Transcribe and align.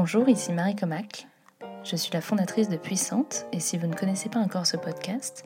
Bonjour, 0.00 0.28
ici 0.28 0.52
Marie 0.52 0.76
Comac. 0.76 1.26
Je 1.82 1.96
suis 1.96 2.12
la 2.12 2.20
fondatrice 2.20 2.68
de 2.68 2.76
Puissante 2.76 3.46
et 3.52 3.58
si 3.58 3.76
vous 3.76 3.88
ne 3.88 3.96
connaissez 3.96 4.28
pas 4.28 4.38
encore 4.38 4.64
ce 4.64 4.76
podcast, 4.76 5.44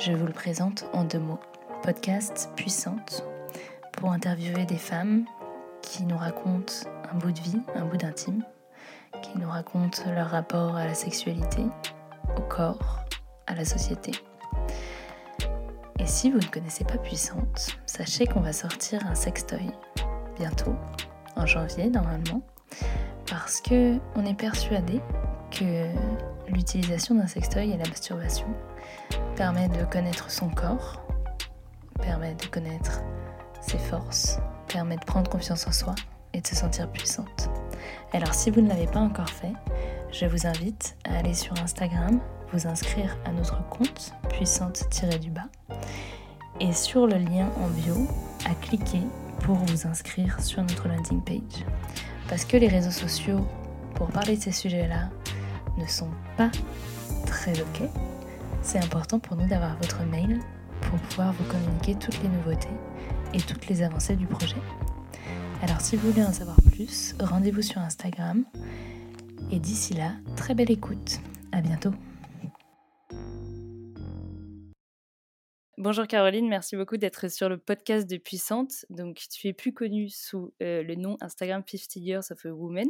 je 0.00 0.10
vous 0.10 0.26
le 0.26 0.32
présente 0.32 0.86
en 0.92 1.04
deux 1.04 1.20
mots. 1.20 1.38
Podcast 1.84 2.50
Puissante 2.56 3.22
pour 3.92 4.10
interviewer 4.10 4.64
des 4.64 4.76
femmes 4.76 5.26
qui 5.80 6.02
nous 6.02 6.16
racontent 6.16 6.72
un 7.08 7.18
bout 7.18 7.30
de 7.30 7.38
vie, 7.38 7.60
un 7.76 7.84
bout 7.84 7.98
d'intime, 7.98 8.42
qui 9.22 9.38
nous 9.38 9.48
racontent 9.48 10.02
leur 10.12 10.30
rapport 10.30 10.74
à 10.74 10.84
la 10.84 10.94
sexualité, 10.94 11.62
au 12.36 12.40
corps, 12.40 13.04
à 13.46 13.54
la 13.54 13.64
société. 13.64 14.10
Et 16.00 16.06
si 16.06 16.32
vous 16.32 16.38
ne 16.38 16.46
connaissez 16.46 16.82
pas 16.82 16.98
Puissante, 16.98 17.78
sachez 17.86 18.26
qu'on 18.26 18.40
va 18.40 18.52
sortir 18.52 19.06
un 19.06 19.14
sextoy 19.14 19.70
bientôt, 20.36 20.74
en 21.36 21.46
janvier 21.46 21.88
normalement, 21.90 22.42
parce 23.30 23.60
que 23.60 23.98
on 24.14 24.24
est 24.24 24.34
persuadé 24.34 25.00
que 25.50 25.86
l'utilisation 26.48 27.14
d'un 27.14 27.26
sextoy 27.26 27.70
et 27.70 27.76
la 27.76 27.88
masturbation 27.88 28.46
permet 29.36 29.68
de 29.68 29.84
connaître 29.84 30.30
son 30.30 30.48
corps, 30.48 31.02
permet 32.00 32.34
de 32.34 32.46
connaître 32.46 33.02
ses 33.60 33.78
forces, 33.78 34.38
permet 34.66 34.96
de 34.96 35.04
prendre 35.04 35.30
confiance 35.30 35.66
en 35.66 35.72
soi 35.72 35.94
et 36.32 36.40
de 36.40 36.46
se 36.46 36.54
sentir 36.54 36.90
puissante. 36.90 37.50
Alors 38.12 38.34
si 38.34 38.50
vous 38.50 38.60
ne 38.60 38.68
l'avez 38.68 38.86
pas 38.86 39.00
encore 39.00 39.30
fait, 39.30 39.52
je 40.10 40.26
vous 40.26 40.46
invite 40.46 40.96
à 41.04 41.18
aller 41.18 41.34
sur 41.34 41.52
Instagram, 41.60 42.20
vous 42.52 42.66
inscrire 42.66 43.16
à 43.24 43.32
notre 43.32 43.66
compte 43.68 44.12
puissante-du-bas 44.30 45.48
et 46.60 46.72
sur 46.72 47.06
le 47.06 47.16
lien 47.16 47.48
en 47.62 47.68
bio 47.68 48.06
à 48.46 48.54
cliquer 48.54 49.02
pour 49.40 49.56
vous 49.56 49.86
inscrire 49.86 50.40
sur 50.40 50.62
notre 50.62 50.88
landing 50.88 51.22
page. 51.22 51.64
Parce 52.28 52.44
que 52.44 52.56
les 52.56 52.68
réseaux 52.68 52.90
sociaux, 52.90 53.46
pour 53.94 54.08
parler 54.08 54.36
de 54.36 54.42
ces 54.42 54.52
sujets-là, 54.52 55.10
ne 55.76 55.86
sont 55.86 56.10
pas 56.36 56.50
très 57.26 57.60
ok. 57.60 57.88
C'est 58.62 58.78
important 58.78 59.18
pour 59.18 59.36
nous 59.36 59.46
d'avoir 59.46 59.76
votre 59.78 60.04
mail 60.04 60.40
pour 60.82 60.98
pouvoir 61.00 61.32
vous 61.32 61.44
communiquer 61.44 61.94
toutes 61.94 62.22
les 62.22 62.28
nouveautés 62.28 62.68
et 63.34 63.40
toutes 63.40 63.66
les 63.68 63.82
avancées 63.82 64.16
du 64.16 64.26
projet. 64.26 64.56
Alors 65.62 65.80
si 65.80 65.96
vous 65.96 66.10
voulez 66.10 66.24
en 66.24 66.32
savoir 66.32 66.56
plus, 66.62 67.14
rendez-vous 67.20 67.62
sur 67.62 67.80
Instagram. 67.80 68.44
Et 69.50 69.58
d'ici 69.58 69.94
là, 69.94 70.12
très 70.36 70.54
belle 70.54 70.70
écoute. 70.70 71.20
À 71.52 71.60
bientôt. 71.60 71.92
Bonjour 75.80 76.08
Caroline, 76.08 76.48
merci 76.48 76.74
beaucoup 76.74 76.96
d'être 76.96 77.28
sur 77.28 77.48
le 77.48 77.56
podcast 77.56 78.10
de 78.10 78.16
Puissante. 78.16 78.84
Donc, 78.90 79.22
tu 79.30 79.46
es 79.46 79.52
plus 79.52 79.72
connue 79.72 80.08
sous 80.08 80.52
euh, 80.60 80.82
le 80.82 80.96
nom 80.96 81.16
Instagram 81.20 81.62
50 81.64 81.94
Years 82.04 82.32
of 82.32 82.44
a 82.46 82.48
Woman, 82.48 82.88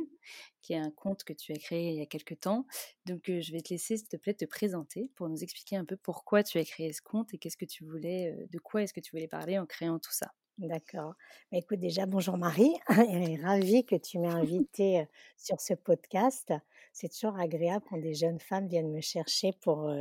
qui 0.63 0.73
est 0.73 0.79
un 0.79 0.91
compte 0.91 1.23
que 1.23 1.35
tu 1.35 1.53
as 1.53 1.59
créé 1.59 1.91
il 1.91 1.97
y 1.97 2.01
a 2.01 2.07
quelques 2.07 2.41
temps. 2.41 2.65
Donc, 3.05 3.29
euh, 3.29 3.43
je 3.43 3.53
vais 3.53 3.61
te 3.61 3.75
laisser, 3.75 3.99
s'il 3.99 4.09
te 4.09 4.17
plaît, 4.17 4.33
te 4.33 4.47
présenter 4.47 5.11
pour 5.17 5.29
nous 5.29 5.43
expliquer 5.43 5.77
un 5.77 5.85
peu 5.85 5.99
pourquoi 5.99 6.43
tu 6.43 6.57
as 6.57 6.65
créé 6.65 6.91
ce 6.95 7.03
compte 7.03 7.35
et 7.35 7.37
qu'est-ce 7.37 7.59
que 7.59 7.67
tu 7.67 7.85
voulais, 7.85 8.33
euh, 8.33 8.47
de 8.51 8.59
quoi 8.59 8.83
est-ce 8.83 8.95
que 8.95 9.01
tu 9.01 9.11
voulais 9.11 9.29
parler 9.29 9.59
en 9.59 9.67
créant 9.67 9.99
tout 9.99 10.15
ça. 10.15 10.33
D'accord. 10.57 11.13
Mais 11.53 11.59
écoute, 11.59 11.81
déjà, 11.81 12.07
bonjour 12.07 12.39
Marie. 12.39 12.73
ravie 13.43 13.85
que 13.85 13.97
tu 13.97 14.19
m'aies 14.19 14.29
invitée 14.29 15.05
sur 15.37 15.61
ce 15.61 15.75
podcast. 15.75 16.55
C'est 16.95 17.13
toujours 17.13 17.39
agréable 17.39 17.85
quand 17.91 17.99
des 17.99 18.15
jeunes 18.15 18.41
femmes 18.41 18.67
viennent 18.67 18.91
me 18.91 19.03
chercher 19.03 19.53
pour 19.61 19.93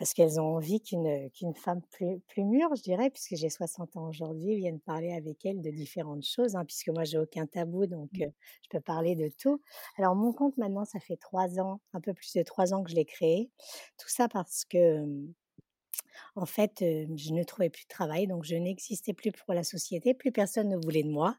parce 0.00 0.14
qu'elles 0.14 0.40
ont 0.40 0.56
envie 0.56 0.80
qu'une 0.80 1.28
qu'une 1.32 1.54
femme 1.54 1.82
plus, 1.90 2.20
plus 2.26 2.42
mûre, 2.42 2.74
je 2.74 2.80
dirais, 2.80 3.10
puisque 3.10 3.34
j'ai 3.34 3.50
60 3.50 3.98
ans 3.98 4.08
aujourd'hui, 4.08 4.56
vienne 4.56 4.80
parler 4.80 5.12
avec 5.12 5.44
elles 5.44 5.60
de 5.60 5.70
différentes 5.70 6.24
choses, 6.24 6.56
hein, 6.56 6.64
puisque 6.64 6.88
moi 6.88 7.04
j'ai 7.04 7.18
aucun 7.18 7.46
tabou, 7.46 7.84
donc 7.84 8.08
mmh. 8.14 8.24
je 8.62 8.68
peux 8.70 8.80
parler 8.80 9.14
de 9.14 9.30
tout. 9.38 9.60
Alors 9.98 10.16
mon 10.16 10.32
compte 10.32 10.56
maintenant, 10.56 10.86
ça 10.86 11.00
fait 11.00 11.18
trois 11.18 11.60
ans, 11.60 11.82
un 11.92 12.00
peu 12.00 12.14
plus 12.14 12.32
de 12.32 12.42
trois 12.42 12.72
ans 12.72 12.82
que 12.82 12.90
je 12.90 12.96
l'ai 12.96 13.04
créé. 13.04 13.50
Tout 13.98 14.08
ça 14.08 14.26
parce 14.26 14.64
que 14.64 15.04
en 16.34 16.46
fait, 16.46 16.76
je 16.80 17.34
ne 17.34 17.42
trouvais 17.42 17.68
plus 17.68 17.84
de 17.84 17.88
travail, 17.88 18.26
donc 18.26 18.44
je 18.44 18.54
n'existais 18.54 19.12
plus 19.12 19.32
pour 19.32 19.52
la 19.52 19.64
société, 19.64 20.14
plus 20.14 20.32
personne 20.32 20.70
ne 20.70 20.78
voulait 20.78 21.02
de 21.02 21.10
moi. 21.10 21.36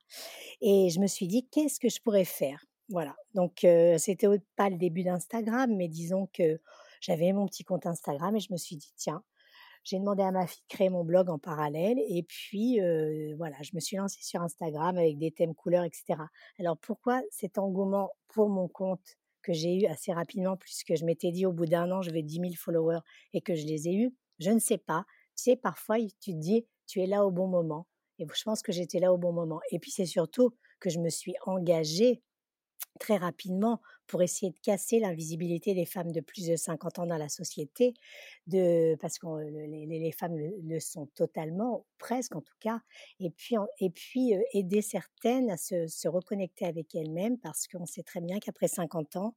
Et 0.61 0.91
je 0.91 0.99
me 0.99 1.07
suis 1.07 1.25
dit, 1.25 1.47
qu'est-ce 1.49 1.79
que 1.79 1.89
je 1.89 1.99
pourrais 1.99 2.25
faire? 2.25 2.63
Voilà, 2.89 3.16
donc 3.33 3.66
c'était 3.97 4.28
pas 4.55 4.69
le 4.69 4.78
début 4.78 5.01
d'Instagram, 5.01 5.75
mais 5.75 5.88
disons 5.88 6.28
que 6.31 6.59
j'avais 7.01 7.34
mon 7.34 7.47
petit 7.47 7.66
compte 7.66 7.85
Instagram 7.85 8.35
et 8.35 8.39
je 8.39 8.53
me 8.53 8.57
suis 8.57 8.78
dit, 8.78 8.94
tiens, 8.95 9.23
j'ai 9.84 9.97
demandé 10.00 10.23
à 10.23 10.31
ma 10.31 10.47
fille 10.47 10.62
de 10.69 10.73
créer 10.73 10.89
mon 10.89 11.03
blog 11.03 11.29
en 11.29 11.39
parallèle 11.39 11.97
et 11.97 12.23
puis 12.23 12.79
voilà, 13.35 13.56
je 13.63 13.72
me 13.73 13.79
suis 13.79 13.97
lancée 13.97 14.22
sur 14.22 14.41
Instagram 14.41 14.97
avec 14.97 15.17
des 15.17 15.31
thèmes 15.31 15.56
couleurs, 15.56 15.84
etc. 15.84 16.19
Alors 16.59 16.78
pourquoi 16.78 17.22
cet 17.31 17.57
engouement 17.57 18.11
pour 18.28 18.50
mon 18.50 18.67
compte 18.67 19.17
que 19.41 19.53
j'ai 19.53 19.75
eu 19.75 19.88
assez 19.88 20.13
rapidement 20.13 20.56
puisque 20.56 20.95
je 20.95 21.03
m'étais 21.03 21.31
dit 21.31 21.47
au 21.47 21.51
bout 21.51 21.66
d'un 21.66 21.90
an 21.91 22.03
je 22.03 22.11
vais 22.11 22.22
10 22.22 22.35
000 22.35 22.50
followers 22.56 23.00
et 23.34 23.41
que 23.41 23.56
je 23.56 23.66
les 23.66 23.88
ai 23.88 23.95
eus, 23.95 24.13
je 24.40 24.51
ne 24.51 24.59
sais 24.59 24.78
pas. 24.78 25.03
Tu 25.35 25.44
sais, 25.44 25.56
parfois 25.56 25.97
tu 26.00 26.34
te 26.34 26.38
dis 26.38 26.67
tu 26.85 27.01
es 27.01 27.07
là 27.07 27.25
au 27.25 27.31
bon 27.31 27.47
moment 27.47 27.88
et 28.19 28.28
je 28.31 28.44
pense 28.44 28.61
que 28.61 28.72
j'étais 28.72 29.00
là 29.00 29.11
au 29.11 29.17
bon 29.17 29.34
moment. 29.34 29.61
Et 29.72 29.79
puis 29.79 29.90
c'est 29.90 30.06
surtout 30.06 30.51
que 30.79 30.91
je 30.91 31.00
me 31.00 31.09
suis 31.09 31.34
engagée 31.47 32.22
très 33.00 33.17
rapidement 33.17 33.81
pour 34.11 34.22
essayer 34.22 34.51
de 34.51 34.57
casser 34.61 34.99
l'invisibilité 34.99 35.73
des 35.73 35.85
femmes 35.85 36.11
de 36.11 36.19
plus 36.19 36.45
de 36.45 36.57
50 36.57 36.99
ans 36.99 37.05
dans 37.05 37.17
la 37.17 37.29
société, 37.29 37.94
parce 38.99 39.17
que 39.17 39.25
les, 39.49 40.11
femmes 40.11 40.35
le, 40.38 40.79
sont 40.81 41.05
totalement, 41.16 41.85
presque 41.97 42.35
en 42.35 42.41
tout 42.41 42.57
cas, 42.59 42.81
et 43.22 43.29
puis, 43.29 44.33
aider 44.51 44.81
certaines 44.81 45.49
à 45.49 45.55
se, 45.55 46.07
reconnecter 46.09 46.66
avec 46.66 46.94
elles-mêmes, 46.94 47.38
parce 47.38 47.69
qu'on 47.69 47.85
sait 47.85 48.03
très 48.03 48.19
bien 48.19 48.39
qu'après 48.39 48.67
50 48.67 49.16
ans, 49.16 49.33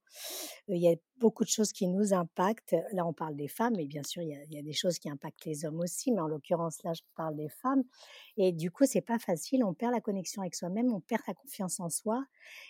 il 0.66 0.82
y 0.82 0.88
a 0.88 0.96
beaucoup 1.18 1.44
de 1.44 1.48
choses 1.48 1.72
qui 1.72 1.86
nous 1.86 2.12
impactent. 2.12 2.74
Là, 2.92 3.06
on 3.06 3.12
parle 3.12 3.36
des 3.36 3.46
femmes, 3.46 3.74
mais 3.76 3.86
bien 3.86 4.02
sûr, 4.02 4.22
il 4.22 4.30
y, 4.30 4.34
a, 4.34 4.42
il 4.44 4.52
y 4.52 4.58
a 4.58 4.62
des 4.62 4.72
choses 4.72 4.98
qui 4.98 5.08
impactent 5.08 5.44
les 5.44 5.64
hommes 5.64 5.78
aussi, 5.78 6.10
mais 6.10 6.20
en 6.20 6.26
l'occurrence, 6.26 6.82
là, 6.82 6.92
je 6.94 7.02
parle 7.14 7.36
des 7.36 7.48
femmes. 7.48 7.84
Et 8.36 8.50
du 8.50 8.72
coup, 8.72 8.84
c'est 8.86 9.00
pas 9.00 9.20
facile. 9.20 9.62
On 9.62 9.72
perd 9.72 9.92
la 9.92 10.00
connexion 10.00 10.42
avec 10.42 10.56
soi-même, 10.56 10.92
on 10.92 11.00
perd 11.00 11.22
la 11.28 11.34
confiance 11.34 11.78
en 11.78 11.88
soi, 11.88 12.24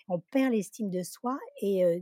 on 0.08 0.18
perd 0.18 0.52
l'estime 0.52 0.90
de 0.90 1.02
soi, 1.02 1.38
et 1.62 1.93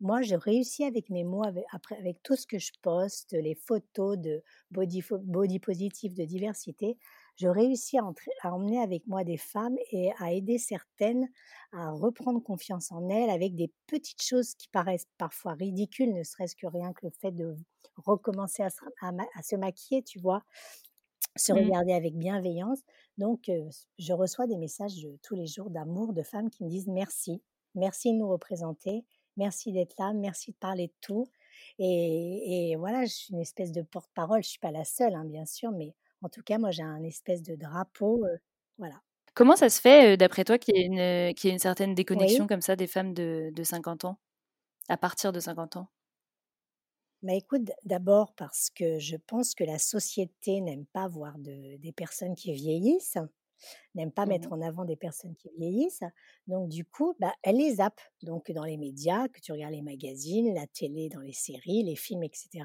moi, 0.00 0.22
je 0.22 0.34
réussis 0.34 0.84
avec 0.84 1.10
mes 1.10 1.24
mots, 1.24 1.44
avec, 1.44 1.64
après, 1.72 1.96
avec 1.96 2.22
tout 2.22 2.36
ce 2.36 2.46
que 2.46 2.58
je 2.58 2.72
poste, 2.82 3.32
les 3.32 3.54
photos 3.54 4.18
de 4.18 4.42
body, 4.70 5.02
body 5.10 5.58
positive, 5.58 6.14
de 6.14 6.24
diversité, 6.24 6.96
je 7.36 7.48
réussis 7.48 7.98
à, 7.98 8.02
à, 8.42 8.52
emmener 8.52 8.80
avec 8.80 9.06
moi 9.06 9.24
des 9.24 9.36
femmes 9.36 9.76
et 9.92 10.12
à 10.18 10.32
aider 10.32 10.58
certaines 10.58 11.28
à 11.72 11.90
reprendre 11.90 12.42
confiance 12.42 12.92
en 12.92 13.08
elles 13.08 13.30
avec 13.30 13.54
des 13.54 13.72
petites 13.86 14.22
choses 14.22 14.54
qui 14.54 14.68
paraissent 14.68 15.08
parfois 15.18 15.54
ridicules, 15.54 16.12
ne 16.12 16.22
serait-ce 16.22 16.56
que 16.56 16.66
rien 16.66 16.92
que 16.92 17.06
le 17.06 17.12
fait 17.12 17.32
de 17.32 17.56
recommencer 17.96 18.62
à 18.62 18.70
se, 18.70 18.80
à, 19.00 19.42
se 19.42 19.56
maquiller, 19.56 20.02
tu 20.02 20.18
vois, 20.18 20.42
se 21.36 21.52
mmh. 21.52 21.56
regarder 21.56 21.92
avec 21.92 22.16
bienveillance. 22.16 22.80
Donc, 23.18 23.50
je 23.98 24.12
reçois 24.12 24.46
des 24.46 24.58
messages 24.58 25.06
tous 25.22 25.34
les 25.34 25.46
jours 25.46 25.70
d'amour 25.70 26.12
de 26.12 26.22
femmes 26.22 26.50
qui 26.50 26.64
me 26.64 26.68
disent 26.68 26.88
merci, 26.88 27.42
merci 27.74 28.12
de 28.12 28.18
nous 28.18 28.28
représenter, 28.28 29.04
Merci 29.40 29.72
d'être 29.72 29.94
là, 29.98 30.12
merci 30.12 30.50
de 30.50 30.56
parler 30.56 30.88
de 30.88 30.92
tout. 31.00 31.26
Et, 31.78 32.76
voilà, 32.78 33.06
je 33.06 33.10
suis 33.10 33.32
une 33.32 33.40
espèce 33.40 33.72
de 33.72 33.80
porte-parole. 33.80 34.42
Je 34.42 34.50
suis 34.50 34.58
pas 34.58 34.70
la 34.70 34.84
seule, 34.84 35.14
hein, 35.14 35.24
bien 35.24 35.46
sûr, 35.46 35.70
mais 35.72 35.94
en 36.20 36.28
tout 36.28 36.42
cas, 36.42 36.58
moi, 36.58 36.70
j'ai 36.70 36.82
un 36.82 37.02
espèce 37.04 37.42
de 37.42 37.54
drapeau. 37.54 38.22
voilà. 38.76 39.00
Comment 39.32 39.56
ça 39.56 39.70
se 39.70 39.80
fait, 39.80 40.18
d'après 40.18 40.44
toi, 40.44 40.58
qu'il 40.58 40.76
y, 40.76 40.98
ait 41.00 41.32
une, 41.44 41.58
certaine 41.58 41.94
déconnexion 41.94 42.46
comme 42.46 42.60
ça 42.60 42.76
des 42.76 42.86
femmes 42.86 43.14
de, 43.14 43.50
de 43.54 43.62
50 43.62 44.04
ans, 44.04 44.18
à 44.90 44.98
partir 44.98 45.32
de 45.32 45.40
50 45.40 45.76
ans? 45.76 45.88
Bah 47.22 47.32
écoute, 47.32 47.70
d'abord 47.84 48.34
parce 48.34 48.68
que 48.68 48.98
je 48.98 49.16
pense 49.16 49.54
que 49.54 49.64
la 49.64 49.78
société 49.78 50.60
n'aime 50.60 50.84
pas 50.84 51.08
voir 51.08 51.38
de, 51.38 51.78
des 51.78 51.92
personnes 51.92 52.34
qui 52.34 52.52
vieillissent 52.52 53.18
n'aime 53.94 54.12
pas 54.12 54.26
mmh 54.26 54.28
mettre 54.28 54.52
en 54.52 54.60
avant 54.60 54.84
des 54.84 54.96
personnes 54.96 55.34
qui 55.36 55.50
vieillissent. 55.58 56.04
Donc 56.46 56.68
du 56.68 56.84
coup, 56.84 57.14
bah, 57.18 57.32
elle 57.42 57.56
les 57.56 57.76
zappe. 57.76 58.00
Donc 58.22 58.50
dans 58.52 58.64
les 58.64 58.76
médias, 58.76 59.28
que 59.28 59.40
tu 59.40 59.52
regardes 59.52 59.72
les 59.72 59.82
magazines, 59.82 60.54
la 60.54 60.66
télé, 60.66 61.08
dans 61.08 61.20
les 61.20 61.32
séries, 61.32 61.82
les 61.82 61.96
films, 61.96 62.22
etc. 62.22 62.64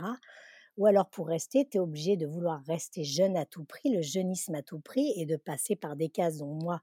Ou 0.78 0.86
alors 0.86 1.10
pour 1.10 1.28
rester, 1.28 1.68
tu 1.68 1.78
es 1.78 1.80
obligé 1.80 2.18
de 2.18 2.28
vouloir 2.28 2.62
rester 2.66 3.04
jeune 3.04 3.38
à 3.38 3.46
tout 3.46 3.64
prix, 3.64 3.90
le 3.92 4.02
jeunisme 4.02 4.56
à 4.56 4.62
tout 4.62 4.80
prix, 4.80 5.14
et 5.16 5.26
de 5.26 5.38
passer 5.38 5.76
par 5.76 5.96
des 5.96 6.10
cases 6.10 6.38
dont 6.38 6.54
moi, 6.54 6.82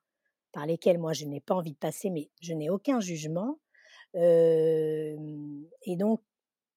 par 0.53 0.67
lesquelles 0.67 0.99
moi 0.99 1.13
je 1.13 1.27
n'ai 1.27 1.41
pas 1.41 1.55
envie 1.55 1.73
de 1.73 1.79
passer, 1.79 2.11
mais 2.11 2.31
je 2.41 2.55
n'ai 2.55 2.71
aucun 2.71 3.01
jugement. 3.01 3.59
et 4.15 5.17
donc 5.99 6.21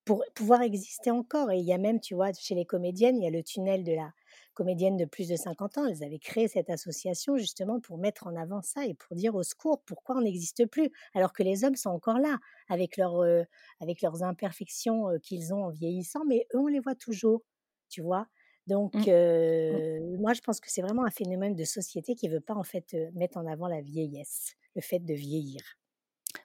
pour 0.06 0.24
pouvoir 0.36 0.62
exister 0.62 1.12
encore. 1.12 1.52
Et 1.52 1.58
il 1.58 1.66
y 1.66 1.74
a 1.74 1.78
même, 1.78 2.00
tu 2.00 2.16
vois, 2.16 2.31
chez 2.34 2.56
les 2.56 2.66
comédiennes, 2.66 3.18
il 3.18 3.24
y 3.24 3.28
a 3.28 3.31
le 3.31 3.44
tunnel 3.44 3.84
de 3.84 3.94
la 3.94 4.14
comédiennes 4.56 4.98
de 4.98 5.06
plus 5.06 5.28
de 5.28 5.36
50 5.36 5.78
ans, 5.78 5.86
elles 5.86 6.04
avaient 6.04 6.19
créé 6.19 6.48
cette 6.48 6.72
association 6.72 7.38
justement 7.38 7.80
pour 7.80 8.00
mettre 8.00 8.25
en 8.25 8.36
avant 8.36 8.62
ça 8.63 8.86
et 8.86 8.96
pour 8.96 9.16
dire 9.16 9.36
au 9.36 9.44
secours 9.44 9.81
pourquoi 9.86 10.18
on 10.18 10.22
n'existe 10.22 10.66
plus, 10.66 10.90
alors 11.13 11.34
que 11.34 11.44
les 11.44 11.63
hommes 11.63 11.75
sont 11.75 11.92
encore 11.92 12.18
là 12.18 12.40
avec, 12.68 12.98
leur, 12.98 13.22
euh, 13.22 13.44
avec 13.80 14.02
leurs 14.02 14.24
imperfections 14.24 15.10
euh, 15.10 15.19
qu'ils 15.19 15.54
ont 15.54 15.66
en 15.66 15.69
vieillissant, 15.69 16.25
mais 16.25 16.48
eux, 16.56 16.60
on 16.60 16.68
les 16.68 16.80
voit 16.80 16.96
toujours, 16.96 17.44
tu 17.90 18.02
vois? 18.02 18.28
Donc, 18.66 18.96
mmh. 18.96 19.12
Mmh. 19.12 20.18
moi, 20.19 20.34
je 20.34 20.42
pense 20.42 20.60
que 20.60 20.72
c'est 20.72 20.81
vraiment 20.81 21.06
un 21.06 21.12
phénomène 21.12 21.54
de 21.54 21.63
société 21.66 22.16
qui 22.16 22.28
ne 22.28 22.34
veut 22.34 22.42
pas 22.42 22.56
en 22.56 22.63
fait 22.63 22.96
mettre 23.13 23.38
en 23.38 23.46
avant 23.46 23.68
la 23.68 23.81
vieillesse, 23.81 24.56
le 24.75 24.81
fait 24.81 24.98
de 24.98 25.13
vieillir. 25.13 25.62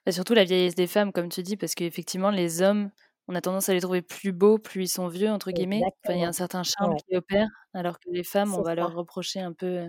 Bah, 0.05 0.12
surtout 0.12 0.35
la 0.35 0.45
vieillesse 0.45 0.75
des 0.75 0.87
femmes, 0.87 1.12
comme 1.12 1.29
tu 1.29 1.43
dis, 1.43 1.57
parce 1.57 1.75
qu'effectivement, 1.75 2.31
les 2.31 2.62
hommes, 2.62 2.91
on 3.31 3.35
a 3.37 3.41
tendance 3.41 3.69
à 3.69 3.75
les 3.75 3.81
trouver 3.81 4.03
plus 4.03 4.32
beaux, 4.32 4.59
plus 4.59 4.82
ils 4.82 4.88
sont 4.88 5.06
vieux, 5.06 5.31
entre 5.31 5.53
guillemets. 5.53 5.82
Enfin, 6.05 6.15
il 6.15 6.21
y 6.21 6.25
a 6.25 6.29
un 6.29 6.32
certain 6.32 6.65
charme 6.65 6.97
qui 6.97 7.17
opère, 7.17 7.47
alors 7.73 8.00
que 8.00 8.11
les 8.11 8.25
femmes, 8.25 8.53
on 8.55 8.62
va 8.62 8.75
leur 8.75 8.93
reprocher 8.93 9.38
un 9.38 9.53
peu 9.53 9.87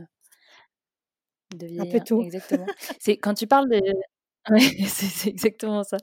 de 1.55 1.65
vieillir. 1.65 1.83
Un 1.83 1.99
peu 1.99 2.05
tout. 2.05 2.21
Exactement. 2.21 2.67
c'est 2.99 3.17
quand 3.17 3.33
tu 3.33 3.47
parles 3.47 3.67
de. 3.67 3.81
c'est 4.88 5.29
exactement 5.29 5.83
ça. 5.83 5.97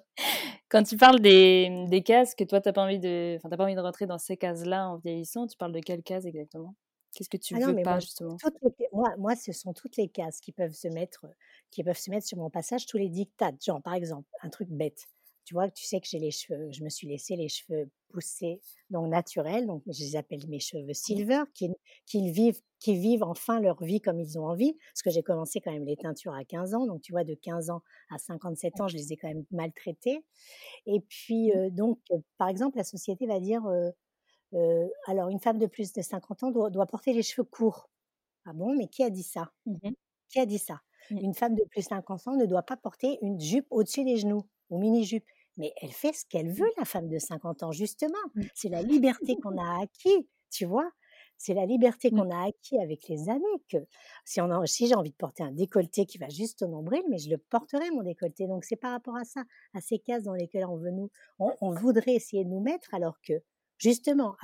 Quand 0.69 0.83
tu 0.83 0.97
parles 0.97 1.21
des, 1.21 1.87
des 1.89 2.03
cases 2.03 2.35
que 2.35 2.43
toi, 2.43 2.61
tu 2.61 2.69
n'as 2.69 2.73
pas, 2.73 2.83
envie 2.83 2.99
de... 2.99 3.37
Enfin, 3.37 3.49
pas 3.49 3.65
envie 3.65 3.75
de 3.75 3.81
rentrer 3.81 4.07
dans 4.07 4.19
ces 4.19 4.37
cases-là 4.37 4.89
en 4.89 4.97
vieillissant, 4.99 5.47
tu 5.47 5.57
parles 5.57 5.73
de 5.73 5.81
quelles 5.81 6.03
cases 6.03 6.25
exactement? 6.25 6.75
Qu'est-ce 7.15 7.29
que 7.29 7.37
tu 7.37 7.55
ah 7.57 7.67
veux 7.67 7.75
pas, 7.83 7.93
moi, 7.93 8.01
justement? 8.01 8.37
moi, 8.93 9.15
moi, 9.17 9.35
ce 9.35 9.53
sont 9.53 9.73
toutes 9.73 9.97
les 9.97 10.09
cases 10.09 10.41
qui 10.41 10.53
peuvent 10.53 10.75
se 10.75 10.89
mettre, 10.89 11.27
qui 11.71 11.83
peuvent 11.83 11.99
se 11.99 12.11
mettre 12.11 12.27
sur 12.27 12.39
mon 12.39 12.51
passage, 12.51 12.87
tous 12.87 12.99
les 12.99 13.09
dictats. 13.09 13.51
Genre, 13.65 13.83
par 13.83 13.95
exemple, 13.95 14.29
un 14.43 14.51
truc 14.51 14.69
bête 14.69 15.07
tu 15.49 15.55
vois, 15.55 15.71
tu 15.71 15.87
sais 15.87 15.99
que 15.99 16.07
j'ai 16.07 16.19
les 16.19 16.31
cheveux, 16.31 16.71
je 16.73 16.85
me 16.85 16.91
suis 16.91 17.09
laissé 17.09 17.35
les 17.35 17.49
cheveux 17.49 17.89
pousser, 18.11 18.61
donc 18.91 19.09
naturels, 19.09 19.67
donc 19.67 19.83
je 19.87 19.99
les 20.05 20.15
appelle 20.15 20.47
mes 20.47 20.61
cheveux 20.61 20.91
mmh. 20.91 20.93
silver, 20.93 21.43
qui, 21.55 21.71
qui, 22.05 22.31
vivent, 22.31 22.61
qui 22.79 22.97
vivent 22.97 23.23
enfin 23.23 23.59
leur 23.59 23.83
vie 23.83 24.03
comme 24.03 24.21
ils 24.21 24.39
ont 24.39 24.45
envie, 24.45 24.75
parce 24.93 25.01
que 25.01 25.09
j'ai 25.09 25.23
commencé 25.23 25.63
quand 25.63 25.73
même 25.73 25.87
les 25.87 25.97
teintures 25.97 26.35
à 26.35 26.45
15 26.45 26.75
ans, 26.75 26.87
donc 26.87 27.01
tu 27.01 27.13
vois, 27.13 27.25
de 27.25 27.33
15 27.33 27.71
ans 27.71 27.81
à 28.11 28.19
57 28.19 28.79
ans, 28.83 28.89
je 28.89 28.99
les 28.99 29.11
ai 29.15 29.17
quand 29.17 29.29
même 29.29 29.47
maltraités. 29.51 30.23
Et 30.85 31.01
puis, 31.01 31.51
mmh. 31.51 31.71
donc, 31.71 31.99
par 32.37 32.49
exemple, 32.49 32.77
la 32.77 32.85
société 32.85 33.27
va 33.27 33.41
dire, 33.41 33.63
alors 35.07 35.31
une 35.31 35.41
femme 35.41 35.59
de 35.59 35.67
plus 35.67 35.95
de 35.95 36.03
50 36.03 36.43
ans 36.43 36.51
doit, 36.51 36.69
doit, 36.69 36.87
porter 36.87 37.15
les 37.15 37.23
cheveux 37.23 37.47
courts. 37.47 37.89
Ah 38.45 38.53
bon, 38.53 38.77
mais 38.77 38.89
qui 38.89 39.03
a 39.03 39.09
dit 39.09 39.23
ça? 39.23 39.51
Mmh 39.65 39.93
Qui 40.29 40.41
a 40.41 40.45
dit 40.45 40.59
ça? 40.59 40.83
Une 41.11 41.33
femme 41.33 41.55
de 41.55 41.65
plus 41.71 41.81
de 41.81 41.87
50 41.87 42.29
ans 42.29 42.37
ne 42.37 42.45
doit 42.45 42.65
pas 42.65 42.77
porter 42.77 43.19
une 43.23 43.41
jupe 43.41 43.67
au-dessus 43.71 44.05
des 44.05 44.19
genoux 44.19 44.45
ou 44.69 44.79
mini-jupe 44.79 45.25
mais 45.59 45.75
elle 45.83 45.93
fait 45.93 46.13
ce 46.13 46.25
qu'elle 46.25 46.51
veut, 46.51 46.71
la 46.79 46.85
femme 46.85 47.09
de 47.09 47.19
50 47.19 47.63
ans, 47.65 47.73
justement. 47.73 48.19
Mmh. 48.35 48.43
C'est 48.55 48.69
la 48.69 48.83
liberté 48.83 49.37
qu'on 49.37 49.59
a 49.59 49.83
acquis, 49.83 50.29
tu 50.51 50.65
vois? 50.65 50.91
C'est 51.37 51.55
la 51.55 51.67
liberté 51.67 52.11
mmh. 52.11 52.17
qu'on 52.17 52.31
a 52.31 52.49
acquis 52.49 52.81
avec 52.81 53.09
les 53.09 53.29
années. 53.29 53.45
Que 53.69 53.79
si, 54.25 54.41
on 54.41 54.67
si 54.67 54.87
j'ai 54.87 54.95
envie 54.95 55.11
de 55.11 55.17
porter 55.17 55.43
un 55.43 55.53
décolleté 55.53 56.07
qui 56.07 56.19
va 56.19 56.29
juste 56.29 56.63
au 56.63 56.69
nombril, 56.69 57.03
mais 57.11 57.19
je 57.19 57.29
le 57.29 57.39
porterai 57.39 57.91
mon 57.91 58.03
décolleté. 58.03 58.47
Donc 58.47 58.65
c'est 58.65 58.77
par 58.77 58.93
rapport 58.93 59.17
à 59.17 59.25
ça, 59.25 59.43
à 59.75 59.81
ces 59.81 59.99
cases 59.99 60.23
dans 60.23 60.35
lesquelles 60.35 60.67
on 60.67 60.77
veut 60.77 60.91
nous, 60.91 61.11
on, 61.39 61.71
voudrait 61.73 62.15
essayer 62.15 62.45
de 62.45 62.51
nous 62.51 62.61
mettre, 62.61 62.95
alors 62.95 63.21
que 63.23 63.35
justement, 63.79 64.37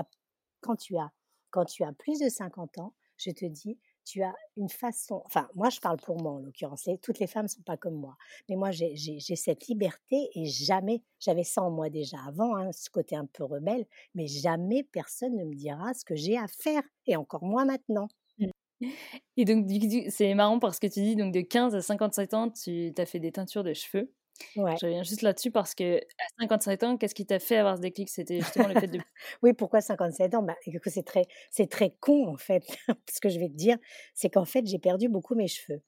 quand 0.61 0.77
tu 0.77 0.97
as 0.99 1.11
quand 1.51 1.65
tu 1.65 1.85
as 1.85 1.93
plus 1.93 2.19
de 2.19 2.29
50 2.29 2.79
ans, 2.79 2.95
je 3.17 3.31
te 3.31 3.45
dis, 3.45 3.79
tu 4.05 4.23
as 4.23 4.35
une 4.57 4.69
façon, 4.69 5.23
enfin 5.27 5.49
moi 5.55 5.71
je 5.71 5.81
parle 5.81 5.99
pour 5.99 6.21
moi 6.21 6.33
en 6.33 6.39
l'occurrence, 6.39 6.89
toutes 7.03 7.19
les 7.19 7.27
femmes 7.27 7.45
ne 7.45 7.49
sont 7.49 7.63
pas 7.63 7.77
comme 7.77 7.95
moi, 7.95 8.17
mais 8.49 8.57
moi 8.57 8.71
j'ai 8.71 9.19
cette 9.21 9.67
liberté 9.67 10.31
et 10.35 10.47
jamais, 10.47 11.03
j'avais 11.21 11.45
ça 11.45 11.63
en 11.63 11.71
moi 11.71 11.91
déjà 11.91 12.19
avant, 12.27 12.57
hein, 12.57 12.71
ce 12.73 12.91
côté 12.91 13.17
un 13.17 13.27
peu 13.27 13.45
rebelle, 13.45 13.87
mais 14.15 14.27
jamais 14.27 14.83
personne 14.83 15.37
ne 15.37 15.45
me 15.45 15.55
dira 15.55 15.95
ce 15.95 16.05
que 16.05 16.15
j'ai 16.15 16.37
à 16.37 16.47
faire, 16.47 16.83
et 17.07 17.17
encore 17.17 17.45
moins 17.45 17.65
maintenant. 17.65 18.09
Mmh. 18.39 18.89
Et 19.37 19.45
donc 19.45 19.67
c'est 20.11 20.35
marrant 20.35 20.59
parce 20.59 20.79
que 20.79 20.87
tu 20.87 21.01
dis 21.01 21.17
donc 21.17 21.33
de 21.33 21.41
15 21.41 21.75
à 21.75 21.81
57 21.81 22.35
ans, 22.35 22.51
tu 22.51 22.93
as 22.97 23.07
fait 23.07 23.21
des 23.21 23.33
teintures 23.33 23.65
de 23.65 23.73
cheveux. 23.73 24.13
Ouais. 24.57 24.75
Je 24.81 24.87
reviens 24.87 25.03
juste 25.03 25.23
là-dessus 25.23 25.51
parce 25.51 25.75
que 25.75 25.99
à 25.99 26.27
57 26.41 26.83
ans, 26.83 26.97
qu'est-ce 26.97 27.15
qui 27.15 27.27
t'a 27.27 27.39
fait 27.39 27.57
avoir 27.57 27.77
ce 27.77 27.81
déclic? 27.81 28.09
C'était 28.09 28.41
justement 28.41 28.69
le 28.69 28.75
fait 28.75 28.89
de. 28.89 28.99
oui, 29.43 29.53
pourquoi 29.53 29.81
57 29.81 30.35
ans? 30.35 30.43
Bah, 30.43 30.57
C'est 30.87 31.05
très, 31.05 31.27
c'est 31.51 31.71
très 31.71 31.91
con 32.01 32.29
en 32.29 32.37
fait. 32.37 32.65
Ce 33.13 33.21
que 33.21 33.29
je 33.29 33.39
vais 33.39 33.49
te 33.49 33.55
dire, 33.55 33.77
c'est 34.15 34.31
qu'en 34.31 34.45
fait, 34.45 34.67
j'ai 34.67 34.79
perdu 34.79 35.09
beaucoup 35.09 35.35
mes 35.35 35.49
cheveux 35.49 35.83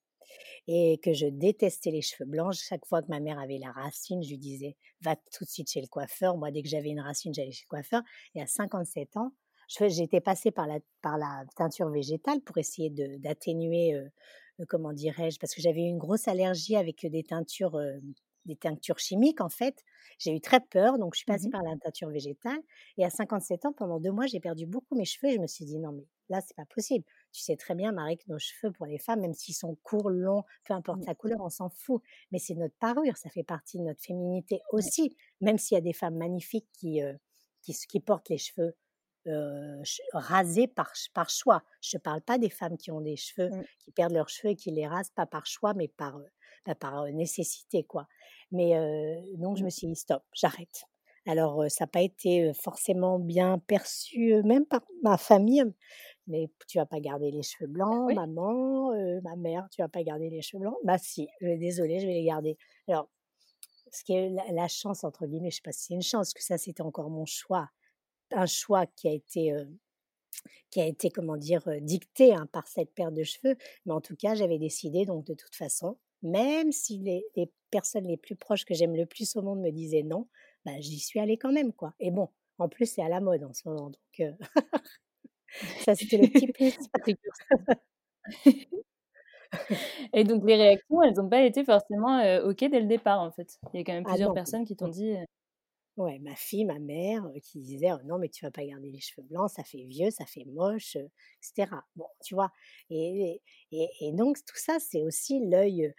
et 0.69 0.99
que 1.03 1.13
je 1.13 1.27
détestais 1.27 1.91
les 1.91 2.03
cheveux 2.03 2.29
blancs. 2.29 2.55
Chaque 2.55 2.87
fois 2.87 3.03
que 3.03 3.09
ma 3.09 3.21
mère 3.21 3.39
avait 3.39 3.59
la 3.59 3.73
racine, 3.73 4.23
je 4.23 4.31
lui 4.31 4.39
disais 4.39 4.77
va 5.01 5.17
tout 5.17 5.45
de 5.45 5.51
suite 5.51 5.71
chez 5.71 5.81
le 5.81 5.89
coiffeur. 5.89 6.37
Moi, 6.37 6.51
dès 6.51 6.63
que 6.63 6.69
j'avais 6.69 6.91
une 6.91 7.01
racine, 7.01 7.35
j'allais 7.35 7.53
chez 7.53 7.65
le 7.65 7.71
coiffeur. 7.71 8.03
Et 8.35 8.43
à 8.43 8.47
57 8.47 9.17
ans, 9.17 9.33
j'étais 9.69 10.21
passée 10.21 10.51
par 10.51 10.67
la, 10.67 10.79
par 11.03 11.19
la 11.19 11.45
teinture 11.57 11.91
végétale 11.91 12.41
pour 12.41 12.59
essayer 12.59 12.91
d'atténuer, 12.91 13.95
euh, 13.95 14.65
comment 14.69 14.93
dirais-je, 14.93 15.39
parce 15.39 15.55
que 15.55 15.63
j'avais 15.63 15.83
une 15.83 15.99
grosse 15.99 16.29
allergie 16.29 16.77
avec 16.77 17.07
des 17.07 17.23
teintures 17.25 17.77
euh, 17.77 17.99
des 18.47 18.57
teintures 18.57 18.99
chimiques, 18.99 19.41
en 19.41 19.49
fait. 19.49 19.85
J'ai 20.19 20.35
eu 20.35 20.41
très 20.41 20.61
peur, 20.61 20.99
donc 20.99 21.15
je 21.15 21.19
suis 21.19 21.27
passée 21.27 21.49
mmh 21.49 21.51
par 21.51 21.63
la 21.63 21.77
teinture 21.77 22.09
végétale. 22.09 22.59
Et 22.97 23.05
à 23.05 23.11
57 23.11 23.67
ans, 23.67 23.73
pendant 23.73 24.01
deux 24.01 24.13
mois, 24.13 24.27
j'ai 24.27 24.41
perdu 24.41 24.67
beaucoup 24.67 24.95
mes 24.95 25.05
cheveux. 25.05 25.31
Et 25.31 25.35
je 25.35 25.41
me 25.41 25.47
suis 25.47 25.65
dit, 25.65 25.79
non, 25.79 25.93
mais 25.93 26.07
là, 26.29 26.41
c'est 26.41 26.57
pas 26.57 26.65
possible. 26.65 27.05
Tu 27.33 27.43
sais 27.43 27.57
très 27.57 27.75
bien, 27.75 27.93
Marie, 27.93 28.17
que 28.17 28.25
nos 28.29 28.39
cheveux, 28.39 28.73
pour 28.73 28.87
les 28.87 28.99
femmes, 28.99 29.21
même 29.21 29.35
s'ils 29.35 29.55
sont 29.55 29.77
courts, 29.83 30.11
longs, 30.11 30.45
peu 30.65 30.75
importe 30.75 31.05
la 31.07 31.15
couleur, 31.15 31.41
on 31.41 31.51
s'en 31.51 31.69
fout. 31.69 32.03
Mais 32.33 32.39
c'est 32.39 32.55
notre 32.55 32.77
parure, 32.79 33.17
ça 33.17 33.29
fait 33.31 33.43
partie 33.45 33.79
de 33.79 33.85
notre 33.85 34.03
féminité 34.03 34.61
aussi. 34.71 35.17
Même 35.41 35.59
s'il 35.59 35.75
y 35.75 35.79
a 35.79 35.83
des 35.83 35.93
femmes 35.93 36.17
magnifiques 36.17 36.69
qui, 36.73 37.03
euh, 37.03 37.13
qui, 37.63 38.01
portent 38.01 38.29
les 38.29 38.39
cheveux 38.39 38.75
euh, 39.27 39.83
rasés 40.13 40.69
par, 40.69 40.93
par 41.13 41.29
choix. 41.29 41.63
Je 41.83 41.97
ne 41.97 42.01
parle 42.01 42.23
pas 42.23 42.39
des 42.39 42.51
femmes 42.51 42.77
qui 42.77 42.91
ont 42.91 43.01
des 43.01 43.17
cheveux, 43.17 43.51
mmh. 43.51 43.65
qui 43.81 43.91
perdent 43.93 44.13
leurs 44.13 44.29
cheveux 44.29 44.53
et 44.53 44.57
qui 44.57 44.71
les 44.71 44.87
rasent, 44.87 45.11
pas 45.11 45.27
par 45.27 45.47
choix, 45.47 45.75
mais 45.75 45.89
par, 45.89 46.17
euh, 46.17 46.25
par 46.75 47.07
nécessité. 47.13 47.85
quoi. 47.85 48.07
Mais 48.53 48.75
donc, 49.35 49.57
je 49.57 49.65
me 49.65 49.71
suis 49.71 49.87
dit, 49.87 49.97
stop, 49.97 50.23
j'arrête. 50.33 50.85
Alors, 51.27 51.65
ça 51.69 51.85
n'a 51.85 51.89
pas 51.89 52.03
été 52.03 52.53
forcément 52.55 53.19
bien 53.19 53.59
perçu, 53.59 54.41
même 54.45 54.65
par 54.65 54.83
ma 55.03 55.19
famille. 55.19 55.65
Mais 56.29 56.49
tu 56.69 56.79
vas 56.79 56.87
pas 56.87 57.01
garder 57.01 57.31
les 57.31 57.43
cheveux 57.43 57.69
blancs, 57.69 58.13
maman, 58.15 58.93
ma 59.23 59.37
mère, 59.37 59.69
tu 59.71 59.83
vas 59.83 59.89
pas 59.89 60.03
garder 60.03 60.31
les 60.31 60.43
cheveux 60.43 60.61
blancs? 60.61 60.77
Bah 60.85 60.99
si, 60.99 61.29
désolée, 61.41 62.01
je 62.01 62.07
vais 62.07 62.15
les 62.15 62.25
garder. 62.25 62.57
Alors, 62.89 63.09
ce 63.93 64.05
qui 64.05 64.13
est 64.13 64.31
la, 64.53 64.69
chance, 64.69 65.05
entre 65.05 65.27
guillemets, 65.27 65.51
je 65.51 65.57
sais 65.57 65.63
pas 65.63 65.73
si 65.73 65.87
c'est 65.87 65.95
une 65.95 66.03
chance, 66.03 66.33
que 66.33 66.43
ça, 66.43 66.59
c'était 66.59 66.83
encore 66.83 67.11
mon 67.11 67.27
choix. 67.27 67.71
Un 68.33 68.47
choix 68.47 68.87
qui 68.87 69.09
a 69.09 69.13
été, 69.13 69.53
qui 70.71 70.81
a 70.81 70.87
été 70.87 71.11
comment 71.11 71.37
dire, 71.37 71.63
dicté 71.81 72.35
hein, 72.35 72.47
par 72.53 72.69
cette 72.69 72.93
paire 72.95 73.13
de 73.13 73.23
cheveux. 73.23 73.57
Mais 73.85 73.93
en 73.93 74.01
tout 74.01 74.17
cas, 74.17 74.35
j'avais 74.35 74.59
décidé, 74.59 75.07
donc 75.07 75.25
de 75.25 75.35
toute 75.35 75.55
façon, 75.55 75.97
même 76.27 76.73
si 76.73 76.99
les, 76.99 77.25
personnes 77.71 78.07
les 78.07 78.17
plus 78.17 78.37
proches 78.37 78.65
que 78.65 78.75
j'aime 78.75 78.95
le 78.95 79.07
plus 79.07 79.37
au 79.37 79.43
monde 79.43 79.61
me 79.61 79.71
disaient 79.71 80.03
non, 80.03 80.29
bah, 80.65 80.73
j'y 80.79 80.99
suis 80.99 81.21
allée 81.21 81.37
quand 81.37 81.53
même, 81.53 81.73
quoi. 81.73 81.95
Et 82.01 82.11
bon, 82.11 82.29
en 82.59 82.69
plus, 82.69 82.87
c'est 82.87 83.03
à 83.03 83.09
la 83.09 83.21
mode 83.21 83.45
en 83.45 83.53
ce 83.53 83.69
moment, 83.69 83.91
donc 83.91 84.21
euh, 84.21 84.33
ça, 85.85 85.95
c'était 85.95 86.19
le 86.19 86.29
petit 86.29 86.49
plus. 86.53 86.77
Et 90.13 90.25
donc, 90.25 90.45
les 90.45 90.57
réactions, 90.57 91.03
elles 91.03 91.15
n'ont 91.15 91.29
pas 91.29 91.45
été 91.45 91.65
forcément 91.65 92.19
OK 92.45 92.59
dès 92.59 92.81
le 92.81 92.87
départ, 92.87 93.21
en 93.21 93.31
fait? 93.31 93.59
Il 93.73 93.79
y 93.79 93.81
a 93.81 93.85
quand 93.85 93.93
même 93.93 94.05
ah 94.07 94.11
plusieurs 94.11 94.35
personnes 94.35 94.65
qui 94.65 94.77
t'ont 94.77 94.89
dit. 94.89 95.15
Ouais, 95.97 96.19
ma 96.19 96.35
fille, 96.37 96.67
ma 96.67 96.79
mère, 96.79 97.25
qui 97.43 97.59
disait 97.61 97.91
«Oh 97.91 97.99
non, 98.05 98.19
mais 98.19 98.29
tu 98.29 98.45
vas 98.45 98.51
pas 98.51 98.63
garder 98.67 98.91
les 98.91 99.01
cheveux 99.01 99.27
blancs, 99.27 99.49
ça 99.49 99.65
fait 99.65 99.85
vieux, 99.85 100.11
ça 100.11 100.27
fait 100.27 100.45
moche, 100.45 100.97
etc. 100.97 101.71
Bon, 101.95 102.05
tu 102.23 102.35
vois? 102.35 102.51
Et, 102.91 103.41
et, 103.73 103.89
et 104.01 104.13
donc, 104.13 104.37
tout 104.45 104.57
ça, 104.57 104.77
c'est 104.79 105.03
aussi 105.03 105.41
l'œil. 105.47 105.95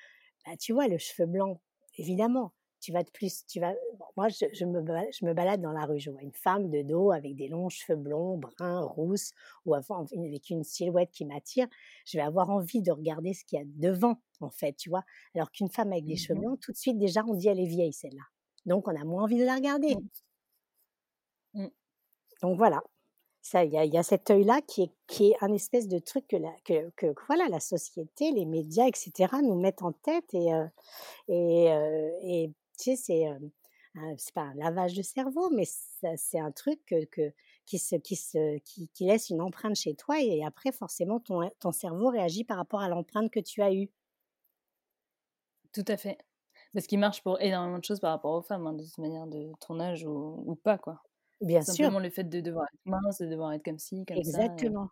Bah, 0.47 0.55
tu 0.55 0.71
vois, 0.71 0.87
le 0.87 0.97
cheveu 0.97 1.25
blanc, 1.25 1.59
évidemment, 1.97 2.53
tu 2.79 2.93
vas 2.93 3.03
de 3.03 3.09
plus. 3.11 3.45
Tu 3.47 3.59
vas, 3.59 3.73
moi, 4.15 4.29
je, 4.29 4.45
je, 4.53 4.63
me, 4.63 4.79
je 5.11 5.25
me 5.25 5.33
balade 5.33 5.59
dans 5.59 5.73
la 5.73 5.85
rue, 5.85 5.99
je 5.99 6.09
vois 6.09 6.21
une 6.21 6.31
femme 6.31 6.69
de 6.69 6.83
dos 6.83 7.11
avec 7.11 7.35
des 7.35 7.49
longs 7.49 7.67
cheveux 7.67 7.97
blonds, 7.97 8.37
bruns, 8.37 8.85
rousses, 8.85 9.33
ou 9.65 9.75
avec 9.75 10.49
une 10.49 10.63
silhouette 10.63 11.11
qui 11.11 11.25
m'attire. 11.25 11.67
Je 12.05 12.17
vais 12.17 12.23
avoir 12.23 12.49
envie 12.49 12.81
de 12.81 12.93
regarder 12.93 13.33
ce 13.33 13.43
qu'il 13.43 13.59
y 13.59 13.61
a 13.61 13.65
devant, 13.65 14.21
en 14.39 14.49
fait, 14.49 14.73
tu 14.73 14.89
vois. 14.89 15.03
Alors 15.35 15.51
qu'une 15.51 15.69
femme 15.69 15.91
avec 15.91 16.05
des 16.05 16.13
mmh 16.13 16.17
cheveux 16.17 16.39
blancs, 16.39 16.59
tout 16.61 16.71
de 16.71 16.77
suite, 16.77 16.97
déjà, 16.97 17.25
on 17.27 17.33
dit 17.33 17.49
elle 17.49 17.59
est 17.59 17.65
vieille, 17.65 17.91
celle-là. 17.91 18.23
Donc, 18.65 18.87
on 18.87 18.95
a 18.95 19.03
moins 19.03 19.23
envie 19.23 19.39
de 19.39 19.45
la 19.45 19.55
regarder. 19.55 19.95
Mmh. 21.53 21.63
Mmh. 21.63 21.67
Donc, 22.41 22.57
voilà. 22.57 22.81
Il 23.53 23.73
y, 23.73 23.87
y, 23.87 23.97
a 23.97 24.03
cet 24.03 24.29
œil-là 24.29 24.61
qui 24.61 24.83
est, 24.83 24.91
qui 25.07 25.31
est 25.31 25.37
un 25.41 25.53
espèce 25.53 25.87
de 25.87 25.99
truc 25.99 26.27
que 26.27 26.35
la, 26.35 26.53
que, 26.65 27.13
voilà, 27.27 27.47
la 27.49 27.59
société, 27.59 28.31
les 28.31 28.45
médias, 28.45 28.87
etc., 28.87 29.33
nous 29.43 29.59
mettent 29.59 29.83
en 29.83 29.93
tête. 29.93 30.33
Et, 30.33 30.53
euh, 30.53 30.65
et, 31.29 31.71
euh, 31.71 32.47
tu 32.77 32.91
sais, 32.91 32.95
c'est, 32.95 33.27
euh, 33.27 34.15
c'est 34.17 34.33
pas 34.33 34.41
un 34.41 34.53
lavage 34.55 34.93
de 34.93 35.01
cerveau, 35.01 35.49
mais 35.49 35.65
c'est 35.65 36.39
un 36.39 36.51
truc 36.51 36.79
que, 36.85 37.05
que, 37.05 37.33
qui, 37.65 37.79
se, 37.79 37.95
qui, 37.95 38.15
se, 38.15 38.57
qui, 38.59 38.89
laisse 39.05 39.29
une 39.29 39.41
empreinte 39.41 39.75
chez 39.75 39.95
toi. 39.95 40.21
Et 40.21 40.43
après, 40.43 40.71
forcément, 40.71 41.19
ton, 41.19 41.49
ton 41.59 41.71
cerveau 41.71 42.09
réagit 42.09 42.43
par 42.43 42.57
rapport 42.57 42.81
à 42.81 42.89
l'empreinte 42.89 43.31
que 43.31 43.39
tu 43.39 43.61
as 43.61 43.73
eue. 43.73 43.89
Tout 45.73 45.85
à 45.87 45.97
fait. 45.97 46.17
C'est 46.73 46.81
ce 46.81 46.87
qui 46.87 46.97
marche 46.97 47.23
pour 47.23 47.39
énormément 47.41 47.79
de 47.79 47.83
choses 47.83 47.99
par 47.99 48.11
rapport 48.11 48.33
aux 48.33 48.41
femmes, 48.41 48.67
hein, 48.67 48.73
de 48.73 48.83
toute 48.83 48.97
manière, 48.97 49.27
de 49.27 49.51
ton 49.59 49.79
âge 49.79 50.05
ou, 50.05 50.43
ou 50.45 50.55
pas, 50.55 50.77
quoi. 50.77 51.01
Bien 51.41 51.61
Simplement 51.61 51.99
le 51.99 52.09
fait 52.09 52.23
de 52.23 52.39
devoir 52.39 52.65
être 52.73 52.85
mince, 52.85 53.19
de 53.19 53.27
devoir 53.27 53.53
être 53.53 53.63
comme 53.63 53.79
ci, 53.79 54.05
comme 54.05 54.23
ça. 54.23 54.43
Exactement. 54.43 54.89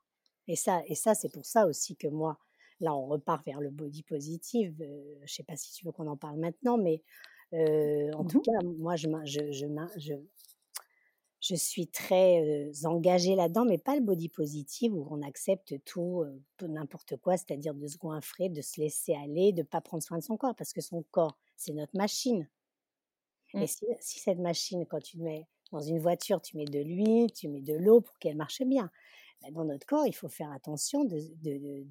Et 0.48 0.56
ça, 0.56 0.82
et 0.86 0.96
ça 0.96 1.16
c'est 1.16 1.32
pour 1.32 1.46
ça 1.46 1.66
aussi 1.66 1.96
que 1.96 2.08
moi, 2.08 2.38
là, 2.80 2.96
on 2.96 3.08
repart 3.08 3.44
vers 3.46 3.62
le 3.62 3.72
body 3.72 4.04
positive. 4.04 4.76
je 4.80 5.22
ne 5.22 5.28
sais 5.28 5.44
pas 5.44 5.56
si 5.56 5.74
tu 5.74 5.86
veux 5.86 5.92
qu'on 5.92 6.08
en 6.08 6.18
parle 6.18 6.38
maintenant, 6.38 6.78
mais 6.78 7.02
en 7.54 8.24
mmh 8.24 8.28
tout 8.28 8.42
cas, 8.42 8.52
moi, 8.78 8.96
je, 8.96 9.08
je, 9.24 9.52
je, 9.52 9.66
je, 9.98 10.14
je 11.42 11.56
suis 11.56 11.88
très 11.88 12.72
engagée 12.86 13.36
là-dedans, 13.36 13.66
mais 13.66 13.78
pas 13.78 13.96
le 13.96 14.02
body 14.02 14.30
positive 14.30 14.94
où 14.94 15.08
on 15.12 15.22
accepte 15.22 15.76
tout, 15.86 16.26
n'importe 16.62 17.18
quoi, 17.18 17.38
c'est-à-dire 17.38 17.74
de 17.74 17.88
se 17.88 17.98
goinfrer, 17.98 18.50
de 18.50 18.62
se 18.62 18.82
laisser 18.82 19.14
aller, 19.14 19.52
de 19.54 19.62
ne 19.62 19.68
pas 19.68 19.82
prendre 19.82 20.04
soin 20.04 20.18
de 20.18 20.24
son 20.24 20.38
corps, 20.38 20.56
parce 20.56 20.74
que 20.74 20.82
son 20.82 21.04
corps, 21.12 21.38
c'est 21.56 21.74
notre 21.74 21.96
machine. 21.96 22.50
Mmh. 23.54 23.62
Et 23.62 23.68
si, 23.68 24.20
cette 24.20 24.40
machine, 24.40 24.86
quand 24.86 25.02
tu 25.02 25.20
mets 25.20 25.48
dans 25.76 25.82
une 25.82 26.00
voiture, 26.00 26.42
tu 26.42 26.56
mets 26.56 26.66
de 26.66 26.80
l'huile, 26.80 27.34
tu 27.34 27.50
mets 27.50 27.62
de 27.62 27.74
l'eau 27.74 28.00
pour 28.00 28.18
qu'elle 28.18 28.38
marche 28.38 28.62
bien. 28.62 28.90
Ben, 29.42 29.52
dans 29.52 29.66
notre 29.66 29.86
corps, 29.86 30.08
il 30.08 30.16
faut 30.16 30.30
faire 30.30 30.50
attention 30.54 31.04
de, 31.04 31.20
de, 31.44 31.86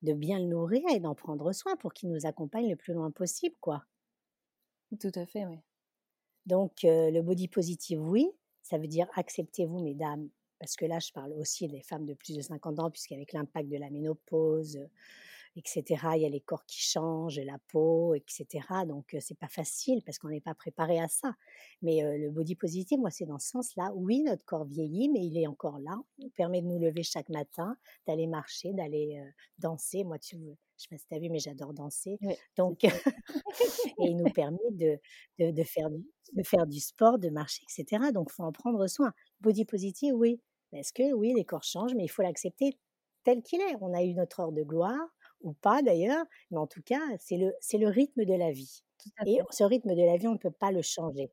de, 0.00 0.12
bien 0.14 0.38
le 0.38 0.46
nourrir 0.46 0.82
et 0.90 0.98
d'en 0.98 1.14
prendre 1.14 1.52
soin 1.52 1.76
pour 1.76 1.92
qu'il 1.92 2.08
nous 2.08 2.24
accompagne 2.24 2.70
le 2.70 2.76
plus 2.76 2.94
loin 2.94 3.10
possible, 3.10 3.54
quoi. 3.60 3.84
Tout 4.98 5.12
à 5.14 5.26
fait, 5.26 5.44
oui. 5.44 5.58
Donc, 6.46 6.78
le 6.84 7.20
body 7.20 7.48
positive, 7.48 8.00
oui, 8.00 8.30
ça 8.62 8.78
veut 8.78 8.86
dire 8.86 9.08
acceptez-vous, 9.14 9.80
mesdames, 9.80 10.30
parce 10.58 10.74
que 10.74 10.86
là, 10.86 10.98
je 10.98 11.12
parle 11.12 11.32
aussi 11.34 11.68
des 11.68 11.82
femmes 11.82 12.06
de 12.06 12.14
plus 12.14 12.34
de 12.34 12.40
50 12.40 12.78
ans, 12.78 12.90
puisqu'avec 12.90 13.34
l'impact 13.34 13.68
de 13.68 13.76
la 13.76 13.90
ménopause, 13.90 14.78
etc., 15.56 15.84
il 16.14 16.22
y 16.22 16.26
a 16.26 16.28
les 16.28 16.40
corps 16.40 16.64
qui 16.66 16.80
changent, 16.80 17.40
la 17.40 17.58
peau, 17.68 18.14
etc. 18.14 18.46
Donc, 18.86 19.16
c'est 19.20 19.38
pas 19.38 19.48
facile 19.48 20.02
parce 20.04 20.18
qu'on 20.18 20.28
n'est 20.28 20.40
pas 20.40 20.54
préparé 20.54 21.00
à 21.00 21.08
ça. 21.08 21.34
Mais 21.82 22.02
le 22.18 22.30
body 22.30 22.54
positive, 22.54 22.98
moi, 22.98 23.10
c'est 23.10 23.26
dans 23.26 23.38
ce 23.38 23.48
sens-là. 23.48 23.92
Oui, 23.94 24.22
notre 24.22 24.44
corps 24.44 24.64
vieillit, 24.64 25.08
mais 25.08 25.24
il 25.24 25.38
est 25.38 25.46
encore 25.46 25.78
là. 25.78 25.96
Il 26.18 26.30
permet 26.30 26.60
de 26.60 26.66
nous 26.66 26.78
lever 26.78 27.02
chaque 27.02 27.28
matin, 27.28 27.76
d'aller 28.06 28.26
marcher, 28.26 28.72
d'aller 28.72 29.22
danser. 29.58 30.04
Moi, 30.04 30.18
tu, 30.18 30.36
je 30.36 30.82
sais 30.82 30.88
pas 30.90 30.98
si 30.98 31.06
tu 31.06 31.14
as 31.14 31.18
vu, 31.18 31.30
mais 31.30 31.38
j'adore 31.38 31.72
danser. 31.72 32.18
Donc, 32.56 32.84
et 32.84 32.90
il 33.98 34.16
nous 34.16 34.30
permet 34.30 34.58
de, 34.72 34.98
de, 35.38 35.50
de, 35.50 35.62
faire, 35.62 35.88
de 35.90 36.42
faire 36.42 36.66
du 36.66 36.80
sport, 36.80 37.18
de 37.18 37.30
marcher, 37.30 37.62
etc. 37.64 38.10
Donc, 38.12 38.28
il 38.30 38.34
faut 38.34 38.44
en 38.44 38.52
prendre 38.52 38.86
soin. 38.86 39.12
Body 39.40 39.64
positive, 39.64 40.14
oui. 40.14 40.40
Est-ce 40.72 40.92
que 40.92 41.12
oui, 41.14 41.32
les 41.34 41.44
corps 41.44 41.64
changent, 41.64 41.94
mais 41.94 42.04
il 42.04 42.08
faut 42.08 42.22
l'accepter 42.22 42.78
tel 43.24 43.42
qu'il 43.42 43.60
est. 43.60 43.76
On 43.80 43.94
a 43.94 44.02
eu 44.02 44.14
notre 44.14 44.40
heure 44.40 44.52
de 44.52 44.62
gloire, 44.62 45.08
ou 45.42 45.52
pas 45.54 45.82
d'ailleurs, 45.82 46.24
mais 46.50 46.58
en 46.58 46.66
tout 46.66 46.82
cas, 46.82 47.00
c'est 47.18 47.36
le, 47.36 47.54
c'est 47.60 47.78
le 47.78 47.88
rythme 47.88 48.24
de 48.24 48.34
la 48.34 48.52
vie. 48.52 48.82
Et 49.26 49.38
ce 49.50 49.64
rythme 49.64 49.94
de 49.94 50.02
la 50.02 50.16
vie, 50.16 50.28
on 50.28 50.32
ne 50.32 50.38
peut 50.38 50.50
pas 50.50 50.72
le 50.72 50.82
changer. 50.82 51.30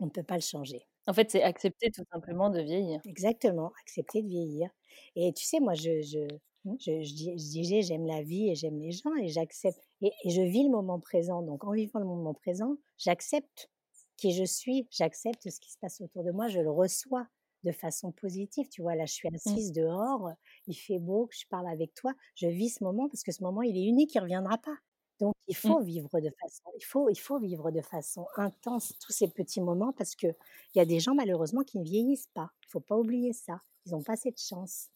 On 0.00 0.06
ne 0.06 0.10
peut 0.10 0.22
pas 0.22 0.34
le 0.34 0.40
changer. 0.40 0.86
En 1.06 1.12
fait, 1.12 1.30
c'est 1.30 1.42
accepter 1.42 1.90
tout 1.90 2.02
simplement 2.12 2.50
de 2.50 2.60
vieillir. 2.60 3.00
Exactement, 3.04 3.72
accepter 3.80 4.22
de 4.22 4.28
vieillir. 4.28 4.68
Et 5.14 5.32
tu 5.32 5.44
sais, 5.44 5.60
moi, 5.60 5.74
je, 5.74 6.02
je, 6.02 6.26
mmh. 6.64 6.74
je, 6.80 7.02
je, 7.02 7.34
disais, 7.36 7.82
j'aime 7.82 8.06
la 8.06 8.22
vie 8.22 8.50
et 8.50 8.54
j'aime 8.56 8.78
les 8.80 8.90
gens 8.90 9.14
et 9.22 9.28
j'accepte. 9.28 9.78
Et, 10.02 10.10
et, 10.24 10.30
je 10.30 10.42
vis 10.42 10.64
le 10.64 10.70
moment 10.70 10.98
présent. 10.98 11.42
Donc, 11.42 11.64
en 11.64 11.72
vivant 11.72 12.00
le 12.00 12.06
moment 12.06 12.34
présent, 12.34 12.76
j'accepte 12.98 13.70
qui 14.16 14.32
je 14.32 14.44
suis, 14.44 14.88
j'accepte 14.90 15.48
ce 15.48 15.60
qui 15.60 15.70
se 15.70 15.78
passe 15.78 16.00
autour 16.00 16.24
de 16.24 16.32
moi, 16.32 16.48
je 16.48 16.60
le 16.60 16.70
reçois 16.70 17.28
de 17.64 17.72
façon 17.72 18.12
positive. 18.12 18.68
Tu 18.68 18.82
vois, 18.82 18.94
là, 18.94 19.06
je 19.06 19.12
suis 19.12 19.28
mmh. 19.28 19.34
assise 19.34 19.72
dehors, 19.72 20.30
il 20.66 20.74
fait 20.74 20.98
beau, 20.98 21.28
je 21.32 21.44
parle 21.48 21.68
avec 21.68 21.94
toi, 21.94 22.12
je 22.34 22.46
vis 22.46 22.70
ce 22.70 22.84
moment 22.84 23.08
parce 23.08 23.22
que 23.22 23.32
ce 23.32 23.42
moment, 23.42 23.62
il 23.62 23.76
est 23.76 23.84
unique, 23.84 24.14
il 24.14 24.18
ne 24.18 24.22
reviendra 24.22 24.58
pas. 24.58 24.76
Donc, 25.18 25.34
il 25.48 25.52
mmh. 25.52 25.68
faut 25.68 25.80
vivre 25.80 26.20
de 26.20 26.30
façon, 26.40 26.70
il 26.76 26.84
faut, 26.84 27.08
il 27.08 27.16
faut 27.16 27.38
vivre 27.38 27.70
de 27.70 27.80
façon 27.80 28.26
intense 28.36 28.94
tous 29.00 29.12
ces 29.12 29.28
petits 29.28 29.60
moments 29.60 29.92
parce 29.92 30.14
que 30.14 30.26
il 30.26 30.78
y 30.78 30.80
a 30.80 30.84
des 30.84 31.00
gens 31.00 31.14
malheureusement 31.14 31.62
qui 31.62 31.78
ne 31.78 31.84
vieillissent 31.84 32.28
pas. 32.34 32.50
Il 32.62 32.70
faut 32.70 32.80
pas 32.80 32.96
oublier 32.96 33.32
ça. 33.32 33.62
Ils 33.86 33.92
n'ont 33.92 34.02
pas 34.02 34.16
cette 34.16 34.40
chance. 34.40 34.88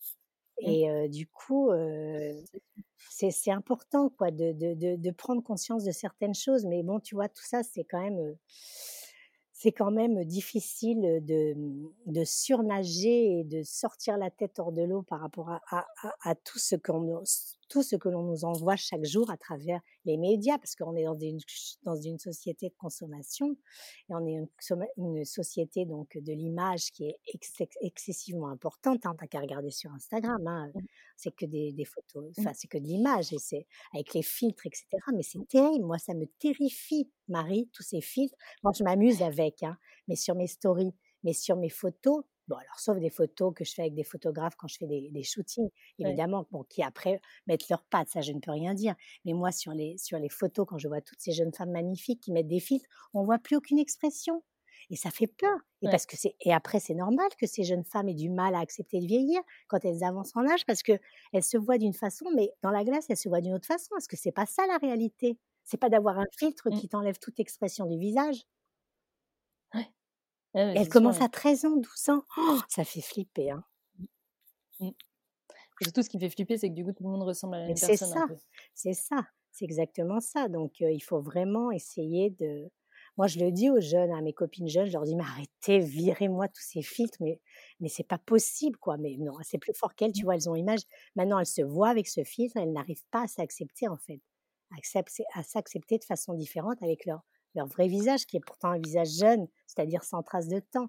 Mmh. 0.61 0.69
Et 0.69 1.09
du 1.09 1.27
coup, 1.27 1.71
c'est 3.09 3.51
important 3.51 4.11
quoi 4.11 4.31
de, 4.31 4.53
de, 4.53 4.75
de, 4.75 4.97
de, 4.97 5.11
prendre 5.11 5.43
conscience 5.43 5.85
de 5.85 5.93
certaines 5.93 6.35
choses. 6.35 6.67
Mais 6.67 6.83
bon, 6.83 7.01
tu 7.01 7.15
vois, 7.15 7.29
tout 7.29 7.45
ça, 7.45 7.63
c'est 7.63 7.85
quand 7.85 8.03
même 8.03 8.37
c'est 9.63 9.73
quand 9.73 9.91
même 9.91 10.25
difficile 10.25 11.23
de, 11.23 11.55
de, 12.07 12.25
surnager 12.25 13.41
et 13.41 13.45
de 13.45 13.63
sortir 13.63 14.17
la 14.17 14.31
tête 14.31 14.59
hors 14.59 14.73
de 14.73 14.81
l'eau 14.81 15.03
par 15.03 15.21
rapport 15.21 15.51
à 15.71 16.35
tout 16.35 16.59
ce 16.59 16.77
qu'on 16.77 17.23
tout 17.71 17.83
ce 17.85 17.97
que 17.97 18.09
l'on 18.09 18.25
nous 18.25 18.45
envoie 18.45 18.77
chaque 18.77 19.05
jour 19.05 19.31
à 19.31 19.37
travers 19.37 19.81
les 20.05 20.19
médias, 20.19 20.59
parce 20.59 20.75
qu'on 20.75 20.95
est 20.97 21.05
dans 21.05 21.19
une, 21.19 21.39
dans 21.85 21.95
une 21.95 22.19
société 22.19 22.69
de 22.69 22.75
consommation 22.75 23.53
et 23.53 24.15
on 24.15 24.27
est 24.27 24.33
une, 24.33 24.49
une 24.99 25.25
société 25.25 25.87
donc 25.87 26.19
de 26.19 26.33
l'image 26.33 26.91
qui 26.91 27.05
est 27.07 27.17
excessivement 27.81 28.49
importante. 28.49 29.07
Hein, 29.07 29.15
T'as 29.19 29.29
qu'à 29.29 29.41
regarder 29.41 29.71
sur 29.71 29.93
Instagram, 29.93 30.45
hein, 30.47 30.73
c'est 31.17 31.35
que 31.35 31.47
des, 31.47 31.73
des 31.73 31.85
photos, 31.85 32.33
enfin 32.39 32.53
c'est 32.55 32.69
que 32.69 32.79
de 32.79 32.85
l'image 32.85 33.33
et 33.33 33.39
c'est 33.39 33.67
avec 33.95 34.15
les 34.15 34.23
filtres, 34.23 34.67
etc. 34.67 34.87
Mais 35.15 35.23
c'est 35.23 35.47
terrible, 35.49 35.85
moi 35.87 35.99
ça 35.99 36.13
me 36.13 36.27
terrifie, 36.27 37.09
Marie, 37.29 37.71
tous 37.73 37.85
ces 37.85 38.01
filtres. 38.01 38.37
Moi 38.65 38.73
je 38.77 38.83
m'amuse 38.83 39.23
avec, 39.23 39.63
hein, 39.63 39.79
mais 40.09 40.17
sur 40.17 40.35
mes 40.35 40.49
stories, 40.49 40.93
mais 41.23 41.35
sur 41.35 41.57
mes 41.57 41.71
photos, 41.71 42.25
Bon, 42.51 42.57
alors, 42.57 42.81
sauf 42.81 42.99
des 42.99 43.11
photos 43.11 43.55
que 43.55 43.65
je 43.65 43.73
fais 43.73 43.83
avec 43.83 43.95
des 43.95 44.03
photographes 44.03 44.57
quand 44.57 44.67
je 44.67 44.77
fais 44.77 44.89
des, 44.89 45.09
des 45.13 45.23
shootings, 45.23 45.71
évidemment, 46.01 46.49
bon, 46.51 46.65
qui 46.65 46.83
après 46.83 47.21
mettent 47.47 47.69
leurs 47.69 47.85
pattes, 47.85 48.09
ça 48.09 48.23
je 48.23 48.33
ne 48.33 48.41
peux 48.41 48.51
rien 48.51 48.75
dire. 48.75 48.97
Mais 49.25 49.35
moi, 49.35 49.53
sur 49.53 49.73
les, 49.73 49.97
sur 49.99 50.19
les 50.19 50.29
photos, 50.29 50.67
quand 50.69 50.77
je 50.77 50.89
vois 50.89 51.01
toutes 51.01 51.21
ces 51.21 51.31
jeunes 51.31 51.55
femmes 51.55 51.71
magnifiques 51.71 52.21
qui 52.21 52.33
mettent 52.33 52.49
des 52.49 52.59
filtres, 52.59 52.89
on 53.15 53.23
voit 53.23 53.39
plus 53.39 53.55
aucune 53.55 53.79
expression. 53.79 54.43
Et 54.91 54.97
ça 54.97 55.11
fait 55.11 55.29
peur. 55.29 55.57
Et, 55.83 55.89
parce 55.89 56.07
que 56.07 56.17
c'est, 56.17 56.35
et 56.41 56.53
après, 56.53 56.81
c'est 56.81 56.95
normal 56.95 57.29
que 57.39 57.47
ces 57.47 57.63
jeunes 57.63 57.85
femmes 57.85 58.09
aient 58.09 58.15
du 58.15 58.31
mal 58.31 58.57
à 58.57 58.59
accepter 58.59 58.99
de 58.99 59.07
vieillir 59.07 59.41
quand 59.69 59.85
elles 59.85 60.03
avancent 60.03 60.35
en 60.35 60.45
âge, 60.49 60.67
parce 60.67 60.83
qu'elles 60.83 60.99
se 61.43 61.57
voient 61.57 61.79
d'une 61.79 61.95
façon, 61.95 62.27
mais 62.35 62.51
dans 62.63 62.73
la 62.73 62.83
glace, 62.83 63.07
elles 63.11 63.17
se 63.17 63.29
voient 63.29 63.41
d'une 63.41 63.55
autre 63.55 63.69
façon. 63.69 63.91
Parce 63.91 64.09
que 64.09 64.17
c'est 64.17 64.33
pas 64.33 64.47
ça 64.47 64.67
la 64.67 64.79
réalité? 64.79 65.39
C'est 65.63 65.77
pas 65.79 65.89
d'avoir 65.89 66.19
un 66.19 66.27
filtre 66.37 66.71
mmh. 66.71 66.75
qui 66.75 66.89
t'enlève 66.89 67.19
toute 67.21 67.39
expression 67.39 67.87
du 67.87 67.97
visage? 67.97 68.45
Elle 70.55 70.89
commence 70.89 71.21
à 71.21 71.29
13 71.29 71.65
ans, 71.65 71.77
12 71.77 72.09
ans. 72.11 72.25
Oh, 72.37 72.59
ça 72.69 72.85
fait 72.85 73.01
flipper. 73.01 73.51
Hein. 73.51 73.65
Mmh. 73.99 74.87
Mmh. 74.87 74.91
Surtout, 75.83 76.03
ce 76.03 76.11
qui 76.11 76.19
fait 76.19 76.29
flipper, 76.29 76.59
c'est 76.59 76.69
que 76.69 76.75
du 76.75 76.85
coup, 76.85 76.93
tout 76.93 77.05
le 77.05 77.11
monde 77.11 77.23
ressemble 77.23 77.55
à 77.55 77.59
la 77.61 77.67
même 77.69 77.75
personne. 77.75 77.97
C'est 77.97 78.05
ça, 78.05 78.27
c'est 78.75 78.93
ça, 78.93 79.27
c'est 79.51 79.65
exactement 79.65 80.21
ça. 80.21 80.49
Donc, 80.49 80.81
il 80.81 81.01
faut 81.01 81.21
vraiment 81.21 81.71
essayer 81.71 82.31
de. 82.31 82.71
Moi, 83.17 83.27
je 83.27 83.39
le 83.41 83.51
dis 83.51 83.71
aux 83.71 83.81
jeunes, 83.81 84.13
à 84.13 84.21
mes 84.21 84.33
copines 84.33 84.69
jeunes, 84.69 84.87
je 84.87 84.93
leur 84.93 85.05
dis, 85.05 85.17
mais 85.17 85.25
arrêtez, 85.25 85.79
virez-moi 85.81 86.49
tous 86.49 86.63
ces 86.63 86.83
filtres, 86.83 87.19
mais, 87.21 87.41
mais 87.81 87.89
c'est 87.89 88.07
pas 88.07 88.19
possible, 88.19 88.77
quoi. 88.79 88.99
Mais 88.99 89.17
non, 89.19 89.35
c'est 89.43 89.59
plus 89.59 89.75
fort 89.75 89.95
qu'elles, 89.95 90.13
tu 90.13 90.23
mmh. 90.23 90.25
vois, 90.25 90.35
elles 90.35 90.49
ont 90.51 90.55
l'image. 90.55 90.81
Maintenant, 91.17 91.39
elles 91.39 91.47
se 91.47 91.63
voient 91.63 91.89
avec 91.89 92.09
ce 92.09 92.25
filtre, 92.25 92.57
elles 92.57 92.73
n'arrivent 92.73 93.07
pas 93.11 93.23
à 93.23 93.27
s'accepter, 93.27 93.89
en 93.89 93.97
fait. 93.97 94.21
À 95.35 95.43
s'accepter 95.43 95.99
de 95.99 96.05
façon 96.05 96.35
différente 96.35 96.81
avec 96.83 97.05
leur, 97.05 97.23
leur 97.55 97.67
vrai 97.67 97.89
visage, 97.89 98.27
qui 98.27 98.37
est 98.37 98.41
pourtant 98.41 98.69
un 98.71 98.79
visage 98.79 99.11
jeune, 99.11 99.49
c'est-à-dire 99.67 100.05
sans 100.05 100.23
trace 100.23 100.49
de 100.49 100.61
temps, 100.61 100.89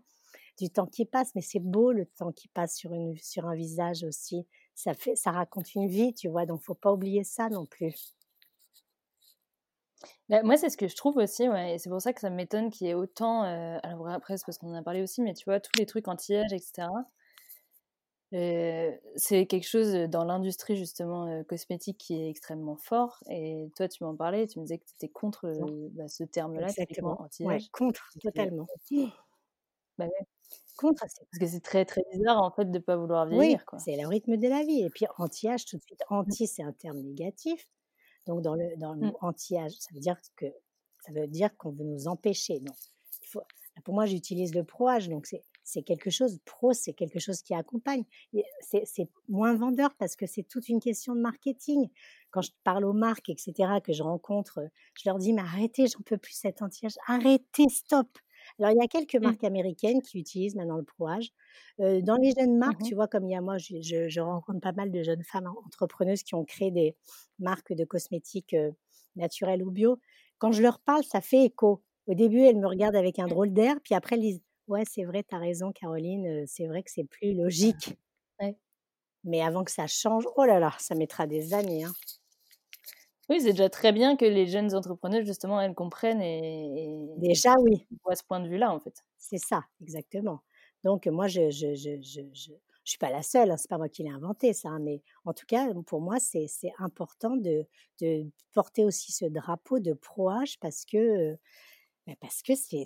du 0.59 0.69
temps 0.69 0.85
qui 0.87 1.05
passe, 1.05 1.33
mais 1.35 1.41
c'est 1.41 1.59
beau 1.59 1.91
le 1.91 2.05
temps 2.05 2.31
qui 2.31 2.47
passe 2.49 2.75
sur, 2.75 2.93
une, 2.93 3.17
sur 3.17 3.47
un 3.47 3.55
visage 3.55 4.03
aussi. 4.03 4.47
Ça, 4.75 4.93
fait, 4.93 5.15
ça 5.15 5.31
raconte 5.31 5.73
une 5.75 5.87
vie, 5.87 6.13
tu 6.13 6.29
vois, 6.29 6.45
donc 6.45 6.61
faut 6.61 6.75
pas 6.75 6.91
oublier 6.91 7.23
ça 7.23 7.49
non 7.49 7.65
plus. 7.65 8.15
Bah, 10.29 10.41
moi, 10.43 10.57
c'est 10.57 10.69
ce 10.69 10.77
que 10.77 10.87
je 10.87 10.95
trouve 10.95 11.17
aussi, 11.17 11.47
ouais, 11.47 11.75
et 11.75 11.77
c'est 11.77 11.89
pour 11.89 12.01
ça 12.01 12.13
que 12.13 12.21
ça 12.21 12.29
m'étonne 12.29 12.69
qu'il 12.69 12.87
y 12.87 12.89
ait 12.89 12.93
autant. 12.95 13.43
Euh, 13.43 13.77
alors, 13.83 14.07
après, 14.09 14.37
c'est 14.37 14.45
parce 14.45 14.57
qu'on 14.57 14.71
en 14.71 14.75
a 14.75 14.83
parlé 14.83 15.01
aussi, 15.01 15.21
mais 15.21 15.33
tu 15.33 15.45
vois, 15.45 15.59
tous 15.59 15.77
les 15.77 15.85
trucs 15.85 16.07
anti-âge, 16.07 16.53
etc. 16.53 16.87
Euh, 18.33 18.91
c'est 19.17 19.45
quelque 19.45 19.67
chose 19.67 19.93
dans 20.09 20.23
l'industrie 20.23 20.77
justement 20.77 21.27
euh, 21.27 21.43
cosmétique 21.43 21.97
qui 21.97 22.15
est 22.15 22.29
extrêmement 22.29 22.77
fort. 22.77 23.21
Et 23.29 23.69
toi, 23.75 23.89
tu 23.89 24.03
m'en 24.03 24.15
parlais, 24.15 24.47
tu 24.47 24.59
me 24.59 24.63
disais 24.63 24.77
que 24.77 24.85
tu 24.85 24.93
étais 24.95 25.09
contre 25.09 25.47
euh, 25.47 25.89
bah, 25.91 26.07
ce 26.07 26.23
terme-là, 26.23 26.67
exactement. 26.69 27.27
Ouais, 27.41 27.59
contre, 27.71 28.09
totalement. 28.21 28.67
Bah, 29.97 30.07
contre, 30.77 31.01
parce 31.01 31.13
que 31.39 31.45
c'est 31.45 31.59
très 31.59 31.83
très 31.83 32.01
bizarre 32.13 32.41
en 32.41 32.49
fait 32.49 32.63
de 32.63 32.71
ne 32.71 32.79
pas 32.79 32.95
vouloir 32.95 33.27
vieillir. 33.27 33.63
Oui, 33.71 33.79
c'est 33.83 33.97
le 33.97 34.07
rythme 34.07 34.37
de 34.37 34.47
la 34.47 34.63
vie. 34.63 34.81
Et 34.81 34.89
puis 34.89 35.05
anti-âge, 35.17 35.65
tout 35.65 35.77
de 35.77 35.81
suite, 35.83 36.01
anti, 36.09 36.47
c'est 36.47 36.63
un 36.63 36.71
terme 36.71 36.99
négatif. 37.01 37.69
Donc 38.25 38.41
dans 38.41 38.55
le, 38.55 38.75
dans 38.77 38.93
le 38.93 39.07
mmh. 39.07 39.17
anti-âge, 39.19 39.73
ça 39.73 39.89
veut 39.93 39.99
dire 39.99 40.15
que 40.37 40.45
ça 41.05 41.11
veut 41.11 41.27
dire 41.27 41.55
qu'on 41.57 41.71
veut 41.71 41.83
nous 41.83 42.07
empêcher. 42.07 42.61
Non, 42.61 42.73
il 43.21 43.27
faut, 43.27 43.41
pour 43.83 43.93
moi, 43.93 44.05
j'utilise 44.05 44.55
le 44.55 44.63
pro-âge, 44.63 45.09
donc 45.09 45.25
c'est 45.27 45.43
c'est 45.63 45.83
quelque 45.83 46.09
chose, 46.09 46.39
pro, 46.45 46.73
c'est 46.73 46.93
quelque 46.93 47.19
chose 47.19 47.41
qui 47.41 47.53
accompagne. 47.53 48.03
C'est 48.61 49.09
moins 49.29 49.55
vendeur 49.55 49.93
parce 49.95 50.15
que 50.15 50.25
c'est 50.25 50.43
toute 50.43 50.69
une 50.69 50.79
question 50.79 51.15
de 51.15 51.21
marketing. 51.21 51.89
Quand 52.31 52.41
je 52.41 52.51
parle 52.63 52.85
aux 52.85 52.93
marques, 52.93 53.29
etc., 53.29 53.53
que 53.83 53.93
je 53.93 54.03
rencontre, 54.03 54.59
je 54.95 55.09
leur 55.09 55.17
dis, 55.17 55.33
mais 55.33 55.41
arrêtez, 55.41 55.87
j'en 55.87 56.01
peux 56.03 56.17
plus 56.17 56.33
cet 56.33 56.61
anti-âge, 56.61 56.95
arrêtez, 57.07 57.69
stop. 57.69 58.07
Alors, 58.59 58.71
il 58.71 58.77
y 58.77 58.83
a 58.83 58.87
quelques 58.87 59.15
mmh. 59.15 59.23
marques 59.23 59.43
américaines 59.43 60.01
qui 60.01 60.19
utilisent 60.19 60.55
maintenant 60.55 60.77
le 60.77 60.83
pro-âge. 60.83 61.29
Euh, 61.79 62.01
dans 62.01 62.15
les 62.15 62.33
jeunes 62.37 62.57
marques, 62.57 62.81
mmh 62.81 62.87
tu 62.87 62.95
vois, 62.95 63.07
comme 63.07 63.25
il 63.25 63.31
y 63.31 63.35
a 63.35 63.41
moi, 63.41 63.57
je, 63.57 63.81
je, 63.81 64.19
rencontre 64.19 64.59
pas 64.61 64.71
mal 64.71 64.91
de 64.91 65.03
jeunes 65.03 65.23
femmes 65.23 65.51
entrepreneuses 65.65 66.23
qui 66.23 66.35
ont 66.35 66.43
créé 66.43 66.71
des 66.71 66.95
marques 67.39 67.73
de 67.73 67.85
cosmétiques 67.85 68.53
euh, 68.53 68.71
naturelles 69.15 69.63
ou 69.63 69.71
bio. 69.71 69.99
Quand 70.39 70.51
je 70.51 70.61
leur 70.61 70.79
parle, 70.79 71.03
ça 71.03 71.21
fait 71.21 71.45
écho. 71.45 71.83
Au 72.07 72.13
début, 72.13 72.39
elles 72.39 72.57
me 72.57 72.67
regardent 72.67 72.95
avec 72.95 73.19
un 73.19 73.27
drôle 73.27 73.53
d'air, 73.53 73.75
puis 73.83 73.93
après, 73.93 74.15
elles 74.15 74.21
disent 74.21 74.41
Ouais, 74.71 74.83
c'est 74.89 75.03
vrai, 75.03 75.21
tu 75.21 75.35
as 75.35 75.37
raison, 75.37 75.73
Caroline. 75.73 76.47
C'est 76.47 76.65
vrai 76.65 76.81
que 76.81 76.89
c'est 76.89 77.03
plus 77.03 77.33
logique. 77.33 77.97
Mais 79.25 79.41
avant 79.41 79.63
que 79.65 79.71
ça 79.71 79.85
change, 79.85 80.23
oh 80.37 80.45
là 80.45 80.59
là, 80.59 80.73
ça 80.79 80.95
mettra 80.95 81.27
des 81.27 81.53
années. 81.53 81.83
Hein. 81.83 81.93
Oui, 83.29 83.41
c'est 83.41 83.51
déjà 83.51 83.69
très 83.69 83.91
bien 83.91 84.15
que 84.15 84.25
les 84.25 84.47
jeunes 84.47 84.73
entrepreneurs, 84.73 85.25
justement, 85.25 85.59
elles 85.59 85.75
comprennent 85.75 86.21
et, 86.21 86.87
déjà 87.17 87.53
oui. 87.59 87.85
à 88.09 88.15
ce 88.15 88.23
point 88.23 88.39
de 88.39 88.47
vue-là, 88.47 88.73
en 88.73 88.79
fait. 88.79 89.03
C'est 89.17 89.37
ça, 89.37 89.65
exactement. 89.81 90.41
Donc 90.85 91.05
moi, 91.05 91.27
je, 91.27 91.51
je, 91.51 91.75
je, 91.75 92.01
je, 92.01 92.21
je 92.33 92.89
suis 92.89 92.97
pas 92.97 93.11
la 93.11 93.23
seule, 93.23 93.51
hein, 93.51 93.57
c'est 93.57 93.69
pas 93.69 93.77
moi 93.77 93.89
qui 93.89 94.03
l'ai 94.03 94.09
inventé 94.09 94.53
ça, 94.53 94.69
hein, 94.69 94.79
mais 94.79 95.01
en 95.25 95.33
tout 95.33 95.45
cas, 95.45 95.67
pour 95.85 96.01
moi, 96.01 96.17
c'est 96.19 96.47
important 96.79 97.35
de, 97.35 97.67
de 97.99 98.25
porter 98.53 98.85
aussi 98.85 99.11
ce 99.11 99.25
drapeau 99.25 99.79
de 99.79 99.93
pro-âge 99.93 100.59
parce 100.59 100.85
que, 100.85 101.37
bah, 102.07 102.13
parce 102.19 102.41
que 102.41 102.53
c'est, 102.55 102.85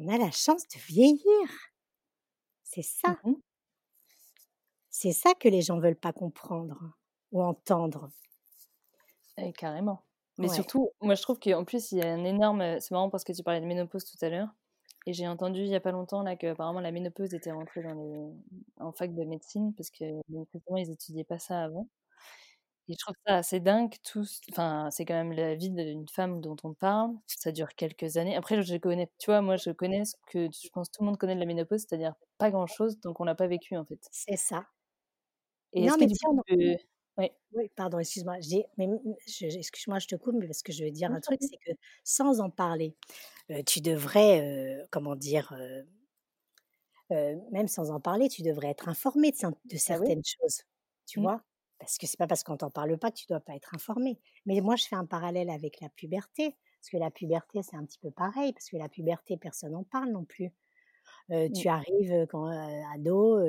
on 0.00 0.08
a 0.08 0.18
la 0.18 0.30
chance 0.30 0.66
de 0.68 0.80
vieillir. 0.80 1.48
C'est 2.64 2.82
ça. 2.82 3.18
Mmh 3.24 3.34
c'est 4.92 5.12
ça 5.12 5.34
que 5.34 5.48
les 5.48 5.62
gens 5.62 5.78
veulent 5.78 5.94
pas 5.94 6.12
comprendre 6.12 6.76
ou 7.30 7.42
entendre. 7.42 8.10
Et 9.36 9.52
carrément. 9.52 10.02
Mais 10.36 10.48
surtout, 10.48 10.90
moi 11.00 11.14
je 11.14 11.22
trouve 11.22 11.38
qu'en 11.38 11.64
plus, 11.64 11.92
il 11.92 11.98
y 11.98 12.02
a 12.02 12.12
un 12.12 12.24
énorme. 12.24 12.80
C'est 12.80 12.90
marrant 12.90 13.08
parce 13.08 13.24
que 13.24 13.32
tu 13.32 13.42
parlais 13.42 13.60
de 13.60 13.66
ménopause 13.66 14.04
tout 14.04 14.22
à 14.24 14.28
l'heure. 14.28 14.48
Et 15.06 15.12
j'ai 15.12 15.28
entendu 15.28 15.60
il 15.60 15.68
n'y 15.68 15.76
a 15.76 15.80
pas 15.80 15.92
longtemps 15.92 16.22
là, 16.22 16.36
qu'apparemment 16.36 16.80
la 16.80 16.90
ménopause 16.90 17.32
était 17.32 17.52
rentrée 17.52 17.82
dans 17.82 17.94
les... 17.94 18.34
en 18.78 18.92
fac 18.92 19.14
de 19.14 19.24
médecine 19.24 19.72
parce 19.74 19.90
que 19.90 20.04
manifestement 20.28 20.76
ils 20.76 20.90
n'étudiaient 20.90 21.24
pas 21.24 21.38
ça 21.38 21.62
avant. 21.62 21.88
Et 22.90 22.94
je 22.94 22.98
trouve 22.98 23.14
ça 23.24 23.36
assez 23.36 23.60
dingue. 23.60 23.94
Tous... 24.02 24.40
Enfin, 24.50 24.88
c'est 24.90 25.04
quand 25.04 25.14
même 25.14 25.32
la 25.32 25.54
vie 25.54 25.70
d'une 25.70 26.08
femme 26.08 26.40
dont 26.40 26.56
on 26.64 26.74
parle. 26.74 27.12
Ça 27.28 27.52
dure 27.52 27.68
quelques 27.76 28.16
années. 28.16 28.34
Après, 28.34 28.60
je 28.62 28.76
connais, 28.78 29.08
tu 29.18 29.26
vois, 29.26 29.40
moi 29.42 29.56
je 29.56 29.70
connais 29.70 30.04
ce 30.04 30.16
que 30.26 30.48
je 30.50 30.68
pense 30.70 30.90
tout 30.90 31.02
le 31.02 31.06
monde 31.06 31.16
connaît 31.16 31.36
de 31.36 31.40
la 31.40 31.46
ménopause, 31.46 31.84
c'est-à-dire 31.88 32.14
pas 32.36 32.50
grand-chose, 32.50 32.98
donc 32.98 33.20
on 33.20 33.24
l'a 33.24 33.36
pas 33.36 33.46
vécu 33.46 33.76
en 33.76 33.84
fait. 33.84 34.00
C'est 34.10 34.36
ça. 34.36 34.66
Et 35.72 35.86
non, 35.86 35.94
mais 35.98 36.08
oui. 37.52 37.68
pardon, 37.76 38.00
excuse-moi. 38.00 38.38
Mais 38.76 38.88
excuse-moi, 39.30 40.00
je 40.00 40.08
te 40.08 40.16
coupe, 40.16 40.34
mais 40.36 40.46
parce 40.46 40.62
que 40.62 40.72
je 40.72 40.82
veux 40.82 40.90
dire 40.90 41.12
un 41.12 41.20
truc, 41.20 41.38
c'est 41.40 41.58
que 41.64 41.78
sans 42.02 42.40
en 42.40 42.50
parler, 42.50 42.96
tu 43.66 43.80
devrais, 43.80 44.84
comment 44.90 45.14
dire, 45.14 45.54
même 47.10 47.68
sans 47.68 47.92
en 47.92 48.00
parler, 48.00 48.28
tu 48.28 48.42
devrais 48.42 48.70
être 48.70 48.88
informé 48.88 49.30
de, 49.30 49.36
de 49.36 49.52
ah 49.74 49.78
certaines 49.78 50.24
choses, 50.24 50.62
tu 51.06 51.20
mmh. 51.20 51.22
vois? 51.22 51.42
Parce 51.80 51.98
que 51.98 52.06
c'est 52.06 52.18
pas 52.18 52.26
parce 52.26 52.44
qu'on 52.44 52.56
t'en 52.56 52.70
parle 52.70 52.96
pas 52.98 53.10
que 53.10 53.16
tu 53.16 53.26
dois 53.26 53.40
pas 53.40 53.56
être 53.56 53.74
informé. 53.74 54.18
Mais 54.46 54.60
moi, 54.60 54.76
je 54.76 54.84
fais 54.84 54.96
un 54.96 55.06
parallèle 55.06 55.50
avec 55.50 55.80
la 55.80 55.88
puberté, 55.88 56.54
parce 56.78 56.90
que 56.90 56.98
la 56.98 57.10
puberté, 57.10 57.62
c'est 57.62 57.76
un 57.76 57.84
petit 57.84 57.98
peu 57.98 58.10
pareil, 58.10 58.52
parce 58.52 58.68
que 58.68 58.76
la 58.76 58.88
puberté, 58.88 59.36
personne 59.36 59.72
n'en 59.72 59.84
parle 59.84 60.10
non 60.10 60.24
plus. 60.24 60.52
Mmh. 61.30 61.52
tu 61.52 61.68
arrives 61.68 62.26
quand 62.28 62.46
ado, 62.92 63.40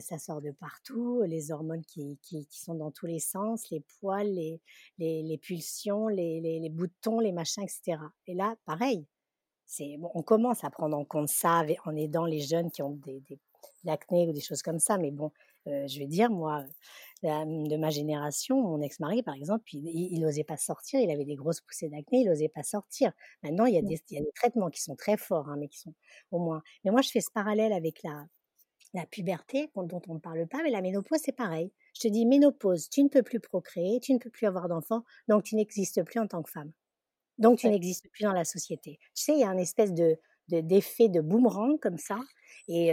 ça 0.00 0.18
sort 0.18 0.40
de 0.40 0.50
partout, 0.52 1.22
les 1.22 1.52
hormones 1.52 1.84
qui, 1.84 2.18
qui, 2.22 2.46
sont 2.50 2.74
dans 2.74 2.90
tous 2.90 3.06
les 3.06 3.18
sens, 3.20 3.70
les 3.70 3.80
poils, 4.00 4.32
les, 4.32 4.60
les, 4.98 5.22
les 5.22 5.38
pulsions, 5.38 6.08
les, 6.08 6.40
les, 6.40 6.70
boutons, 6.70 7.20
les 7.20 7.32
machins, 7.32 7.62
etc. 7.62 7.98
Et 8.26 8.34
là, 8.34 8.56
pareil, 8.64 9.06
c'est 9.66 9.96
bon, 9.98 10.10
on 10.14 10.22
commence 10.22 10.64
à 10.64 10.70
prendre 10.70 10.96
en 10.96 11.04
compte 11.04 11.28
ça 11.28 11.64
en 11.84 11.94
aidant 11.94 12.24
les 12.24 12.40
jeunes 12.40 12.70
qui 12.70 12.82
ont 12.82 12.92
des, 12.92 13.20
des, 13.20 13.38
l'acné 13.84 14.28
ou 14.28 14.32
des 14.32 14.40
choses 14.40 14.62
comme 14.62 14.78
ça. 14.78 14.96
Mais 14.98 15.10
bon, 15.10 15.30
je 15.66 15.98
vais 15.98 16.06
dire, 16.06 16.30
moi, 16.30 16.64
de 17.22 17.76
ma 17.76 17.90
génération, 17.90 18.60
mon 18.62 18.80
ex-mari, 18.80 19.22
par 19.22 19.34
exemple, 19.34 19.64
il 19.72 20.18
n'osait 20.20 20.44
pas 20.44 20.56
sortir, 20.56 21.00
il 21.00 21.10
avait 21.10 21.24
des 21.24 21.34
grosses 21.34 21.60
poussées 21.60 21.88
d'acné, 21.88 22.20
il 22.20 22.28
n'osait 22.28 22.48
pas 22.48 22.62
sortir. 22.62 23.12
Maintenant, 23.42 23.66
il 23.66 23.74
y, 23.74 23.78
a 23.78 23.82
des, 23.82 24.00
il 24.10 24.14
y 24.16 24.20
a 24.20 24.22
des 24.22 24.32
traitements 24.34 24.70
qui 24.70 24.82
sont 24.82 24.96
très 24.96 25.16
forts, 25.16 25.48
hein, 25.48 25.56
mais 25.58 25.68
qui 25.68 25.78
sont 25.78 25.94
au 26.30 26.38
moins. 26.38 26.62
Mais 26.84 26.90
moi, 26.90 27.02
je 27.02 27.10
fais 27.10 27.20
ce 27.20 27.30
parallèle 27.30 27.72
avec 27.72 28.02
la, 28.02 28.26
la 28.94 29.06
puberté, 29.06 29.70
dont 29.74 30.00
on 30.08 30.14
ne 30.14 30.18
parle 30.18 30.46
pas, 30.46 30.62
mais 30.62 30.70
la 30.70 30.82
ménopause, 30.82 31.20
c'est 31.22 31.36
pareil. 31.36 31.72
Je 31.94 32.02
te 32.02 32.08
dis, 32.08 32.26
ménopause, 32.26 32.88
tu 32.88 33.02
ne 33.02 33.08
peux 33.08 33.22
plus 33.22 33.40
procréer, 33.40 34.00
tu 34.00 34.12
ne 34.12 34.18
peux 34.18 34.30
plus 34.30 34.46
avoir 34.46 34.68
d'enfants, 34.68 35.02
donc 35.28 35.44
tu 35.44 35.56
n'existes 35.56 36.02
plus 36.04 36.20
en 36.20 36.26
tant 36.26 36.42
que 36.42 36.50
femme. 36.50 36.72
Donc 37.38 37.58
tu 37.58 37.68
n'existes 37.68 38.08
plus 38.10 38.24
dans 38.24 38.32
la 38.32 38.44
société. 38.44 38.98
Tu 39.14 39.24
sais, 39.24 39.32
il 39.32 39.40
y 39.40 39.44
a 39.44 39.48
un 39.48 39.58
espèce 39.58 39.92
de 39.92 40.18
d'effet 40.48 41.08
de, 41.08 41.20
boomerang 41.20 41.78
comme 41.80 41.98
ça. 41.98 42.18
Et. 42.68 42.92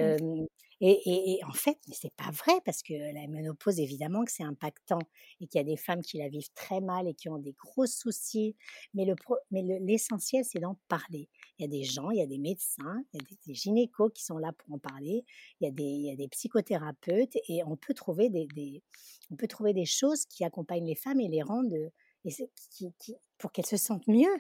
Et, 0.82 1.40
en 1.48 1.54
fait, 1.54 1.78
c'est 1.92 2.14
pas 2.16 2.32
vrai 2.32 2.54
parce 2.66 2.84
que 2.84 2.94
la 2.94 3.28
ménopause, 3.28 3.80
évidemment, 3.80 4.24
que 4.26 4.32
c'est 4.32 4.44
impactant 4.44 5.00
et 5.40 5.48
qu'il 5.48 5.60
y 5.60 5.62
a 5.62 5.66
des 5.66 5.78
femmes 5.78 6.02
qui 6.02 6.18
la 6.18 6.30
vivent 6.30 6.52
très 6.56 6.82
mal 6.82 7.08
et 7.08 7.14
qui 7.14 7.30
ont 7.30 7.38
des 7.38 7.54
gros 7.54 7.86
soucis. 7.86 8.56
Mais 8.94 9.06
le, 9.06 9.16
mais 9.52 9.62
l'essentiel, 9.82 10.44
c'est 10.46 10.60
d'en 10.60 10.78
parler. 10.88 11.30
Il 11.58 11.64
y 11.64 11.66
a 11.66 11.68
des 11.68 11.84
gens, 11.84 12.12
il 12.12 12.20
y 12.20 12.22
a 12.22 12.28
des 12.28 12.40
médecins, 12.40 13.04
il 13.14 13.22
y 13.22 13.24
a 13.24 13.36
des, 13.46 13.54
gynécos 13.54 14.12
qui 14.14 14.24
sont 14.24 14.38
là 14.38 14.52
pour 14.52 14.74
en 14.74 14.80
parler. 14.80 15.24
Il 15.60 15.66
y 15.66 15.68
a 15.68 15.72
des, 15.72 15.84
il 15.84 16.06
y 16.06 16.12
a 16.12 16.16
des 16.16 16.28
psychothérapeutes 16.28 17.38
et 17.48 17.64
on 17.64 17.78
peut 17.78 17.94
trouver 17.94 18.30
des, 18.30 18.84
on 19.32 19.36
peut 19.36 19.48
trouver 19.48 19.74
des 19.74 19.86
choses 19.86 20.26
qui 20.26 20.44
accompagnent 20.44 20.88
les 20.88 20.96
femmes 20.96 21.20
et 21.20 21.28
les 21.28 21.44
rendent 21.44 21.92
et 22.26 22.32
qui, 22.72 22.94
qui, 23.00 23.16
pour 23.38 23.52
qu'elles 23.52 23.66
se 23.66 23.78
sentent 23.78 24.08
mieux. 24.08 24.36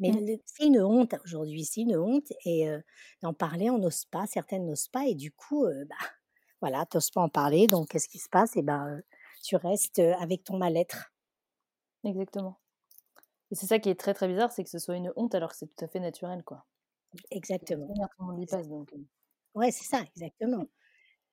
Mais 0.00 0.10
mmh. 0.10 0.38
c'est 0.46 0.66
une 0.66 0.80
honte 0.80 1.14
aujourd'hui, 1.24 1.64
c'est 1.64 1.82
une 1.82 1.96
honte 1.96 2.32
et 2.44 2.66
d'en 3.22 3.34
parler, 3.34 3.70
on 3.70 3.78
n'ose 3.78 4.06
pas, 4.06 4.26
certaines 4.26 4.66
n'osent 4.66 4.88
pas 4.88 5.06
et 5.06 5.14
du 5.14 5.30
coup, 5.30 5.64
bah, 5.64 5.94
voilà, 6.60 6.86
tu 6.86 6.96
n'oses 6.96 7.10
pas 7.10 7.20
en 7.20 7.28
parler, 7.28 7.66
donc 7.66 7.88
qu'est-ce 7.88 8.08
qui 8.08 8.18
se 8.18 8.28
passe? 8.28 8.56
Et 8.56 8.62
ben, 8.62 9.02
tu 9.44 9.56
restes 9.56 9.98
avec 9.98 10.44
ton 10.44 10.56
mal-être. 10.56 11.12
Exactement. 12.04 12.58
Et 13.50 13.54
c'est 13.54 13.66
ça 13.66 13.78
qui 13.78 13.88
est 13.88 13.98
très 13.98 14.14
très 14.14 14.28
bizarre, 14.28 14.52
c'est 14.52 14.64
que 14.64 14.70
ce 14.70 14.78
soit 14.78 14.96
une 14.96 15.12
honte 15.16 15.34
alors 15.34 15.50
que 15.50 15.56
c'est 15.56 15.66
tout 15.66 15.84
à 15.84 15.88
fait 15.88 16.00
naturel, 16.00 16.42
quoi. 16.44 16.64
Exactement. 17.30 17.88
Tout 17.88 18.20
le 18.20 18.26
monde 18.26 18.42
y 18.42 18.46
passe, 18.46 18.68
donc. 18.68 18.92
Ouais, 19.54 19.70
c'est 19.72 19.84
ça, 19.84 20.02
exactement. 20.14 20.66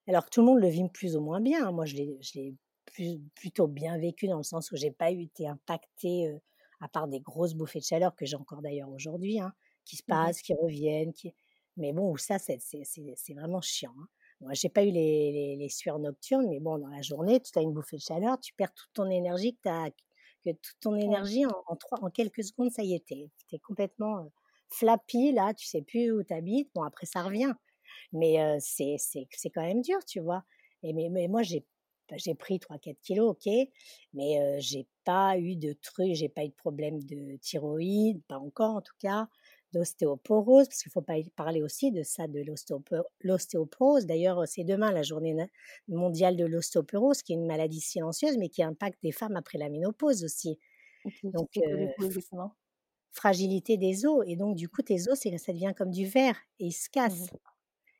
Alors 0.08 0.26
que 0.26 0.30
tout 0.30 0.42
le 0.42 0.48
monde 0.48 0.60
le 0.60 0.70
vit 0.70 0.88
plus 0.90 1.16
ou 1.16 1.22
moins 1.22 1.42
bien. 1.42 1.68
Hein. 1.68 1.72
Moi, 1.72 1.86
je 1.86 1.96
l'ai 1.96 2.56
plutôt 3.36 3.68
bien 3.68 3.98
vécu 4.00 4.28
dans 4.28 4.38
le 4.38 4.44
sens 4.44 4.72
où 4.72 4.76
j'ai 4.76 4.92
pas 4.92 5.12
eu 5.12 5.22
été 5.22 5.48
impactée 5.48 6.34
à 6.80 6.88
part 6.88 7.08
des 7.08 7.20
grosses 7.20 7.54
bouffées 7.54 7.80
de 7.80 7.86
chaleur 7.86 8.16
que 8.16 8.26
j'ai 8.26 8.36
encore 8.36 8.62
d'ailleurs 8.62 8.90
aujourd'hui, 8.90 9.40
hein, 9.40 9.54
qui 9.86 9.96
se 9.96 10.04
mmh 10.04 10.08
passent, 10.08 10.42
qui 10.42 10.54
reviennent. 10.54 11.14
Qui... 11.14 11.34
Mais 11.78 11.94
bon, 11.94 12.16
ça, 12.18 12.38
c'est 12.40 13.34
vraiment 13.34 13.62
chiant. 13.62 13.94
Hein. 14.00 14.08
Moi, 14.42 14.54
j'ai 14.54 14.70
pas 14.70 14.84
eu 14.84 14.92
les, 14.92 15.56
les, 15.58 15.70
sueurs 15.70 15.98
nocturnes, 15.98 16.48
mais 16.48 16.60
bon, 16.60 16.78
dans 16.78 16.90
la 16.90 17.02
journée, 17.02 17.40
tu 17.40 17.58
as 17.58 17.62
une 17.62 17.74
bouffée 17.74 17.98
de 17.98 18.02
chaleur, 18.02 18.40
tu 18.40 18.54
perds 18.54 18.74
toute 18.74 18.90
ton 18.94 19.10
énergie, 19.10 19.56
que, 19.56 19.70
as, 19.70 19.90
que 20.46 20.52
toute 20.52 20.80
ton 20.80 20.96
énergie 20.96 21.46
en, 21.46 21.76
trois, 21.76 22.04
en 22.04 22.12
quelques 22.12 22.44
secondes, 22.44 22.72
ça 22.72 22.84
y 22.84 22.94
est, 22.94 23.04
tu 23.06 23.16
es, 23.16 23.60
complètement 23.60 24.20
euh, 24.20 24.30
flappy, 24.70 25.32
là, 25.32 25.56
tu 25.56 25.66
sais 25.66 25.82
plus 25.82 26.12
où 26.12 26.24
tu 26.24 26.34
habites. 26.34 26.70
Bon, 26.76 26.84
après, 26.84 27.08
ça 27.08 27.24
revient. 27.24 27.54
Mais 28.14 28.40
euh, 28.40 28.58
c'est 28.60 28.98
quand 29.54 29.64
même 29.64 29.82
dur, 29.82 29.98
tu 30.06 30.20
vois. 30.20 30.44
Et 30.84 30.94
mais, 30.94 31.10
mais 31.10 31.28
moi, 31.28 31.42
j'ai 31.42 31.66
j'ai 32.16 32.36
pris 32.36 32.58
3-4 32.58 32.96
kilos, 33.02 33.32
ok, 33.32 33.52
mais 34.14 34.62
j'ai 34.62 34.88
pas 35.08 35.38
eu 35.40 35.56
de 35.56 35.74
trucs, 35.74 36.14
j'ai 36.16 36.28
pas 36.30 36.44
eu 36.46 36.50
de 36.50 36.54
problème 36.56 37.00
de 37.04 37.38
thyroïde, 37.38 38.22
pas 38.28 38.38
encore 38.40 38.76
en 38.76 38.82
tout 38.82 38.96
cas, 39.00 39.30
d'ostéoporose, 39.74 40.68
parce 40.68 40.84
qu'il 40.84 40.92
faut 40.92 41.02
pas 41.02 41.16
parler 41.36 41.64
aussi 41.64 41.92
de 41.92 42.04
ça, 42.04 42.28
de 42.28 42.44
l'ostéoporose. 43.22 44.06
D'ailleurs, 44.06 44.46
c'est 44.48 44.66
demain 44.66 44.92
la 44.92 45.04
journée 45.04 45.36
mondiale 45.88 46.36
de 46.38 46.46
l'ostéoporose, 46.46 47.22
qui 47.24 47.34
est 47.34 47.36
une 47.38 47.48
maladie 47.48 47.80
silencieuse, 47.82 48.38
mais 48.38 48.50
qui 48.50 48.64
impacte 48.64 49.02
des 49.04 49.14
femmes 49.14 49.38
après 49.38 49.58
la 49.58 49.70
ménopause 49.70 50.24
aussi. 50.26 50.60
donc, 51.34 51.50
fragilité 53.12 53.78
des 53.78 54.06
os, 54.06 54.24
et 54.28 54.36
donc 54.36 54.56
du 54.56 54.70
coup, 54.70 54.82
tes 54.82 55.10
os, 55.10 55.20
ça 55.20 55.54
devient 55.54 55.74
comme 55.78 55.92
du 55.92 56.06
verre, 56.06 56.38
et 56.60 56.68
ils 56.68 56.72
se 56.72 56.90
mmh 57.06 57.28
cassent. 57.30 57.34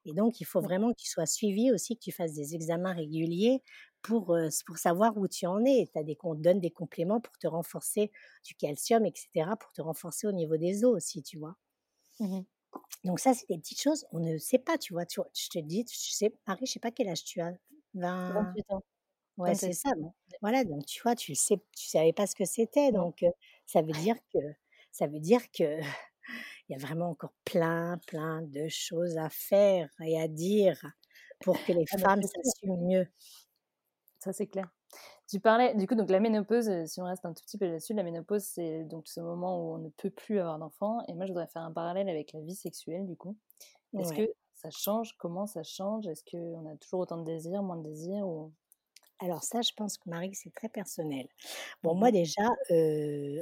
Et 0.06 0.14
donc, 0.14 0.42
il 0.42 0.46
faut 0.46 0.62
vraiment 0.62 0.92
que 0.92 0.98
tu 1.02 1.08
sois 1.10 1.26
suivi 1.28 1.72
aussi, 1.72 1.96
que 1.98 2.04
tu 2.04 2.12
fasses 2.14 2.34
des 2.34 2.56
examens 2.56 2.94
réguliers 2.94 3.62
pour, 4.08 4.38
pour 4.66 4.78
savoir 4.78 5.18
où 5.18 5.28
tu 5.28 5.46
en 5.46 5.64
es. 5.66 5.90
As 5.96 6.04
des, 6.04 6.18
on 6.24 6.36
te 6.36 6.42
donne 6.42 6.60
des 6.60 6.72
compléments 6.72 7.20
pour 7.20 7.38
te 7.38 7.48
renforcer 7.48 8.12
du 8.44 8.56
calcium, 8.56 9.06
etc., 9.06 9.30
pour 9.60 9.72
te 9.74 9.82
renforcer 9.82 10.28
au 10.28 10.32
niveau 10.32 10.58
des 10.58 10.84
os 10.86 10.96
aussi, 10.96 11.22
tu 11.22 11.38
vois. 11.38 11.56
Mmh 12.20 12.42
donc 13.04 13.20
ça, 13.20 13.34
c'est 13.34 13.48
des 13.48 13.58
petites 13.58 13.82
choses, 13.82 14.06
on 14.12 14.20
ne 14.20 14.38
sait 14.38 14.60
pas, 14.60 14.78
tu 14.78 14.94
vois. 14.94 15.06
Tu, 15.06 15.20
je 15.34 15.50
te 15.50 15.60
dis, 15.60 15.86
tu 15.86 15.96
sais, 15.98 16.34
Marie, 16.46 16.66
je 16.66 16.74
sais 16.74 16.80
pas 16.80 16.92
quel 16.92 17.08
âge 17.08 17.24
tu 17.24 17.40
as. 17.42 17.54
20... 17.94 18.34
28 18.34 18.66
ans. 18.70 18.84
Ouais, 19.38 19.56
c'est 19.56 19.74
ça. 19.74 19.92
Voilà, 20.42 20.64
donc 20.64 20.86
tu 20.86 21.02
vois, 21.02 21.16
tu 21.16 21.34
sais, 21.34 21.58
tu 21.76 21.88
savais 21.88 22.14
pas 22.14 22.28
ce 22.28 22.36
que 22.36 22.46
c'était, 22.46 22.92
donc 22.92 23.24
ça 23.66 23.82
veut 23.82 23.94
dire 23.94 24.16
que 24.34 24.40
ça 24.92 25.08
veut 25.08 25.20
dire 25.20 25.42
que 25.52 25.80
il 26.70 26.74
y 26.74 26.76
a 26.76 26.78
vraiment 26.80 27.10
encore 27.10 27.34
plein, 27.46 28.00
plein 28.08 28.42
de 28.42 28.68
choses 28.68 29.18
à 29.18 29.30
faire 29.30 29.90
et 30.04 30.20
à 30.20 30.28
dire 30.28 30.84
pour 31.40 31.64
que 31.66 31.72
les 31.72 31.86
ah 31.94 31.98
femmes 32.00 32.22
s'assument 32.24 32.84
mieux. 32.88 33.08
Ça, 34.20 34.34
c'est 34.34 34.48
clair. 34.48 34.70
Tu 35.30 35.40
parlais, 35.40 35.76
du 35.76 35.88
coup, 35.88 35.96
donc 35.96 36.10
la 36.10 36.20
ménopause, 36.20 36.70
euh, 36.70 36.86
si 36.86 37.02
on 37.02 37.06
reste 37.06 37.26
un 37.26 37.34
tout 37.34 37.44
petit 37.44 37.58
peu 37.58 37.66
là-dessus, 37.66 37.94
la 37.94 38.04
ménopause, 38.04 38.44
c'est 38.44 38.84
donc 38.86 39.08
ce 39.08 39.20
moment 39.20 39.62
où 39.62 39.76
on 39.76 39.78
ne 39.78 39.90
peut 39.90 40.10
plus 40.10 40.40
avoir 40.40 40.58
d'enfants. 40.58 41.02
Et 41.08 41.14
moi, 41.14 41.26
je 41.26 41.32
voudrais 41.32 41.48
faire 41.48 41.62
un 41.62 41.72
parallèle 41.72 42.10
avec 42.10 42.34
la 42.34 42.40
vie 42.42 42.56
sexuelle, 42.56 43.06
du 43.06 43.16
coup. 43.16 43.36
Est-ce 43.98 44.14
que 44.14 44.28
ça 44.54 44.70
change? 44.72 45.16
Comment 45.18 45.46
ça 45.46 45.64
change? 45.64 46.08
Est-ce 46.08 46.24
qu'on 46.24 46.66
a 46.66 46.76
toujours 46.78 47.02
autant 47.02 47.18
de 47.18 47.26
désirs, 47.26 47.64
moins 47.64 47.78
de 47.78 47.84
désirs 47.84 48.28
ou... 48.28 48.54
Alors 49.20 49.44
ça, 49.44 49.62
je 49.64 49.72
pense 49.76 49.98
que 49.98 50.08
Marie, 50.08 50.36
c'est 50.36 50.54
très 50.54 50.70
personnel. 50.70 51.28
Bon, 51.82 51.96
moi 51.96 52.10
mmh 52.10 52.12
déjà, 52.12 52.44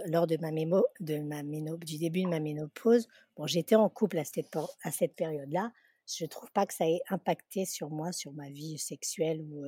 lors 0.07 0.25
de 0.25 0.37
ma 0.37 0.51
mémo, 0.51 0.85
de 1.01 1.19
ma 1.19 1.43
méno, 1.43 1.75
du 1.77 1.97
début 1.97 2.23
de 2.23 2.29
ma 2.29 2.39
ménopause, 2.39 3.07
bon, 3.35 3.45
j'étais 3.45 3.75
en 3.75 3.89
couple 3.89 4.17
à 4.17 4.23
cette, 4.23 4.55
à 4.83 4.91
cette 4.91 5.15
période-là. 5.15 5.71
Je 6.07 6.23
ne 6.23 6.29
trouve 6.29 6.49
pas 6.53 6.65
que 6.65 6.73
ça 6.73 6.87
ait 6.87 7.01
impacté 7.09 7.65
sur 7.65 7.89
moi, 7.89 8.13
sur 8.13 8.31
ma 8.31 8.49
vie 8.49 8.77
sexuelle 8.77 9.41
ou, 9.41 9.65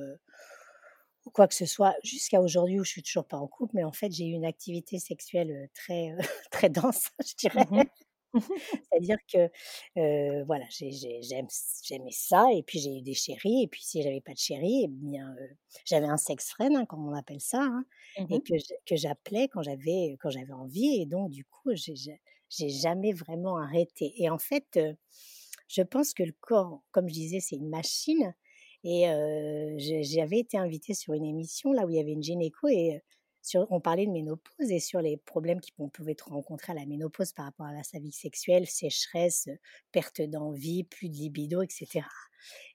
ou 1.26 1.30
quoi 1.30 1.48
que 1.48 1.54
ce 1.54 1.66
soit, 1.66 1.94
jusqu'à 2.04 2.40
aujourd'hui 2.40 2.80
où 2.80 2.84
je 2.84 2.90
suis 2.90 3.02
toujours 3.02 3.26
pas 3.26 3.38
en 3.38 3.46
couple. 3.48 3.74
Mais 3.76 3.84
en 3.84 3.92
fait, 3.92 4.10
j'ai 4.12 4.26
eu 4.26 4.32
une 4.32 4.44
activité 4.46 4.98
sexuelle 4.98 5.68
très, 5.74 6.12
très 6.50 6.70
dense, 6.70 7.10
je 7.26 7.34
dirais. 7.36 7.66
Mmh 7.70 7.82
C'est-à-dire 8.92 9.18
que, 9.32 9.50
heu, 9.98 10.44
voilà, 10.46 10.64
j'aimais 10.70 12.10
ça 12.12 12.46
et 12.52 12.62
puis 12.62 12.78
j'ai 12.80 12.98
eu 12.98 13.02
des 13.02 13.14
chéris 13.14 13.62
et 13.64 13.68
puis 13.68 13.82
si 13.84 14.02
j'avais 14.02 14.20
pas 14.20 14.32
de 14.32 14.38
chéri 14.38 14.84
et 14.84 14.88
bien, 14.88 15.34
j'avais 15.84 16.06
un 16.06 16.16
sex 16.16 16.50
friend, 16.50 16.76
hein, 16.76 16.84
comme 16.86 17.06
on 17.08 17.14
appelle 17.14 17.40
ça, 17.40 17.62
hein 17.62 17.84
Mmh 18.18 18.28
et 18.30 18.42
que 18.42 18.96
j'appelais 18.96 19.48
quand 19.48 19.62
j'avais, 19.62 20.16
quand 20.20 20.30
j'avais 20.30 20.52
envie 20.52 21.00
et 21.00 21.06
donc 21.06 21.30
du 21.30 21.44
coup, 21.44 21.70
j'ai 21.74 22.68
jamais 22.68 23.12
vraiment 23.12 23.56
arrêté 23.58 24.12
et 24.16 24.28
en 24.30 24.38
fait, 24.38 24.78
je 25.68 25.82
pense 25.82 26.14
que 26.14 26.22
le 26.22 26.32
corps, 26.40 26.82
comme 26.92 27.08
je 27.08 27.14
disais, 27.14 27.40
c'est 27.40 27.56
une 27.56 27.68
machine 27.68 28.34
et 28.84 29.04
j'avais 30.04 30.38
été 30.40 30.58
invitée 30.58 30.94
sur 30.94 31.14
une 31.14 31.24
émission 31.24 31.72
là 31.72 31.86
où 31.86 31.90
il 31.90 31.96
y 31.96 32.00
avait 32.00 32.12
une 32.12 32.22
gynéco 32.22 32.68
et 32.68 33.02
on 33.70 33.80
parlait 33.80 34.06
de 34.06 34.12
ménopause 34.12 34.70
et 34.70 34.80
sur 34.80 35.00
les 35.00 35.16
problèmes 35.16 35.60
qu'on 35.76 35.88
pouvait 35.88 36.16
rencontrer 36.26 36.72
à 36.72 36.74
la 36.76 36.86
ménopause 36.86 37.32
par 37.32 37.46
rapport 37.46 37.66
à 37.66 37.82
sa 37.82 37.98
vie 37.98 38.12
sexuelle, 38.12 38.66
sécheresse, 38.66 39.48
perte 39.92 40.20
d'envie, 40.22 40.84
plus 40.84 41.08
de 41.08 41.14
libido 41.16 41.62
et 41.62 41.68
cetera 41.70 42.08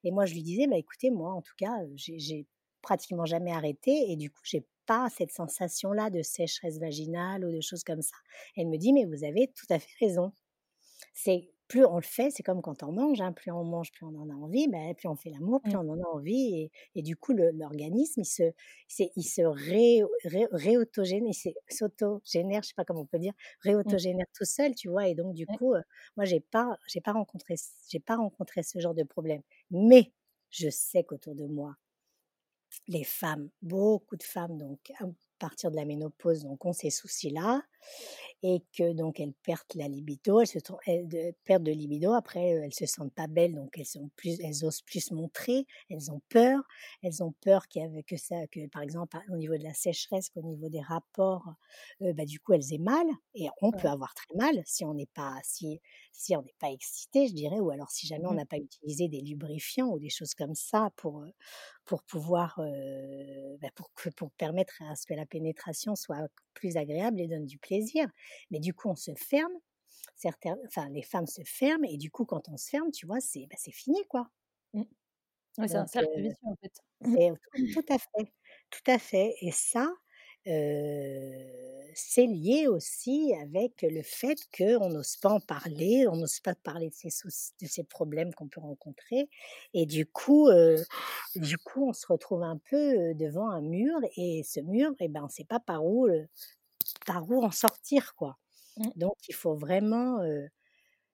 et 0.03 0.11
moi 0.11 0.25
je 0.25 0.33
lui 0.35 0.43
disais: 0.43 0.67
«Bah 0.67 0.77
écoutez, 0.77 1.11
moi 1.11 1.33
en 1.33 1.41
tout 1.41 1.55
cas, 1.57 1.73
j'ai 1.95 2.47
pratiquement 2.81 3.25
jamais 3.25 3.51
arrêté 3.51 4.11
et 4.11 4.15
du 4.17 4.29
coup 4.31 4.41
j'ai 4.43 4.65
pas 4.87 5.09
cette 5.09 5.31
sensation-là 5.31 6.09
de 6.09 6.21
sécheresse 6.23 6.79
vaginale 6.79 7.45
ou 7.45 7.51
de 7.53 7.61
choses 7.61 7.83
comme 7.83 8.01
ça». 8.01 8.15
Elle 8.57 8.67
me 8.69 8.77
dit: 8.77 8.93
«Mais 8.93 9.05
vous 9.05 9.23
avez 9.25 9.47
tout 9.55 9.67
à 9.71 9.79
fait 9.79 9.91
raison». 10.05 10.33
Plus 11.73 11.85
on 11.85 11.95
le 11.97 12.03
fait, 12.03 12.29
c'est 12.31 12.43
comme 12.43 12.61
quand 12.61 12.83
on 12.83 12.91
mange, 12.91 13.19
hein, 13.21 13.33
plus 13.33 13.51
on 13.51 13.63
mange, 13.63 13.91
plus 13.91 14.05
on 14.05 14.15
en 14.15 14.29
a 14.29 14.33
envie, 14.33 14.67
bah, 14.67 14.93
plus 14.95 15.07
on 15.07 15.15
fait 15.15 15.31
l'amour, 15.31 15.63
plus 15.63 15.75
Mmh. 15.75 15.79
on 15.79 15.89
en 15.89 15.99
a 15.99 16.07
envie 16.07 16.55
et 16.61 16.71
et 16.95 17.01
du 17.01 17.15
coup 17.17 17.33
l'organisme 17.33 18.21
il 18.21 18.25
se 18.25 18.43
il 19.15 19.23
se 19.23 19.41
ré 19.41 20.01
ré 20.25 20.47
réautogénère, 20.51 21.31
il 21.45 21.53
s'autogénère, 21.75 22.61
je 22.63 22.69
sais 22.69 22.73
pas 22.75 22.85
comment 22.85 23.01
on 23.01 23.05
peut 23.07 23.19
dire, 23.19 23.33
Mmh. 23.85 23.97
réautogénère 24.01 24.27
tout 24.37 24.45
seul, 24.45 24.75
tu 24.75 24.89
vois? 24.89 25.07
Et 25.07 25.15
donc 25.15 25.33
du 25.33 25.47
Ouais. 25.47 25.57
coup, 25.57 25.73
moi 26.17 26.25
j'ai 26.25 26.39
pas 26.41 26.77
j'ai 26.87 27.01
pas 27.01 27.13
rencontré 27.13 27.55
j'ai 27.89 27.99
pas 27.99 28.15
rencontré 28.17 28.63
ce 28.63 28.79
genre 28.79 28.93
de 28.95 29.03
problème. 29.03 29.41
Mais 29.71 30.13
je 30.51 30.69
sais 30.69 31.03
qu'autour 31.03 31.35
de 31.35 31.45
moi 31.47 31.75
les 32.87 33.03
femmes, 33.03 33.49
beaucoup 33.61 34.15
de 34.15 34.23
femmes 34.23 34.57
donc 34.57 34.91
à 34.99 35.05
partir 35.39 35.71
de 35.71 35.75
la 35.75 35.85
ménopause 35.85 36.43
donc 36.43 36.65
ont 36.65 36.73
ces 36.73 36.89
soucis-là 36.89 37.63
et 38.43 38.63
que 38.77 38.93
donc 38.93 39.19
elles 39.19 39.33
perdent 39.43 39.63
la 39.75 39.87
libido, 39.87 40.41
elles 40.41 40.47
se 40.47 40.59
elles 40.85 41.07
de 41.07 41.33
perdent 41.45 41.63
de 41.63 41.71
libido 41.71 42.13
après, 42.13 42.49
elles 42.49 42.73
se 42.73 42.85
sentent 42.85 43.13
pas 43.13 43.27
belles 43.27 43.55
donc 43.55 43.71
elles 43.79 43.85
sont 43.85 44.09
plus 44.17 44.39
elles 44.41 44.65
osent 44.65 44.81
plus 44.83 45.01
se 45.07 45.13
montrer, 45.15 45.65
elles 45.89 46.11
ont 46.11 46.21
peur, 46.29 46.61
elles 47.03 47.23
ont 47.23 47.33
peur 47.41 47.67
qu'il 47.67 47.83
y 47.83 48.03
que 48.03 48.17
ça 48.17 48.47
que 48.47 48.67
par 48.69 48.81
exemple 48.83 49.17
au 49.31 49.37
niveau 49.37 49.57
de 49.57 49.63
la 49.63 49.73
sécheresse, 49.73 50.29
qu'au 50.29 50.41
niveau 50.43 50.69
des 50.69 50.81
rapports, 50.81 51.53
heu, 52.01 52.13
bah, 52.13 52.25
du 52.25 52.39
coup 52.39 52.53
elles 52.53 52.73
aient 52.73 52.77
mal. 52.77 53.05
Et 53.35 53.47
on 53.61 53.73
peut 53.73 53.87
avoir 53.87 54.13
très 54.13 54.35
mal 54.37 54.61
si 54.65 54.85
on 54.85 54.93
n'est 54.93 55.07
pas 55.07 55.39
si 55.43 55.79
si 56.11 56.35
on 56.35 56.41
n'est 56.43 56.55
pas 56.59 56.69
excité 56.71 57.27
je 57.27 57.33
dirais 57.33 57.59
ou 57.59 57.69
alors 57.71 57.91
si 57.91 58.07
jamais 58.07 58.27
on 58.27 58.33
Mmh 58.33 58.35
mh. 58.35 58.43
n'a 58.43 58.45
pas 58.45 58.57
utilisé 58.57 59.07
des 59.07 59.21
lubrifiants 59.21 59.87
ou 59.89 59.99
des 59.99 60.09
choses 60.09 60.33
comme 60.35 60.55
ça 60.55 60.89
pour, 60.97 61.21
heu, 61.23 61.31
pour 61.85 62.03
pouvoir, 62.03 62.59
heu, 62.59 63.57
bah, 63.61 63.69
pour 63.75 63.91
que 63.95 64.09
pour 64.09 64.31
permettre 64.31 64.81
à 64.83 64.95
ce 64.95 65.05
que 65.05 65.13
la 65.13 65.25
pénétration 65.25 65.95
soit 65.95 66.27
plus 66.53 66.77
agréable 66.77 67.21
et 67.21 67.27
donne 67.27 67.45
du 67.45 67.57
plaisir. 67.59 68.07
Mais 68.51 68.59
du 68.59 68.73
coup 68.73 68.89
on 68.89 68.95
se 68.95 69.11
ferme, 69.15 69.53
certains 70.15 70.57
enfin 70.67 70.89
les 70.91 71.03
femmes 71.03 71.27
se 71.27 71.43
ferment 71.45 71.85
et 71.89 71.97
du 71.97 72.11
coup 72.11 72.25
quand 72.25 72.49
on 72.49 72.57
se 72.57 72.69
ferme, 72.69 72.91
tu 72.91 73.05
vois, 73.07 73.19
c'est, 73.21 73.47
bah, 73.49 73.55
c'est 73.59 73.71
fini 73.73 73.99
quoi. 74.09 74.29
Mmh. 74.73 74.83
Ouais, 75.59 75.67
c'est 75.67 75.77
un 75.77 75.87
cercle 75.87 76.19
vicieux 76.21 76.37
en 76.47 76.55
fait. 76.57 76.73
tout 77.73 77.85
à 77.89 77.99
fait, 77.99 78.33
tout 78.71 78.91
à 78.91 78.99
fait 78.99 79.35
et 79.41 79.51
ça, 79.51 79.89
c'est 80.45 82.25
lié 82.27 82.67
aussi 82.67 83.33
avec 83.41 83.81
le 83.81 84.01
fait 84.01 84.37
qu'on 84.57 84.89
n'ose 84.89 85.15
pas 85.17 85.29
en 85.29 85.39
parler, 85.39 86.05
on 86.07 86.15
n'ose 86.17 86.39
pas 86.39 86.55
parler 86.55 86.89
de 86.89 86.95
ces 86.95 87.09
souci 87.09 87.51
de 87.61 87.67
ces 87.67 87.83
problèmes 87.83 88.33
qu'on 88.33 88.47
peut 88.47 88.61
rencontrer 88.61 89.29
et 89.73 89.85
du 89.85 90.05
coup, 90.05 90.49
du 91.35 91.57
coup 91.57 91.89
on 91.89 91.93
se 91.93 92.07
retrouve 92.07 92.43
un 92.43 92.57
peu, 92.57 93.13
devant 93.15 93.49
un 93.49 93.61
mur 93.61 93.99
et 94.17 94.43
ce 94.43 94.59
mur 94.59 94.91
et 94.99 95.07
ben, 95.07 95.23
on 95.25 95.29
sait 95.29 95.45
pas 95.45 95.59
par 95.59 95.85
où, 95.85 96.07
par 97.05 97.29
où 97.29 97.43
en 97.43 97.51
sortir 97.51 98.15
quoi. 98.15 98.37
Mmh. 98.77 98.89
Donc 98.95 99.15
il 99.29 99.35
faut 99.35 99.55
vraiment, 99.55 100.19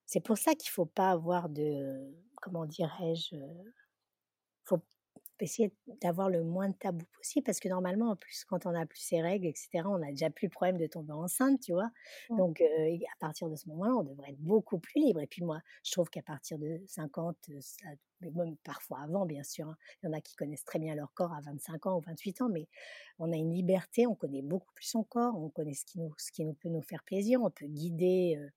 c'est 0.06 0.22
pour 0.22 0.38
ça 0.38 0.56
qu'il 0.56 0.72
faut 0.72 0.86
pas 0.88 1.12
avoir 1.12 1.50
de, 1.50 2.12
comment 2.42 2.66
dirais-je? 2.66 3.36
Faut 4.66 4.80
essayer 5.40 5.74
d'avoir 6.02 6.30
le 6.30 6.44
moins 6.44 6.70
de 6.70 6.76
tabous 6.76 7.06
possible 7.16 7.44
parce 7.46 7.60
que 7.60 7.70
normalement 7.70 8.12
en 8.12 8.16
plus 8.16 8.44
quand 8.46 8.66
on 8.66 8.76
a 8.76 8.86
plus 8.86 9.00
ses 9.00 9.22
règles 9.22 9.48
et 9.48 9.54
cetera, 9.56 9.90
on 9.90 10.02
a 10.02 10.10
déjà 10.12 10.30
plus 10.30 10.48
le 10.48 10.52
problème 10.52 10.78
de 10.78 10.88
tomber 10.88 11.14
enceinte, 11.14 11.62
tu 11.62 11.74
vois? 11.74 11.92
Mmh. 12.30 12.40
Donc 12.40 12.62
et 12.62 13.00
à 13.14 13.18
partir 13.20 13.50
de 13.50 13.56
ce 13.56 13.68
moment-là, 13.70 13.96
on 13.96 14.04
devrait 14.04 14.32
être 14.32 14.40
beaucoup 14.42 14.80
plus 14.80 15.00
libre 15.02 15.22
et 15.22 15.28
puis 15.28 15.44
moi, 15.44 15.62
je 15.86 15.92
trouve 15.92 16.10
qu'à 16.10 16.22
partir 16.24 16.58
de 16.60 16.82
50, 16.88 17.38
heu, 17.50 17.58
ça 17.62 17.88
mais 18.22 18.32
même 18.32 18.58
parfois 18.58 19.00
avant 19.02 19.26
bien 19.26 19.44
sûr, 19.44 19.70
hein. 19.70 19.78
Il 20.04 20.08
y 20.08 20.10
en 20.10 20.14
a 20.14 20.20
qui 20.22 20.36
connaissent 20.36 20.66
très 20.66 20.78
bien 20.80 20.94
leur 20.96 21.14
corps 21.14 21.34
à 21.34 21.40
25 21.42 21.86
ans 21.86 21.98
ou 21.98 22.02
28 22.02 22.42
ans, 22.42 22.50
mais 22.50 22.68
on 23.18 23.32
a 23.32 23.36
une 23.36 23.54
liberté, 23.54 24.08
on 24.08 24.16
connaît 24.16 24.42
beaucoup 24.42 24.74
plus 24.74 24.86
son 24.88 25.04
corps, 25.04 25.36
on 25.38 25.50
connaît 25.50 25.74
ce 25.74 25.86
qui 25.86 26.00
nous 26.00 26.14
ce 26.18 26.32
qui 26.32 26.46
nous 26.46 26.54
peut 26.54 26.70
nous 26.70 26.82
faire 26.82 27.04
plaisir, 27.04 27.42
on 27.42 27.50
peut 27.52 27.68
guider, 27.68 28.36
heu, 28.38 28.50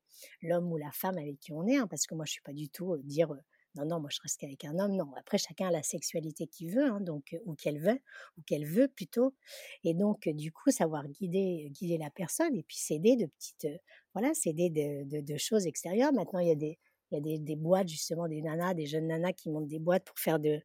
l'homme 0.42 0.72
ou 0.72 0.76
la 0.78 0.90
femme 0.92 1.18
avec 1.18 1.38
qui 1.40 1.52
on 1.52 1.66
est, 1.66 1.76
hein, 1.76 1.86
parce 1.88 2.06
que 2.06 2.14
moi 2.14 2.24
je 2.24 2.32
suis 2.32 2.42
pas 2.42 2.52
du 2.52 2.68
tout, 2.68 2.96
dire, 2.98 3.32
«Non, 3.74 3.86
non, 3.86 4.00
moi 4.00 4.10
je 4.12 4.20
reste 4.20 4.38
qu'avec 4.38 4.64
un 4.66 4.78
homme», 4.78 4.94
non. 4.96 5.10
Après 5.16 5.38
chacun 5.38 5.68
a 5.68 5.70
la 5.70 5.82
sexualité 5.82 6.46
qu'il 6.46 6.70
veut, 6.74 6.84
hein, 6.84 7.00
donc 7.00 7.34
ou 7.46 7.54
qu'elle 7.54 7.78
veut 7.80 8.00
ou 8.38 8.42
qu'elle 8.42 8.66
veut 8.66 8.88
plutôt 8.88 9.34
et 9.82 9.94
donc 9.94 10.28
du 10.28 10.52
coup 10.52 10.70
savoir 10.70 11.08
guider 11.08 11.68
guider 11.70 11.96
la 11.96 12.10
personne 12.10 12.54
et 12.54 12.62
puis 12.62 12.76
s'aider 12.76 13.16
de 13.16 13.26
petites, 13.26 13.68
voilà, 14.12 14.34
s'aider 14.34 14.68
de 14.68 15.04
de 15.08 15.20
de 15.22 15.36
choses 15.38 15.66
extérieures. 15.66 16.12
Maintenant 16.12 16.40
il 16.40 16.48
y 16.48 16.50
a 16.50 16.54
des 16.54 16.78
il 17.10 17.14
y 17.14 17.18
a 17.18 17.20
des 17.22 17.38
des 17.38 17.56
boîtes 17.56 17.88
justement, 17.88 18.28
des 18.28 18.42
nanas, 18.42 18.74
des 18.74 18.86
jeunes 18.86 19.06
nanas 19.06 19.32
qui 19.32 19.48
montent 19.50 19.68
des 19.68 19.78
boîtes 19.78 20.04
pour 20.04 20.18
faire 20.18 20.38
de 20.38 20.62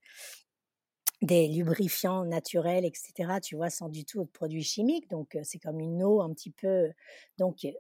des 1.24 1.48
lubrifiants 1.48 2.26
naturels 2.26 2.86
et 2.86 2.92
cetera, 2.94 3.42
tu 3.42 3.56
vois? 3.56 3.72
Sans 3.72 3.90
du 3.90 4.06
tout 4.06 4.24
de 4.24 4.30
produits 4.30 4.62
chimiques 4.64 5.10
donc 5.10 5.36
c'est 5.44 5.58
comme 5.58 5.80
une 5.80 6.04
eau 6.04 6.22
un 6.22 6.32
petit 6.32 6.52
peu, 6.52 6.92
donc 7.40 7.66
et 7.66 7.76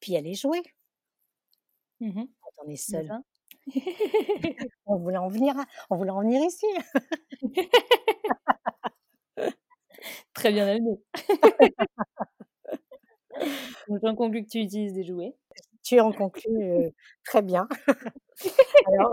puis 0.00 0.12
il 0.12 0.14
y 0.14 0.18
a 0.18 0.22
les 0.22 0.34
jouets 0.34 0.62
Mmh 2.00 2.14
mh. 2.14 2.26
quand 2.42 2.50
on 2.64 2.68
est 2.70 2.76
C'est 2.88 2.92
seul. 2.92 3.12
On 4.86 4.96
voulait 4.98 5.16
en 5.18 5.28
venir 5.28 5.58
à 5.58 5.64
on 5.90 5.96
voulait 5.96 6.10
en 6.10 6.20
venir 6.20 6.40
ici. 6.44 6.66
Très 10.34 10.52
bien 10.52 10.68
amené. 10.68 10.98
Donc 13.88 14.00
j'en 14.02 14.16
conclus 14.16 14.44
que 14.44 14.50
tu 14.50 14.60
utilises 14.60 14.94
des 14.94 15.04
jouets. 15.04 15.34
Tu 15.84 16.00
en 16.00 16.12
conclus, 16.12 16.50
heu, 16.64 16.92
très 17.24 17.42
bien. 17.42 17.68
Alors 18.88 19.12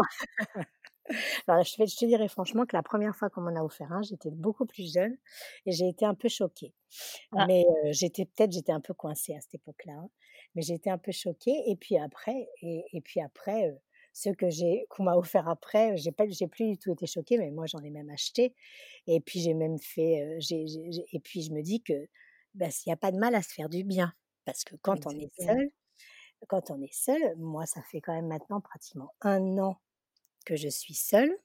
alors 1.47 1.63
je 1.65 1.75
vais 1.77 1.85
je 1.87 1.97
te 1.97 2.05
dirais 2.05 2.27
franchement 2.29 2.65
que 2.65 2.75
la 2.77 2.83
1re 2.83 3.15
fois 3.15 3.29
qu'on 3.29 3.41
m'en 3.41 3.55
a 3.59 3.63
offert 3.63 3.91
un, 3.93 4.01
j'étais 4.03 4.31
beaucoup 4.31 4.65
plus 4.65 4.93
jeune 4.93 5.17
et 5.65 5.71
j'ai 5.73 5.87
été 5.89 6.05
un 6.05 6.13
peu 6.15 6.29
choquée. 6.29 6.73
Ah. 7.37 7.47
Mais 7.47 7.65
heu, 7.85 7.93
j'étais 7.93 8.25
peut-être 8.25 8.53
j'étais 8.53 8.73
un 8.73 8.81
peu 8.81 8.95
coincée 8.95 9.35
à 9.35 9.41
cette 9.41 9.55
époque-là, 9.55 9.95
hein, 9.95 10.09
mais 10.55 10.63
j'ai 10.63 10.75
été 10.75 10.91
un 10.91 10.99
peu 10.99 11.13
choquée 11.13 11.55
et 11.67 11.77
puis 11.77 11.99
après 11.99 12.49
et 12.63 12.85
et 12.93 13.01
puis 13.01 13.21
après, 13.21 13.69
heu, 13.69 13.77
ceux 14.13 14.33
que 14.35 14.49
j'ai 14.49 14.85
qu'on 14.89 15.03
m'a 15.03 15.15
offert 15.17 15.47
après, 15.49 15.97
j'ai 15.97 16.11
pas 16.13 16.25
j'ai 16.29 16.47
plus 16.47 16.65
du 16.73 16.77
tout 16.77 16.91
été 16.93 17.07
choquée, 17.07 17.37
mais 17.39 17.51
moi 17.51 17.65
j'en 17.67 17.79
ai 17.83 17.89
même 17.91 18.09
acheté 18.11 18.55
et 19.07 19.21
puis 19.21 19.39
j'ai 19.41 19.53
même 19.55 19.79
fait, 19.79 20.37
j'ai 20.39 20.65
et 21.13 21.19
puis 21.19 21.43
je 21.43 21.51
me 21.53 21.61
dis 21.63 21.83
que, 21.83 22.07
bah, 22.55 22.71
s'il 22.71 22.91
y 22.91 22.93
a 22.93 22.97
pas 22.97 23.11
de 23.11 23.17
mal 23.19 23.35
à 23.35 23.41
se 23.43 23.53
faire 23.53 23.69
du 23.69 23.83
bien. 23.83 24.13
Parce 24.45 24.63
que 24.65 24.75
quand 24.77 25.07
on 25.07 25.17
est 25.19 25.31
seul 25.35 25.69
quand 26.47 26.71
on 26.71 26.81
est 26.81 26.93
seul, 26.93 27.35
moi 27.37 27.65
ça 27.65 27.81
fait 27.81 28.01
quand 28.01 28.13
même 28.13 28.27
maintenant 28.27 28.61
pratiquement 28.61 29.13
1 29.21 29.57
an 29.59 29.77
que 30.45 30.55
je 30.57 30.69
suis 30.69 30.93
seule, 30.95 31.37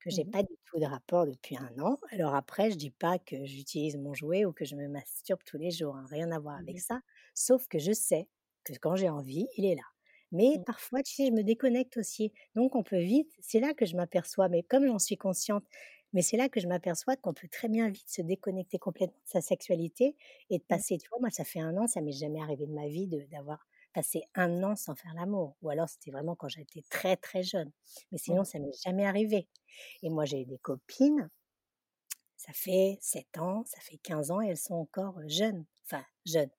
que 0.00 0.10
Mmh 0.10 0.16
j'ai 0.16 0.24
mh. 0.24 0.34
pas 0.34 0.42
du 0.44 0.54
tout 0.66 0.80
de 0.80 0.86
rapport 0.86 1.26
depuis 1.26 1.56
1 1.58 1.78
an. 1.80 1.98
Alors 2.12 2.34
après 2.36 2.70
je 2.72 2.76
dis 2.78 2.90
pas 2.92 3.18
que 3.20 3.44
j'utilise 3.46 3.96
mon 3.98 4.14
jouet 4.14 4.44
ou 4.46 4.52
que 4.52 4.64
je 4.66 4.76
me 4.76 4.88
masturbe 4.88 5.42
tous 5.46 5.58
les 5.58 5.70
jours, 5.72 5.96
hein, 5.96 6.06
rien 6.10 6.30
à 6.32 6.38
voir 6.40 6.56
Mmh 6.56 6.66
avec 6.66 6.78
mh. 6.78 6.80
ça, 6.80 7.00
sauf 7.34 7.68
que 7.68 7.78
je 7.80 7.92
sais 7.92 8.28
que 8.64 8.74
quand 8.80 8.96
j'ai 8.96 9.10
envie, 9.10 9.48
il 9.58 9.66
est 9.66 9.76
là. 9.76 9.93
Mais 10.34 10.52
Mmh. 10.54 10.64
parfois, 10.66 11.02
tu 11.04 11.14
sais, 11.14 11.26
je 11.28 11.32
me 11.32 11.44
déconnecte 11.44 11.96
aussi, 11.98 12.32
donc 12.56 12.76
on 12.76 12.84
peut 12.84 12.98
vite 13.00 13.32
c'est 13.40 13.60
là 13.60 13.74
que 13.74 13.86
je 13.86 13.96
m'aperçois, 13.96 14.50
mais 14.50 14.64
comme 14.64 14.86
j'en 14.86 15.00
suis 15.00 15.16
consciente, 15.18 15.64
mais 16.14 16.22
c'est 16.22 16.36
là 16.38 16.48
que 16.50 16.60
je 16.60 16.68
m'aperçois 16.68 17.16
qu'on 17.16 17.34
peut 17.34 17.48
très 17.48 17.68
bien 17.70 17.88
vite 17.90 18.08
se 18.10 18.22
déconnecter 18.22 18.78
complètement 18.78 19.18
de 19.24 19.30
sa 19.30 19.42
sexualité 19.42 20.16
et 20.50 20.58
de 20.58 20.64
Mmh. 20.70 20.84
passer 20.84 20.98
tu 20.98 21.08
vois, 21.10 21.20
moi 21.20 21.30
ça 21.30 21.44
fait 21.44 21.60
1 21.60 21.76
an, 21.78 21.86
ça 21.88 22.02
m'est 22.02 22.12
jamais 22.12 22.40
arrivé 22.42 22.66
de 22.66 22.72
ma 22.74 22.88
vie 22.88 23.08
d'avoir 23.30 23.66
passé 23.94 24.24
1 24.34 24.62
an 24.64 24.76
sans 24.76 24.94
faire 24.96 25.14
l'amour. 25.14 25.56
Ou 25.62 25.70
alors 25.70 25.88
c'était 25.88 26.10
vraiment 26.12 26.36
quand 26.36 26.48
j'étais 26.48 26.82
très, 26.90 27.16
très 27.16 27.42
jeune. 27.44 27.72
Mais 28.12 28.18
Mmh. 28.28 28.44
sinon 28.44 28.44
ça 28.44 28.58
m'est 28.60 28.72
jamais 28.84 29.06
arrivé. 29.06 29.48
Et 30.02 30.10
moi 30.10 30.24
j'ai 30.26 30.44
des 30.46 30.58
copines. 30.58 31.30
Ça 32.36 32.52
fait 32.52 32.98
7 33.00 33.38
ans, 33.38 33.64
ça 33.66 33.80
fait 33.80 33.96
15 33.98 34.30
ans 34.30 34.40
et 34.42 34.48
elles 34.48 34.56
sont 34.58 34.74
encore, 34.74 35.20
jeunes, 35.28 35.64
enfin 35.86 36.04
jeunes, 36.26 36.50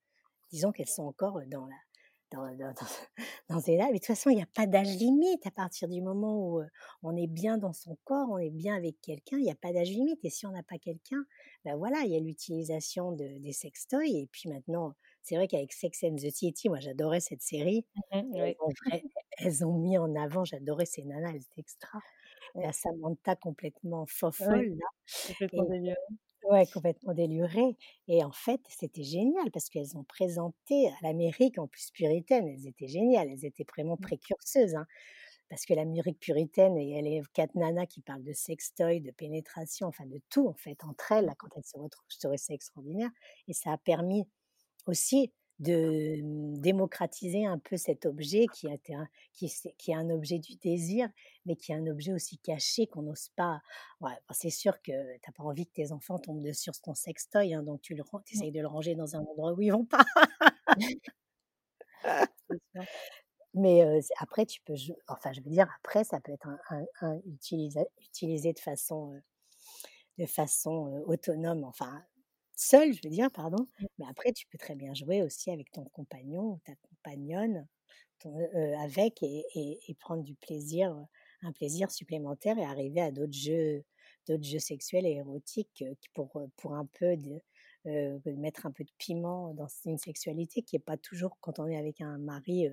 disons 0.52 0.72
qu'elles 0.72 0.88
sont 0.90 1.04
encore, 1.04 1.42
dans 1.48 1.66
la 1.68 1.76
dans 3.50 3.60
ces 3.60 3.78
là 3.78 3.86
mais 3.88 3.94
de 3.94 3.98
toute 3.98 4.08
façon 4.08 4.30
il 4.30 4.38
y 4.38 4.42
a 4.42 4.48
pas 4.56 4.68
d'âge 4.68 4.96
limite 4.96 5.46
à 5.46 5.52
partir 5.52 5.88
du 5.88 6.02
moment 6.02 6.38
où, 6.38 6.62
on 7.04 7.16
est 7.16 7.28
bien 7.28 7.58
dans 7.58 7.74
son 7.74 7.98
corps, 8.04 8.30
on 8.32 8.38
est 8.38 8.50
bien 8.50 8.76
avec 8.76 9.00
quelqu'un, 9.02 9.38
il 9.38 9.46
y 9.46 9.52
a 9.52 9.56
pas 9.56 9.74
d'âge 9.74 9.90
limite. 9.90 10.24
Et 10.24 10.30
si 10.30 10.46
on 10.46 10.52
n'a 10.52 10.64
pas 10.64 10.78
quelqu'un, 10.78 11.24
bah, 11.64 11.76
voilà, 11.76 12.02
il 12.04 12.12
y 12.12 12.16
a 12.16 12.20
l'utilisation 12.20 13.12
de 13.12 13.40
des 13.40 13.54
sextoys. 13.54 14.06
Et 14.06 14.28
puis 14.32 14.50
maintenant 14.50 14.96
c'est 15.26 15.36
vrai 15.36 15.48
qu'avec 15.48 15.74
Sex 15.74 16.04
and 16.04 16.16
the 16.16 16.30
City, 16.30 16.70
moi 16.70 16.80
j'adorais 16.80 17.20
cette 17.20 17.42
série. 17.42 17.86
Mmh 18.14 18.36
elles, 18.36 18.56
ont 18.62 18.70
elles, 19.40 19.66
ont 19.66 19.74
mis 19.74 19.98
en 19.98 20.16
avant, 20.16 20.46
j'adorais 20.46 20.86
ces 20.86 21.04
nanas, 21.04 21.32
elles 21.32 21.42
étaient 21.42 21.62
extra. 21.62 22.00
La 22.54 22.72
Samantha 22.72 23.36
complètement 23.36 24.06
fofolle, 24.06 24.78
là. 24.78 24.88
Complètement 25.28 25.66
délurée. 25.66 25.96
Ouais, 26.50 26.68
complètement 26.68 27.14
délurée. 27.14 27.76
Et 28.08 28.24
en 28.24 28.32
fait, 28.32 28.62
c'était 28.70 29.04
génial 29.04 29.50
parce 29.52 29.70
qu'elles 29.70 29.98
ont 29.98 30.04
présenté 30.04 30.88
à 30.90 30.96
l'Amérique, 31.02 31.58
en 31.58 31.68
plus 31.68 31.90
puritaine, 31.92 32.48
elles 32.48 32.68
étaient 32.68 32.88
géniales, 32.88 33.28
elles 33.30 33.46
étaient 33.46 33.66
vraiment 33.68 33.96
mmh. 33.96 34.02
précurseuses. 34.02 34.76
Hein 34.76 34.86
parce 35.50 35.66
que 35.66 35.74
l'Amérique 35.74 36.20
puritaine, 36.20 36.78
et 36.78 36.98
elle 36.98 37.08
est 37.08 37.22
quatre 37.34 37.56
nanas 37.56 37.86
qui 37.86 38.02
parlent 38.02 38.24
de 38.24 38.34
sextoy, 38.34 39.02
de 39.02 39.12
pénétration, 39.12 39.88
enfin 39.88 40.06
de 40.06 40.20
tout 40.30 40.48
en 40.48 40.54
fait 40.54 40.84
entre 40.84 41.12
elles, 41.12 41.26
là, 41.26 41.36
quand 41.38 41.48
elles 41.56 41.66
se 41.66 41.78
retrouvent, 41.78 42.06
je 42.10 42.18
trouvais 42.20 42.38
ça 42.38 42.54
extraordinaire. 42.54 43.12
Et 43.48 43.54
ça 43.54 43.72
a 43.72 43.78
permis 43.78 44.26
aussi 44.86 45.32
de 45.60 46.22
mmh, 46.22 46.58
démocratiser 46.60 47.46
un 47.46 47.60
peu 47.60 47.78
cet 47.78 48.06
objet 48.06 48.46
qui, 48.54 48.68
a 48.68 48.78
un, 48.94 49.08
qui, 49.34 49.52
qui 49.78 49.92
est 49.92 49.96
un 49.96 50.10
objet 50.10 50.40
du 50.40 50.56
désir, 50.58 51.10
mais 51.46 51.56
qui 51.56 51.72
est 51.72 51.76
un 51.76 51.88
objet 51.88 52.14
aussi 52.14 52.38
caché 52.40 52.88
qu'on 52.88 53.04
n'ose 53.04 53.30
pas. 53.36 53.62
Ouais, 54.02 54.18
c'est 54.32 54.50
sûr 54.50 54.82
que 54.82 54.92
tu 54.92 55.20
n'as 55.28 55.34
pas 55.34 55.44
envie 55.44 55.66
que 55.66 55.74
tes 55.74 55.92
enfants 55.92 56.20
tombent 56.20 56.52
sur 56.52 56.74
ton 56.82 56.94
sextoy, 56.94 57.54
hein, 57.54 57.64
donc 57.64 57.82
tu 57.82 57.96
le, 57.96 58.04
mmh. 58.04 58.22
essayes 58.34 58.52
de 58.52 58.62
le 58.62 58.68
ranger 58.68 58.96
dans 58.96 59.16
un 59.16 59.20
endroit 59.20 59.54
où 59.54 59.62
ils 59.62 59.72
vont 59.72 59.86
pas. 59.86 60.06
Mais 63.54 64.02
après, 64.20 64.46
tu 64.46 64.62
peux, 64.64 64.74
enfin, 65.08 65.32
je 65.32 65.42
veux 65.42 65.50
dire, 65.50 65.70
après, 65.78 66.04
ça 66.04 66.20
peut 66.20 66.34
être 66.34 66.50
un, 67.02 67.20
utilisé, 67.26 68.52
de 68.52 68.60
façon, 68.60 69.18
de 70.18 70.26
façon 70.26 71.04
autonome, 71.08 71.64
enfin, 71.64 72.04
seul, 72.56 72.94
je 72.94 73.02
veux 73.04 73.10
dire, 73.10 73.32
pardon. 73.32 73.68
Mmh. 73.80 73.86
Mais 74.00 74.06
après, 74.10 74.34
tu 74.34 74.48
peux 74.48 74.58
très 74.58 74.76
bien 74.76 74.94
jouer 74.94 75.24
aussi 75.24 75.52
avec 75.52 75.72
ton 75.72 75.86
compagnon 75.86 76.54
ou 76.54 76.60
ta 76.66 76.74
compagnonne, 76.76 77.68
avec 78.80 79.22
et, 79.24 79.46
et, 79.56 79.94
prendre 79.96 80.24
du 80.24 80.36
plaisir, 80.36 80.96
un 81.42 81.52
plaisir 81.52 81.92
supplémentaire 81.92 82.58
et 82.58 82.64
arriver 82.64 83.02
à 83.02 83.12
d'autres 83.12 83.34
jeux, 83.34 83.84
d'autres 84.28 84.44
jeux 84.44 84.60
sexuels 84.60 85.06
et 85.06 85.12
érotiques 85.12 85.84
pour, 86.14 86.32
pour 86.58 86.74
un 86.76 86.86
peu 86.86 87.16
de, 87.18 87.42
mettre 88.32 88.66
un 88.66 88.72
peu 88.72 88.84
de 88.84 88.92
piment 88.98 89.54
dans 89.54 89.68
une 89.86 89.98
sexualité 89.98 90.64
qui 90.64 90.76
n'est 90.76 90.82
pas 90.82 90.98
toujours 90.98 91.38
quand 91.40 91.60
on 91.60 91.68
est 91.68 91.78
avec 91.78 92.02
un 92.02 92.18
mari 92.18 92.68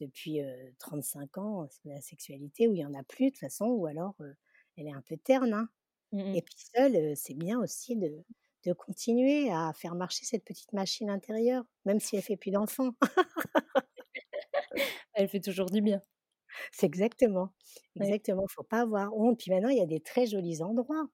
depuis 0.00 0.40
35 0.78 1.38
ans, 1.38 1.68
la 1.84 2.00
sexualité, 2.00 2.68
où 2.68 2.74
il 2.74 2.78
n'y 2.78 2.86
en 2.86 2.94
a 2.94 3.02
plus 3.02 3.26
de 3.26 3.30
toute 3.30 3.40
façon, 3.40 3.66
ou 3.66 3.86
alors 3.86 4.16
elle 4.76 4.86
est 4.86 4.92
un 4.92 5.02
peu 5.02 5.16
terne. 5.16 5.52
Hein. 5.54 5.68
Mmh 6.12 6.34
et 6.34 6.42
puis 6.42 6.56
seule, 6.74 7.16
c'est 7.16 7.34
bien 7.34 7.60
aussi 7.60 7.96
de, 7.96 8.24
de 8.64 8.72
continuer 8.72 9.50
à 9.50 9.72
faire 9.72 9.94
marcher 9.94 10.24
cette 10.24 10.44
petite 10.44 10.72
machine 10.72 11.10
intérieure, 11.10 11.64
même 11.84 12.00
si 12.00 12.16
elle 12.16 12.22
fait 12.22 12.36
plus 12.36 12.50
d'enfants. 12.50 12.92
elle 15.14 15.28
fait 15.28 15.40
toujours 15.40 15.66
du 15.66 15.80
bien. 15.80 16.02
C'est 16.72 16.86
exactement, 16.86 17.50
exactement. 17.96 18.42
Il 18.42 18.44
ne 18.44 18.54
faut 18.54 18.62
pas 18.62 18.80
avoir 18.80 19.16
honte. 19.16 19.38
Puis 19.38 19.50
maintenant, 19.50 19.68
il 19.68 19.78
y 19.78 19.82
a 19.82 19.86
des 19.86 20.00
très 20.00 20.26
jolis 20.26 20.62
endroits. 20.62 21.06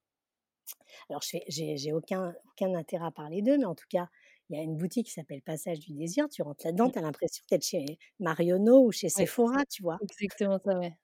Alors, 1.09 1.23
j'ai 1.49 1.93
aucun, 1.93 2.35
aucun 2.51 2.75
intérêt 2.75 3.07
à 3.07 3.11
parler 3.11 3.43
d'eux, 3.43 3.59
mais 3.59 3.67
en 3.67 3.75
tout 3.75 3.87
cas, 3.89 4.09
il 4.49 4.57
y 4.57 4.61
a 4.61 4.63
une 4.63 4.77
boutique 4.77 5.07
qui 5.07 5.13
s'appelle 5.13 5.43
Passage 5.43 5.81
du 5.81 5.93
Désir. 5.93 6.29
Tu 6.29 6.43
rentres 6.43 6.65
là-dedans, 6.65 6.91
tu 6.91 6.99
as 6.99 7.03
l'impression 7.03 7.45
d'être 7.51 7.65
chez 7.65 7.85
Marionneau 8.19 8.87
ou 8.87 8.93
chez 8.93 9.09
Sephora, 9.09 9.65
tu 9.67 9.83
vois. 9.83 9.99
Exactement 10.03 10.59
ça, 10.65 10.79
ouais. 10.79 10.97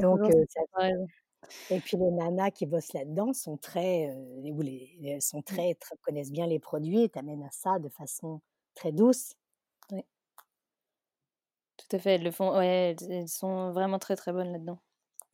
Donc, 0.00 0.20
et 1.70 1.80
puis 1.80 1.96
les 1.96 2.10
nanas 2.10 2.50
qui 2.50 2.66
bossent 2.66 2.92
là-dedans 2.92 3.32
sont 3.32 3.56
très, 3.56 4.10
euh, 4.10 4.52
les, 4.60 5.20
sont 5.20 5.40
mmh. 5.40 5.44
très, 5.44 5.76
connaissent 6.02 6.32
bien 6.32 6.46
les 6.46 6.58
produits 6.58 7.02
et 7.02 7.08
t'amènent 7.08 7.42
à 7.42 7.50
ça 7.50 7.78
de 7.78 7.88
façon 7.88 8.40
très 8.74 8.92
douce. 8.92 9.34
Oui. 9.90 10.02
Tout 11.76 11.96
à 11.96 11.98
fait, 11.98 12.14
elles 12.14 12.22
le 12.22 12.30
font. 12.30 12.56
Ouais, 12.56 12.96
elles 13.08 13.28
sont 13.28 13.72
vraiment 13.72 13.98
très 13.98 14.16
très 14.16 14.32
bonnes 14.32 14.52
là-dedans. 14.52 14.78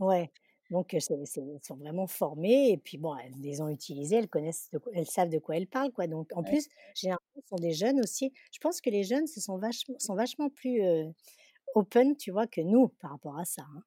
Ouais. 0.01 0.31
Donc, 0.71 0.93
elles 0.93 1.03
sont 1.03 1.77
vraiment 1.77 2.07
formées 2.07 2.71
et 2.71 2.77
puis 2.77 2.99
bon, 2.99 3.17
elles 3.17 3.41
les 3.41 3.63
ont 3.63 3.71
utilisées, 3.71 4.17
elles 4.17 4.29
connaissent, 4.29 4.71
elles 4.93 5.07
savent 5.07 5.31
de 5.31 5.39
quoi 5.39 5.57
elles 5.57 5.67
parlent, 5.67 5.93
quoi. 5.93 6.07
Donc, 6.07 6.31
en 6.35 6.43
plus, 6.43 6.69
généralement, 6.95 7.25
ce 7.37 7.49
sont 7.49 7.57
des 7.57 7.73
jeunes 7.73 8.01
aussi. 8.01 8.35
Je 8.53 8.59
pense 8.59 8.83
que 8.83 8.91
les 8.91 9.03
jeunes 9.03 9.27
se 9.27 9.41
sont 9.41 9.57
vachement, 9.57 9.99
sont 9.99 10.15
vachement 10.15 10.51
plus 10.51 10.83
open, 11.75 12.17
tu 12.17 12.31
vois, 12.31 12.47
que 12.47 12.61
nous 12.61 12.89
par 13.01 13.13
rapport 13.13 13.39
à 13.39 13.47
ça. 13.47 13.63
Hein. 13.63 13.83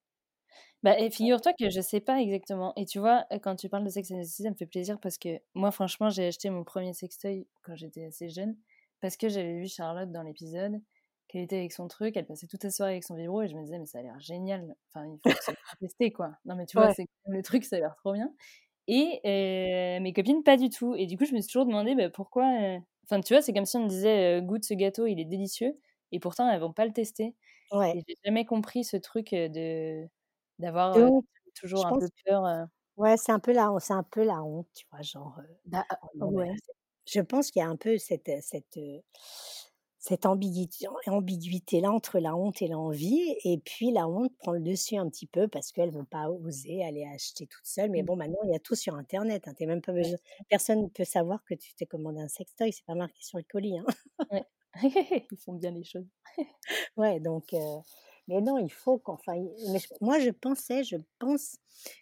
Bah, 0.83 0.97
et 0.99 1.11
figure-toi 1.11 1.53
que 1.53 1.69
je 1.69 1.79
sais 1.79 1.99
pas 1.99 2.21
exactement. 2.21 2.73
Et 2.75 2.85
tu 2.85 2.99
vois, 2.99 3.25
quand 3.43 3.55
tu 3.55 3.69
parles 3.69 3.83
de 3.83 3.89
sexe 3.89 4.11
and 4.11 4.23
ça 4.23 4.49
me 4.49 4.55
fait 4.55 4.65
plaisir 4.65 4.99
parce 4.99 5.17
que 5.17 5.39
moi, 5.53 5.71
franchement, 5.71 6.09
j'ai 6.09 6.27
acheté 6.27 6.49
mon 6.49 6.63
premier 6.63 6.93
sextoy 6.93 7.47
quand 7.61 7.75
j'étais 7.75 8.05
assez 8.05 8.29
jeune 8.29 8.55
parce 8.99 9.15
que 9.15 9.29
j'avais 9.29 9.59
vu 9.59 9.67
Charlotte 9.67 10.11
dans 10.11 10.23
l'épisode 10.23 10.81
qu'elle 11.27 11.43
était 11.43 11.57
avec 11.57 11.71
son 11.71 11.87
truc, 11.87 12.17
elle 12.17 12.25
passait 12.25 12.47
toute 12.47 12.61
sa 12.61 12.69
soirée 12.69 12.91
avec 12.93 13.03
son 13.05 13.15
vibro 13.15 13.41
et 13.41 13.47
je 13.47 13.55
me 13.55 13.63
disais, 13.63 13.79
mais 13.79 13.85
ça 13.85 13.99
a 13.99 14.01
l'air 14.01 14.19
génial. 14.19 14.75
Enfin, 14.93 15.07
il 15.07 15.31
faut 15.31 15.53
tester 15.79 16.11
quoi. 16.11 16.31
Non, 16.45 16.55
mais 16.55 16.65
tu 16.65 16.77
vois, 16.77 16.93
c'est 16.93 17.05
le 17.27 17.41
truc, 17.41 17.63
ça 17.63 17.77
a 17.77 17.79
l'air 17.79 17.95
trop 17.95 18.13
bien. 18.13 18.33
Et 18.87 19.21
euh, 19.25 20.01
mes 20.01 20.11
copines, 20.11 20.43
pas 20.43 20.57
du 20.57 20.69
tout. 20.69 20.95
Et 20.95 21.05
du 21.05 21.17
coup, 21.17 21.25
je 21.25 21.33
me 21.33 21.39
suis 21.39 21.47
toujours 21.47 21.65
demandé 21.65 21.95
bah, 21.95 22.09
pourquoi. 22.09 22.45
Euh, 22.61 22.79
enfin, 23.05 23.21
tu 23.21 23.33
vois, 23.33 23.41
c'est 23.41 23.53
comme 23.53 23.65
si 23.65 23.77
on 23.77 23.83
me 23.83 23.87
disait, 23.87 24.39
euh, 24.39 24.41
goûte 24.41 24.65
ce 24.65 24.73
gâteau, 24.73 25.05
il 25.05 25.19
est 25.19 25.25
délicieux. 25.25 25.79
Et 26.11 26.19
pourtant, 26.19 26.49
elles 26.49 26.59
vont 26.59 26.73
pas 26.73 26.85
le 26.85 26.91
tester. 26.91 27.35
Ouais. 27.71 27.93
J'ai 28.07 28.15
jamais 28.25 28.45
compris 28.45 28.83
ce 28.83 28.97
truc 28.97 29.31
de 29.31 30.05
d'avoir 30.61 30.95
toujours 31.55 31.85
un 31.85 31.99
peu 31.99 32.07
peur. 32.25 32.67
Ouais, 32.97 33.17
c'est 33.17 33.31
un 33.31 33.39
peu 33.39 33.51
la, 33.51 33.69
c'est 33.79 33.93
un 33.93 34.03
peu 34.03 34.23
la 34.23 34.43
honte, 34.43 34.67
tu 34.73 34.85
vois, 34.91 35.01
genre. 35.01 35.39
Bah, 35.65 35.85
ouais. 36.19 36.53
Je 37.05 37.19
pense 37.19 37.51
qu'il 37.51 37.61
y 37.61 37.63
a 37.63 37.67
un 37.67 37.77
peu 37.77 37.97
cette, 37.97 38.31
cette 38.41 38.77
cette 40.01 40.25
ambiguïté-là 40.25 41.91
entre 41.91 42.17
la 42.17 42.35
honte 42.35 42.63
et 42.63 42.67
l'envie. 42.67 43.35
Et 43.43 43.59
puis 43.59 43.91
la 43.91 44.07
honte 44.07 44.35
prend 44.39 44.51
le 44.51 44.59
dessus 44.59 44.97
un 44.97 45.07
petit 45.07 45.27
peu 45.27 45.47
parce 45.47 45.71
qu'elles 45.71 45.91
ne 45.91 45.99
vont 45.99 46.05
pas 46.05 46.27
oser 46.27 46.83
aller 46.83 47.05
acheter 47.05 47.45
toute 47.45 47.65
seule. 47.65 47.91
Mais 47.91 48.01
mmh. 48.01 48.05
bon, 48.07 48.15
maintenant, 48.15 48.39
il 48.45 48.51
y 48.51 48.55
a 48.55 48.59
tout 48.59 48.73
sur 48.73 48.95
Internet. 48.95 49.47
Hein, 49.47 49.53
même 49.59 49.81
pas 49.81 49.93
Personne 50.49 50.81
ne 50.81 50.87
peut 50.87 51.03
savoir 51.03 51.43
que 51.45 51.53
tu 51.53 51.75
t'es 51.75 51.85
commandé 51.85 52.19
un 52.19 52.27
sextoy. 52.27 52.73
C'est 52.73 52.85
pas 52.85 52.95
marqué 52.95 53.21
sur 53.21 53.37
le 53.37 53.43
colis. 53.43 53.77
Hein. 53.77 53.85
Ouais. 54.31 54.43
Ils 55.31 55.37
font 55.37 55.53
bien 55.53 55.69
les 55.69 55.83
choses. 55.83 56.07
ouais, 56.97 57.19
donc... 57.19 57.53
Mais 58.27 58.41
non, 58.41 58.57
il 58.57 58.71
faut 58.71 58.97
qu'enfin. 58.97 59.43
moi, 60.01 60.19
je 60.19 60.29
pensais, 60.29 60.83
je 60.83 60.97
pense 61.19 61.57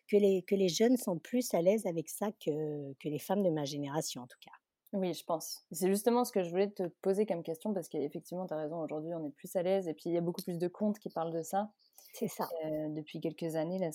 que 0.07 0.17
les, 0.17 0.43
que 0.43 0.55
les 0.55 0.69
jeunes 0.69 0.97
sont 0.97 1.17
plus 1.17 1.53
à 1.53 1.61
l'aise 1.61 1.85
avec 1.85 2.09
ça 2.09 2.31
que, 2.31 2.93
que 2.99 3.09
les 3.09 3.19
femmes 3.19 3.43
de 3.43 3.49
ma 3.49 3.65
génération, 3.65 4.21
en 4.21 4.27
tout 4.27 4.37
cas. 4.41 4.51
Oui, 4.91 5.13
je 5.13 5.23
pense. 5.23 5.65
C'est 5.71 5.87
justement 5.87 6.25
ce 6.25 6.31
que 6.31 6.43
je 6.43 6.49
voulais 6.49 6.69
te 6.69 6.87
poser 7.01 7.25
comme 7.27 7.43
question 7.43 7.73
parce 7.73 7.89
qu'effectivement, 7.89 8.47
tu 8.47 8.53
as 8.53 8.57
raison, 8.57 8.81
aujourd'hui, 8.81 9.13
on 9.13 9.23
est 9.27 9.31
plus 9.31 9.55
à 9.55 9.61
l'aise 9.61 9.87
et 9.87 9.93
puis 9.93 10.05
il 10.07 10.13
y 10.13 10.17
a 10.17 10.21
beaucoup 10.21 10.41
plus 10.41 10.57
de 10.57 10.67
comptes 10.67 10.97
qui 10.97 11.09
parlent 11.09 11.33
de 11.33 11.43
ça. 11.43 11.71
C'est 12.13 12.27
ça. 12.27 12.49
Euh, 12.65 12.89
depuis 12.89 13.21
quelques 13.21 13.55
années, 13.55 13.77
là, 13.77 13.91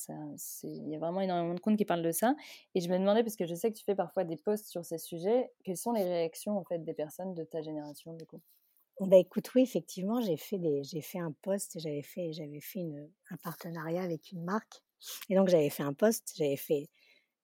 il 0.63 0.89
y 0.89 0.95
a 0.95 0.99
vraiment 0.99 1.21
énormément 1.21 1.55
de 1.55 1.61
comptes 1.61 1.77
qui 1.77 1.85
parlent 1.85 2.03
de 2.03 2.13
ça. 2.13 2.37
Et 2.77 2.81
je 2.81 2.89
me 2.89 2.99
demandais, 2.99 3.25
parce 3.25 3.35
que 3.37 3.47
je 3.47 3.55
sais 3.57 3.73
que 3.73 3.77
tu 3.77 3.85
fais 3.85 3.97
parfois 3.97 4.23
des 4.25 4.37
posts 4.37 4.69
sur 4.69 4.85
ces 4.85 4.99
sujets, 4.99 5.53
quelles 5.65 5.77
sont 5.77 5.93
les 5.93 6.05
réactions 6.05 6.57
en 6.57 6.65
fait 6.65 6.79
des 6.79 6.95
personnes 6.95 7.35
de 7.35 7.43
ta 7.43 7.61
génération 7.61 8.15
du 8.15 8.25
coup? 8.25 8.41
Bah 9.01 9.17
écoute, 9.17 9.53
oui, 9.55 9.63
effectivement, 9.63 10.21
j'ai 10.21 10.37
fait, 10.37 10.59
des, 10.59 10.85
j'ai 10.85 11.01
fait 11.01 11.19
un 11.19 11.33
post, 11.43 11.79
j'avais 11.81 12.03
fait, 12.03 12.33
j'avais 12.33 12.61
fait 12.61 12.81
une, 12.81 13.11
un 13.31 13.37
partenariat 13.37 14.03
avec 14.03 14.31
une 14.33 14.45
marque. 14.45 14.83
Et 15.29 15.35
donc, 15.35 15.49
j'avais 15.49 15.71
fait 15.71 15.83
un 15.83 15.93
post, 15.93 16.33
j'avais 16.37 16.57
fait 16.57 16.89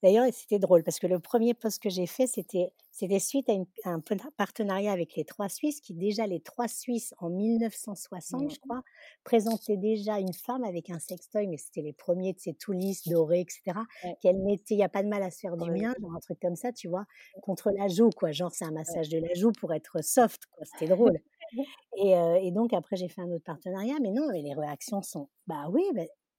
D'ailleurs, 0.03 0.27
c'était 0.33 0.59
drôle 0.59 0.83
parce 0.83 0.99
que 0.99 1.07
le 1.07 1.19
premier 1.19 1.53
poste 1.53 1.83
que 1.83 1.91
j'ai 1.91 2.07
fait, 2.07 2.27
c'était, 2.27 2.73
c'était 2.91 3.19
suite 3.19 3.51
à, 3.51 3.91
un 3.91 4.01
partenariat 4.37 4.93
avec 4.93 5.15
les 5.15 5.27
trois 5.27 5.51
Suisses, 5.51 5.81
qui 5.83 5.93
déjà, 5.93 6.27
les 6.27 6.41
trois 6.41 6.69
Suisses, 6.69 7.13
en 7.19 7.29
1960, 7.29 8.43
mmh. 8.43 8.51
je 8.51 8.61
crois, 8.61 8.83
présentaient 9.25 9.77
déjà 9.77 10.19
une 10.19 10.33
femme 10.33 10.65
avec 10.65 10.89
un 10.89 10.99
sextoy, 10.99 11.47
mais 11.49 11.59
c'était 11.59 11.83
les 11.83 11.93
premiers 11.93 12.33
de 12.33 12.39
ces 12.39 12.55
tout 12.55 12.75
dorés, 13.07 13.41
etc., 13.41 13.79
qu'elle 14.23 14.39
mettait, 14.39 14.75
il 14.75 14.79
n'y 14.79 14.85
a 14.85 14.89
pas 14.89 15.03
de 15.03 15.09
mal 15.09 15.23
à 15.23 15.31
se 15.31 15.41
faire 15.41 15.57
du 15.59 15.71
bien, 15.71 15.93
genre 16.01 16.15
un 16.15 16.21
truc 16.21 16.41
comme 16.41 16.57
ça, 16.57 16.73
tu 16.73 16.89
vois, 16.89 17.05
contre 17.43 17.71
la 17.71 17.89
joue, 17.89 18.11
quoi. 18.11 18.33
Genre, 18.33 18.53
c'est 18.53 18.65
un 18.65 18.73
massage 18.73 19.11
de 19.11 19.19
la 19.19 19.35
joue 19.35 19.53
pour 19.53 19.75
être 19.75 20.03
soft, 20.03 20.47
quoi. 20.47 20.65
C'était 20.65 20.91
drôle. 20.91 21.21
et, 21.97 22.13
et, 22.47 22.51
donc, 22.53 22.73
après, 22.73 22.97
j'ai 22.97 23.09
fait 23.09 23.23
un 23.23 23.31
autre 23.31 23.45
partenariat, 23.45 23.97
mais 24.01 24.11
non, 24.11 24.29
mais 24.31 24.43
les 24.43 24.55
réactions 24.55 25.03
sont, 25.03 25.29
bah 25.47 25.69
oui, 25.71 25.85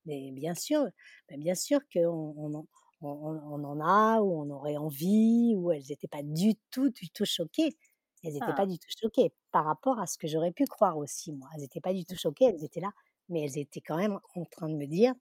mais 0.06 0.30
bien 0.32 0.54
sûr, 0.54 0.86
bien 1.36 1.54
sûr 1.54 1.80
qu'on 1.92 2.34
on, 2.44 2.66
on, 3.02 3.64
en 3.64 3.80
a, 3.80 4.20
ou 4.20 4.42
on 4.42 4.50
aurait 4.50 4.76
envie, 4.76 5.54
ou 5.56 5.72
elles 5.72 5.84
n'étaient 5.88 6.08
pas 6.08 6.22
du 6.22 6.54
tout, 6.70 6.90
du 6.90 7.10
tout 7.10 7.24
choquées. 7.24 7.76
Elles 8.24 8.34
n'étaient 8.34 8.46
pas 8.46 8.62
ah. 8.62 8.66
du 8.66 8.78
tout 8.78 8.88
choquées 9.00 9.32
par 9.50 9.64
rapport 9.64 9.98
à 9.98 10.06
ce 10.06 10.16
que 10.16 10.28
j'aurais 10.28 10.52
pu 10.52 10.64
croire 10.64 10.96
aussi, 10.96 11.32
moi. 11.32 11.48
Elles 11.54 11.62
n'étaient 11.62 11.80
pas 11.80 11.92
du 11.92 12.04
tout 12.04 12.16
choquées, 12.16 12.46
elles 12.46 12.64
étaient 12.64 12.80
là, 12.80 12.92
mais 13.28 13.42
elles 13.42 13.58
étaient 13.58 13.80
quand 13.80 13.96
même 13.96 14.18
en 14.34 14.44
train 14.44 14.68
de 14.68 14.76
me 14.76 14.86
dire, 14.86 15.14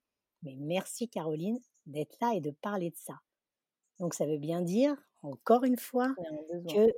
mais 0.43 0.55
merci 0.59 1.09
Caroline 1.09 1.59
d'être 1.87 2.15
là 2.21 2.33
et 2.35 2.41
de 2.41 2.51
parler 2.51 2.91
de 2.91 2.97
ça. 2.97 3.15
Donc 3.99 4.13
ça 4.13 4.25
veut 4.25 4.37
bien 4.37 4.61
dire, 4.61 4.95
encore 5.23 5.63
une 5.63 5.77
fois, 5.77 6.13
que 6.69 6.91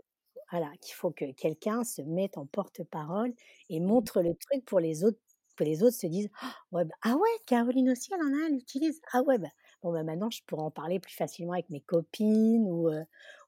voilà, 0.54 0.72
qu'il 0.82 0.94
faut 0.94 1.10
que 1.10 1.32
quelqu'un 1.32 1.84
se 1.84 2.04
mette 2.04 2.38
en 2.38 2.46
porte-parole 2.46 3.34
et 3.70 3.80
mmh. 3.80 3.86
montre 3.86 4.22
le 4.22 4.36
truc 4.36 4.64
pour 4.66 4.80
les 4.80 5.04
autres, 5.04 5.18
que 5.56 5.64
les 5.64 5.82
autres 5.82 5.98
se 5.98 6.06
disent 6.06 6.30
«Ah 6.42 6.54
ouais, 6.72 6.86
bah, 6.86 6.94
ah 7.02 7.16
ouais, 7.16 7.30
Caroline 7.48 7.90
aussi, 7.90 8.12
elle 8.14 8.22
en 8.22 8.34
a, 8.40 8.48
elle 8.48 8.56
utilise. 8.56 9.02
Ah 9.14 9.24
ouais, 9.24 9.40
bah, 9.40 9.50
bon, 9.82 9.92
bah, 9.92 10.04
maintenant, 10.04 10.30
je 10.30 10.44
pourrais 10.46 10.62
en 10.62 10.70
parler 10.70 11.00
plus 11.00 11.16
facilement 11.16 11.54
avec 11.54 11.72
mes 11.72 11.82
copines 11.82 12.68
ou, 12.68 12.88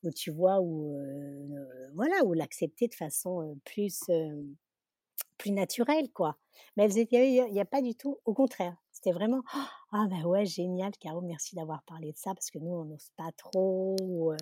ou 0.04 0.12
tu 0.12 0.32
vois, 0.32 0.62
ou 0.62 0.98
voilà, 1.94 2.26
ou 2.26 2.34
l'accepter 2.34 2.88
de 2.88 2.96
façon 2.96 3.56
plus, 3.66 4.02
plus 5.46 5.52
naturelle, 5.52 6.12
quoi. 6.12 6.38
Mais 6.76 6.86
elles 6.86 6.98
étaient, 6.98 7.32
il 7.32 7.54
n'y 7.54 7.60
a 7.60 7.66
pas 7.66 7.84
du 7.84 7.94
tout, 7.94 8.18
au 8.26 8.34
contraire. 8.34 8.76
C'était 8.92 9.12
vraiment, 9.12 9.44
ah 9.92 10.08
ben 10.10 10.24
ouais, 10.26 10.44
génial, 10.48 10.92
Caro, 11.00 11.22
merci 11.22 11.56
d'avoir 11.56 11.84
parlé 11.84 12.12
de 12.12 12.18
ça, 12.18 12.34
parce 12.34 12.50
que 12.50 12.58
nous, 12.58 12.72
on 12.72 12.86
n'ose 12.86 13.12
pas 13.16 13.32
trop, 13.38 14.34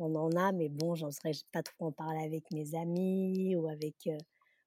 on 0.00 0.14
en 0.16 0.32
a, 0.32 0.50
mais 0.50 0.68
bon, 0.68 0.96
j'oserais 0.96 1.32
pas 1.52 1.62
trop 1.62 1.86
en 1.86 1.92
parler 1.92 2.24
avec 2.24 2.50
mes 2.50 2.74
amis 2.74 3.54
ou 3.54 3.68
avec 3.68 4.08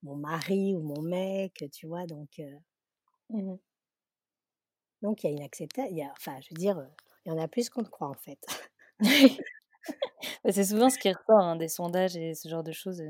mon 0.03 0.15
mari 0.15 0.73
ou 0.73 0.81
mon 0.81 1.01
mec, 1.01 1.65
tu 1.73 1.87
vois, 1.87 2.05
donc... 2.05 2.41
Mmh 3.29 3.55
donc 5.01 5.21
il 5.21 5.27
y 5.27 5.33
a 5.33 5.33
une 5.33 5.43
acceptation, 5.43 5.91
il 5.91 5.97
y 5.97 6.01
a, 6.01 6.13
enfin, 6.13 6.39
je 6.39 6.47
veux 6.49 6.57
dire, 6.57 6.81
il 7.25 7.29
y 7.29 7.35
en 7.35 7.37
a 7.37 7.49
plus 7.49 7.69
qu'on 7.69 7.81
ne 7.81 7.87
croit 7.89 8.07
en 8.07 8.13
fait. 8.13 8.39
c'est 10.49 10.63
souvent 10.63 10.89
ce 10.89 10.97
qui 10.97 11.11
ressort 11.11 11.43
hein, 11.43 11.57
des 11.57 11.67
sondages 11.67 12.15
et 12.15 12.33
ce 12.35 12.47
genre 12.47 12.63
de 12.63 12.71
choses. 12.71 13.03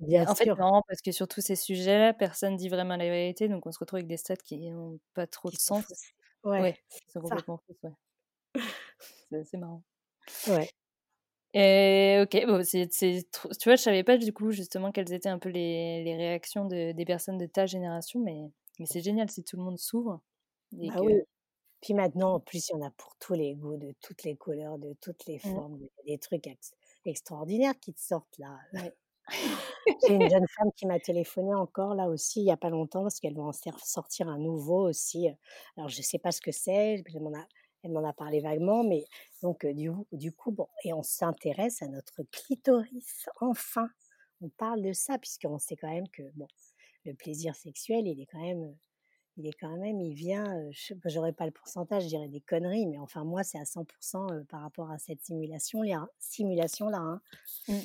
Bien 0.00 0.28
en 0.28 0.34
fait, 0.34 0.44
sûr. 0.44 0.54
c'est 0.54 0.60
marrant 0.60 0.82
parce 0.86 1.02
que 1.02 1.10
sur 1.10 1.26
tous 1.26 1.40
ces 1.40 1.56
sujets-là, 1.56 2.14
personne 2.14 2.56
dit 2.56 2.68
vraiment 2.68 2.96
la 2.96 3.08
vérité, 3.08 3.48
donc 3.48 3.66
on 3.66 3.72
se 3.72 3.78
retrouve 3.78 3.98
avec 3.98 4.06
des 4.06 4.16
stats 4.16 4.36
qui 4.36 4.70
n'ont 4.70 5.00
pas 5.14 5.26
trop 5.26 5.50
de 5.50 5.56
sens. 5.56 5.84
Ouais, 6.44 6.60
ouais 6.60 6.76
sont 7.12 7.20
complètement 7.20 7.60
ouais. 7.82 7.90
c'est 9.44 9.56
marrant. 9.56 9.82
Ouais. 10.46 10.70
Et 11.54 12.20
ok, 12.22 12.46
bon, 12.46 12.62
c'est, 12.62 12.88
tu 12.88 13.24
vois, 13.64 13.76
je 13.76 13.82
savais 13.82 14.04
pas 14.04 14.18
du 14.18 14.32
coup 14.32 14.52
justement 14.52 14.92
quelles 14.92 15.12
étaient 15.12 15.28
un 15.28 15.38
peu 15.38 15.48
les, 15.48 16.04
les 16.04 16.16
réactions 16.16 16.66
de, 16.66 16.92
des 16.92 17.04
personnes 17.04 17.38
de 17.38 17.46
ta 17.46 17.66
génération, 17.66 18.20
mais, 18.20 18.50
mais 18.78 18.86
c'est 18.86 19.00
génial 19.00 19.30
si 19.30 19.42
tout 19.42 19.56
le 19.56 19.62
monde 19.62 19.78
s'ouvre. 19.78 20.20
Ah 20.90 21.02
oui. 21.02 21.14
Puis 21.80 21.94
maintenant, 21.94 22.34
en 22.34 22.40
plus, 22.40 22.68
il 22.68 22.72
y 22.72 22.74
en 22.76 22.82
a 22.82 22.90
pour 22.90 23.16
tous 23.18 23.34
les 23.34 23.54
goûts, 23.54 23.76
de 23.76 23.94
toutes 24.00 24.24
les 24.24 24.36
couleurs, 24.36 24.78
de 24.78 24.94
toutes 25.00 25.26
les 25.26 25.36
mmh. 25.36 25.54
formes. 25.54 25.78
Des 26.06 26.18
trucs 26.18 26.48
extraordinaires 27.04 27.78
qui 27.80 27.94
te 27.94 28.00
sortent 28.00 28.38
là. 28.38 28.58
J'ai 30.06 30.14
une 30.14 30.28
jeune 30.28 30.46
femme 30.48 30.70
qui 30.76 30.86
m'a 30.86 30.98
téléphoné 30.98 31.54
encore 31.54 31.94
là 31.94 32.08
aussi 32.08 32.40
il 32.40 32.44
n'y 32.44 32.52
a 32.52 32.56
pas 32.56 32.70
longtemps 32.70 33.02
parce 33.02 33.20
qu'elle 33.20 33.34
va 33.34 33.42
en 33.42 33.52
sortir 33.52 34.28
un 34.28 34.38
nouveau 34.38 34.88
aussi. 34.88 35.28
Alors 35.76 35.88
je 35.88 35.98
ne 35.98 36.02
sais 36.02 36.18
pas 36.18 36.32
ce 36.32 36.40
que 36.40 36.52
c'est, 36.52 37.02
elle 37.82 37.92
m'en 37.92 38.08
a, 38.08 38.12
parlé 38.12 38.40
vaguement, 38.40 38.84
mais 38.84 39.04
donc 39.42 39.64
du, 39.66 40.32
coup, 40.32 40.50
bon, 40.50 40.66
et 40.84 40.92
on 40.92 41.02
s'intéresse 41.02 41.82
à 41.82 41.88
notre 41.88 42.22
clitoris, 42.32 43.28
enfin. 43.40 43.88
On 44.40 44.50
parle 44.50 44.82
de 44.82 44.92
ça 44.92 45.18
puisqu'on 45.18 45.58
sait 45.58 45.74
quand 45.74 45.90
même 45.90 46.08
que 46.10 46.22
bon, 46.36 46.46
le 47.04 47.12
plaisir 47.12 47.56
sexuel, 47.56 48.06
il 48.06 48.20
est 48.20 48.26
quand 48.26 48.40
même 48.40 48.72
il 49.38 49.46
est 49.46 49.52
quand 49.52 49.76
même, 49.76 50.00
il 50.00 50.14
vient, 50.14 50.68
j'aurais 51.04 51.32
pas 51.32 51.46
le 51.46 51.52
pourcentage, 51.52 52.02
je 52.02 52.08
dirais 52.08 52.28
des 52.28 52.40
conneries, 52.40 52.86
mais 52.86 52.98
enfin 52.98 53.24
moi 53.24 53.44
c'est 53.44 53.58
à 53.58 53.64
100% 53.64 54.44
par 54.46 54.62
rapport 54.62 54.90
à 54.90 54.98
cette 54.98 55.22
simulation 55.22 55.82
là, 55.82 56.08
simulation 56.18 56.88
là. 56.88 56.98
Hein. 56.98 57.20
Mmh. 57.68 57.78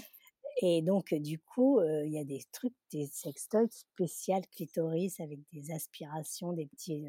Et 0.66 0.82
donc 0.82 1.14
du 1.14 1.40
coup, 1.40 1.82
il 1.82 2.12
y 2.14 2.18
a 2.18 2.24
des 2.24 2.42
trucs, 2.54 2.74
des 2.90 3.06
sextoys 3.08 3.68
spéciales 3.70 4.48
clitoris 4.48 5.20
avec 5.20 5.40
des 5.52 5.72
aspirations, 5.72 6.54
des 6.54 6.68
petits, 6.68 7.06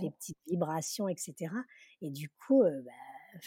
des 0.00 0.10
petites 0.10 0.38
vibrations, 0.48 1.06
etc. 1.06 1.52
Et 2.02 2.10
du 2.10 2.28
coup, 2.30 2.64
bah, 2.64 3.40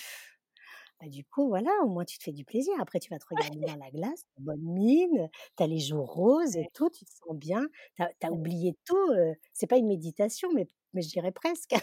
bah, 1.02 1.10
du 1.10 1.26
coup, 1.26 1.50
voilà, 1.50 1.72
au 1.84 1.90
moins 1.90 2.06
tu 2.06 2.18
te 2.18 2.24
fais 2.24 2.32
du 2.32 2.46
plaisir. 2.46 2.74
Après, 2.80 3.00
tu 3.00 3.10
vas 3.10 3.20
te 3.20 3.26
regarder 3.30 3.60
dans 3.78 3.84
la 3.84 3.92
glace, 3.92 4.24
bonne 4.38 4.62
mine, 4.62 5.30
tu 5.58 5.64
as 5.64 5.68
les 5.68 5.80
joues 5.80 6.06
roses 6.06 6.56
et 6.56 6.70
tout, 6.74 6.90
tu 6.90 7.04
te 7.04 7.12
sens 7.12 7.36
bien, 7.36 7.68
tu 7.98 8.04
as, 8.26 8.32
oublié 8.32 8.78
tout. 8.86 9.12
c'est 9.52 9.68
pas 9.68 9.78
une 9.78 9.88
méditation, 9.88 10.50
mais, 10.54 10.68
mais 10.94 11.02
je 11.02 11.10
dirais 11.10 11.34
presque. 11.34 11.76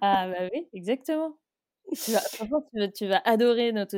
ah, 0.00 0.30
bah 0.30 0.48
oui, 0.52 0.68
exactement. 0.72 1.36
Tu 1.92 2.12
vas, 2.12 2.88
tu, 2.94 3.06
vas 3.06 3.22
adorer 3.24 3.72
notre, 3.72 3.96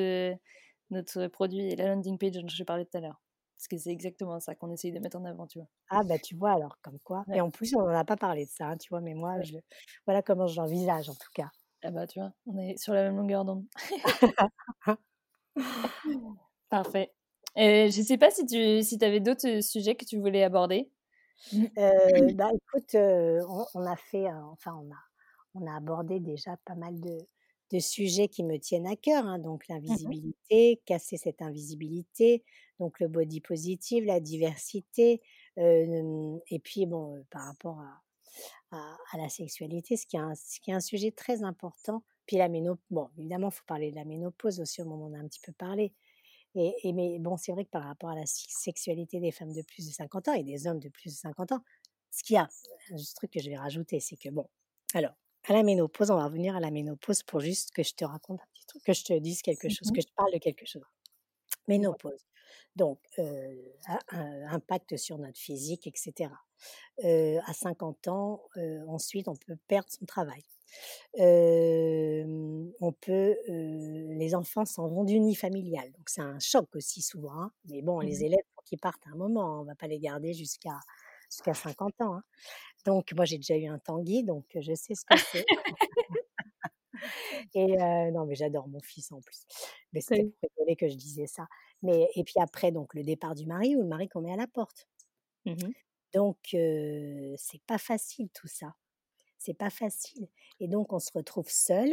notre 0.91 1.27
produit 1.29 1.71
et 1.73 1.77
la 1.77 1.89
landing 1.89 2.19
page 2.19 2.33
dont 2.33 2.49
je 2.49 2.65
parlais 2.65 2.85
tout 2.85 2.97
à 2.97 3.01
l'heure. 3.01 3.21
Parce 3.57 3.67
que 3.67 3.77
c'est 3.77 3.91
exactement 3.91 4.39
ça 4.39 4.55
qu'on 4.55 4.71
essaye 4.71 4.93
de 4.93 5.01
mettre 5.01 5.17
en 5.17 5.25
avant, 5.25 5.49
tu 5.49 5.59
vois. 5.59 5.67
Ah, 5.91 6.05
bah 6.05 6.19
tu 6.19 6.37
vois, 6.37 6.53
alors, 6.53 6.79
comme 6.81 7.01
quoi. 7.01 7.25
Et 7.33 7.41
en 7.41 7.51
plus, 7.51 7.75
on 7.75 7.81
n'en 7.81 7.89
a 7.89 8.05
pas 8.05 8.17
parlé 8.17 8.45
de 8.47 8.51
ça, 8.51 8.69
hein, 8.69 8.77
tu 8.77 8.89
vois, 8.89 9.01
mais 9.01 9.15
moi, 9.15 9.41
je... 9.43 9.57
voilà 10.07 10.23
comment 10.23 10.47
j'envisage 10.47 11.09
en 11.09 11.15
tout 11.15 11.31
cas. 11.35 11.51
Ah 11.83 11.91
bah 11.91 12.07
tu 12.07 12.21
vois, 12.21 12.33
on 12.47 12.59
est 12.59 12.77
sur 12.77 12.93
la 12.93 13.05
même 13.05 13.17
longueur 13.17 13.45
d'onde. 13.45 13.65
Parfait. 16.71 17.13
Et 17.57 17.91
je 17.91 18.03
sais 18.03 18.19
pas 18.19 18.31
si 18.31 18.47
tu 18.47 18.83
si 18.83 19.05
avais 19.05 19.21
d'autres 19.21 19.61
sujets 19.61 19.97
que 19.97 20.05
tu 20.05 20.19
voulais 20.19 20.45
aborder. 20.45 20.91
Euh, 21.53 21.53
bah 22.35 22.51
écoute, 22.53 22.95
on, 22.95 23.87
a 23.87 23.97
fait, 23.97 24.27
enfin 24.33 24.75
on 24.75 24.91
a, 24.93 24.99
on 25.55 25.67
a 25.67 25.77
abordé 25.77 26.21
déjà 26.21 26.57
pas 26.65 26.75
mal 26.75 27.01
de, 27.01 27.19
de 27.71 27.79
sujets 27.79 28.29
qui 28.29 28.45
me 28.45 28.59
tiennent 28.59 28.87
à 28.87 28.97
cœur, 28.97 29.27
hein, 29.27 29.39
donc 29.39 29.69
mmh 29.69 29.73
l'invisibilité, 29.75 30.81
casser 30.85 31.17
cette 31.17 31.43
invisibilité, 31.43 32.45
donc 32.79 33.01
le 33.01 33.09
body 33.09 33.41
positive, 33.41 34.05
la 34.05 34.21
diversité, 34.21 35.21
et 35.57 36.59
puis 36.63 36.87
bon, 36.87 37.25
par 37.31 37.47
rapport 37.47 37.81
à, 37.81 38.97
à, 39.13 39.19
la 39.19 39.29
sexualité, 39.29 39.97
ce 39.97 40.07
qui, 40.07 40.17
est 40.17 40.21
un, 40.21 40.35
ce 40.35 40.61
qui 40.61 40.71
est 40.71 40.75
un 40.75 40.81
sujet 40.81 41.11
très 41.11 41.43
important. 41.43 42.03
Puis 42.27 42.37
la 42.37 42.49
ménopause, 42.49 42.85
bon, 42.91 43.09
évidemment, 43.19 43.49
il 43.49 43.55
faut 43.55 43.65
parler 43.67 43.91
de 43.91 43.97
la 43.97 44.05
ménopause 44.05 44.61
aussi, 44.61 44.83
au 44.83 44.85
moment 44.85 45.07
où 45.07 45.11
on 45.11 45.15
a 45.15 45.19
un 45.19 45.27
petit 45.27 45.41
peu 45.41 45.53
parlé. 45.53 45.93
Et, 46.55 46.75
et 46.83 46.93
mais 46.93 47.19
bon, 47.19 47.37
c'est 47.37 47.53
vrai 47.53 47.65
que 47.65 47.71
par 47.71 47.85
rapport 47.85 48.11
à 48.11 48.15
la 48.15 48.27
sexualité 48.27 49.21
des 49.21 49.33
femmes 49.33 49.53
de 49.53 49.63
plus 49.63 49.87
de 49.87 49.93
50 49.93 50.29
ans 50.29 50.33
et 50.33 50.43
des 50.43 50.67
hommes 50.67 50.81
de 50.81 50.89
plus 50.89 51.11
de 51.11 51.17
50 51.17 51.53
ans, 51.53 51.63
ce 52.11 52.23
qu'il 52.23 52.35
y 52.35 52.39
a, 52.39 52.49
un 52.91 52.97
truc 53.17 53.31
que 53.31 53.41
je 53.41 53.51
vais 53.51 53.57
rajouter, 53.57 54.01
c'est 54.01 54.17
que 54.17 54.29
bon, 54.31 54.49
alors, 54.95 55.13
à 55.47 55.53
la 55.53 55.63
ménopause, 55.63 56.11
on 56.11 56.17
va 56.17 56.25
revenir 56.25 56.57
à 56.57 56.61
la 56.61 56.71
ménopause 56.71 57.23
pour 57.23 57.41
juste 57.41 57.71
que 57.73 57.83
je 57.83 57.95
te 57.95 58.05
raconte 58.05 58.41
un 58.41 58.47
petit 58.55 58.67
truc, 58.67 58.83
que 58.85 58.93
je 58.93 59.05
te 59.05 59.13
dise 59.19 59.43
quelque 59.43 59.69
chose, 59.69 59.91
que 59.91 60.01
je 60.01 60.07
te 60.07 60.15
parle 60.15 60.33
de 60.33 60.39
quelque 60.39 60.67
chose. 60.67 60.85
Ménopause. 61.69 62.25
Donc, 62.77 63.01
euh, 63.19 63.55
impact 64.51 64.97
sur 64.97 65.19
notre 65.19 65.39
physique, 65.39 65.87
etc. 65.87 66.31
Euh, 67.05 67.39
à 67.47 67.53
50 67.53 68.09
ans, 68.09 68.43
euh, 68.57 68.85
ensuite, 68.87 69.29
on 69.29 69.37
peut 69.37 69.57
perdre 69.67 69.89
son 69.91 70.07
travail. 70.07 70.45
on 71.19 72.93
peut, 73.01 73.37
les 73.49 74.35
enfants 74.35 74.65
s'en 74.65 74.87
vont 74.87 75.05
du 75.05 75.19
nid 75.19 75.35
familial, 75.35 75.91
donc 75.93 76.09
c'est 76.09 76.21
un 76.21 76.39
choc 76.39 76.69
aussi 76.77 77.03
souvent. 77.03 77.41
Hein. 77.41 77.53
Mais 77.65 77.83
bon, 77.83 78.01
les 78.01 78.21
mmh 78.21 78.25
élèves, 78.27 78.45
pour 78.55 78.65
qu'ils 78.65 78.79
partent 78.79 79.07
à 79.07 79.11
un 79.11 79.17
moment, 79.17 79.57
hein, 79.57 79.61
on 79.63 79.65
va 79.65 79.75
pas 79.75 79.87
les 79.89 79.99
garder 79.99 80.35
jusqu'à 80.35 80.79
jusqu'à 81.31 81.55
50 81.55 82.01
ans. 82.01 82.15
Hein. 82.15 82.23
Donc 82.87 83.13
moi, 83.15 83.25
j'ai 83.25 83.37
déjà 83.37 83.57
eu 83.57 83.67
un 83.67 83.79
tanguy, 83.79 84.25
donc 84.25 84.45
je 84.55 84.75
sais 84.75 84.95
ce 84.95 85.05
que 85.05 85.17
c'est. 85.17 85.45
et 87.55 87.77
non, 88.13 88.27
mais 88.27 88.35
j'adore 88.35 88.69
mon 88.69 88.81
fils 88.81 89.13
en 89.13 89.21
plus. 89.21 89.45
Mais 89.93 90.01
c'était 90.01 90.25
pour 90.41 90.51
rigoler 90.57 90.77
que 90.77 90.89
je 90.89 90.97
disais 90.97 91.27
ça. 91.27 91.47
Mais 91.83 92.09
et 92.15 92.25
puis 92.25 92.35
après, 92.41 92.73
donc 92.73 92.95
le 92.95 93.03
départ 93.03 93.35
du 93.35 93.47
mari 93.47 93.77
ou 93.77 93.83
le 93.83 93.89
mari 93.89 94.09
qu'on 94.09 94.23
met 94.23 94.33
à 94.33 94.37
la 94.37 94.47
porte. 94.47 94.89
Mmh 95.45 95.55
donc 96.15 96.39
c'est 97.37 97.63
pas 97.67 97.79
facile 97.79 98.31
tout 98.31 98.49
ça. 98.49 98.75
C'est 99.39 99.55
pas 99.55 99.71
facile. 99.71 100.29
Et 100.61 100.69
donc 100.69 100.93
on 100.93 100.99
se 100.99 101.11
retrouve 101.13 101.49
seul 101.49 101.91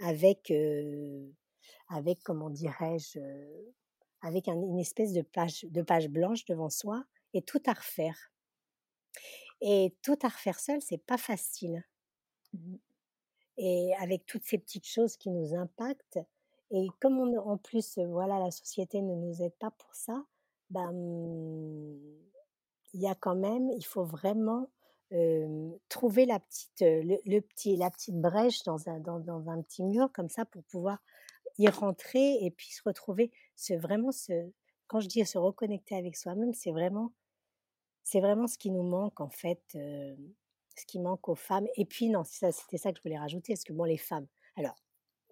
avec, 0.00 0.52
avec 1.88 2.22
comment 2.22 2.50
dirais-je, 2.50 3.18
avec 4.22 4.48
une 4.48 4.78
espèce 4.78 5.12
de 5.12 5.22
page, 5.22 5.64
de 5.64 5.82
page 5.82 6.08
blanche 6.08 6.44
devant 6.44 6.70
soi 6.70 7.04
et 7.34 7.42
tout 7.42 7.62
à 7.66 7.72
refaire. 7.72 8.30
Et 9.60 9.94
tout 10.02 10.18
à 10.22 10.28
refaire 10.28 10.58
seul, 10.58 10.80
c'est 10.80 11.04
pas 11.04 11.18
facile. 11.18 11.84
Mmh 12.54 12.76
et 13.62 13.92
avec 14.00 14.24
toutes 14.24 14.44
ces 14.44 14.56
petites 14.56 14.86
choses 14.86 15.18
qui 15.18 15.30
nous 15.30 15.54
impactent, 15.54 16.18
et 16.70 16.86
comme 16.98 17.18
on, 17.18 17.36
en 17.36 17.58
plus, 17.58 17.98
voilà, 17.98 18.38
la 18.38 18.50
société 18.50 19.02
ne 19.02 19.14
nous 19.14 19.42
aide 19.42 19.54
pas 19.58 19.70
pour 19.70 19.94
ça, 19.94 20.24
ben, 20.70 20.90
il 22.94 23.00
y 23.00 23.06
a 23.06 23.14
quand 23.14 23.34
même, 23.34 23.70
il 23.76 23.84
faut 23.84 24.04
vraiment 24.04 24.70
trouver 25.88 26.24
la 26.24 26.38
petite, 26.38 26.80
le, 26.80 27.40
petit, 27.40 27.76
la 27.76 27.90
petite 27.90 28.18
brèche 28.18 28.62
dans 28.62 28.88
un, 28.88 29.00
dans, 29.00 29.18
dans, 29.18 29.50
un 29.50 29.60
petit 29.60 29.82
mur 29.82 30.08
comme 30.12 30.30
ça 30.30 30.44
pour 30.44 30.62
pouvoir 30.64 31.02
y 31.58 31.68
rentrer 31.68 32.38
et 32.44 32.50
puis 32.52 32.70
se 32.70 32.80
retrouver, 32.84 33.32
ce, 33.56 33.74
vraiment, 33.74 34.12
ce, 34.12 34.50
quand 34.86 35.00
je 35.00 35.08
dis 35.08 35.26
se 35.26 35.36
reconnecter 35.36 35.96
avec 35.96 36.16
soi-même, 36.16 36.54
c'est 36.54 36.70
vraiment, 36.70 37.12
c'est 38.10 38.20
vraiment 38.20 38.48
ce 38.48 38.58
qui 38.58 38.70
nous 38.70 38.82
manque 38.82 39.20
en 39.20 39.30
fait, 39.30 39.62
ce 39.72 40.86
qui 40.86 40.98
manque 40.98 41.28
aux 41.28 41.36
femmes. 41.36 41.66
Et 41.76 41.84
puis 41.84 42.08
non, 42.08 42.24
c'était 42.24 42.78
ça 42.78 42.90
que 42.90 42.98
je 42.98 43.02
voulais 43.02 43.18
rajouter, 43.18 43.52
parce 43.54 43.62
que 43.64 43.72
bon, 43.72 43.84
les 43.84 43.98
femmes, 43.98 44.26
alors 44.56 44.74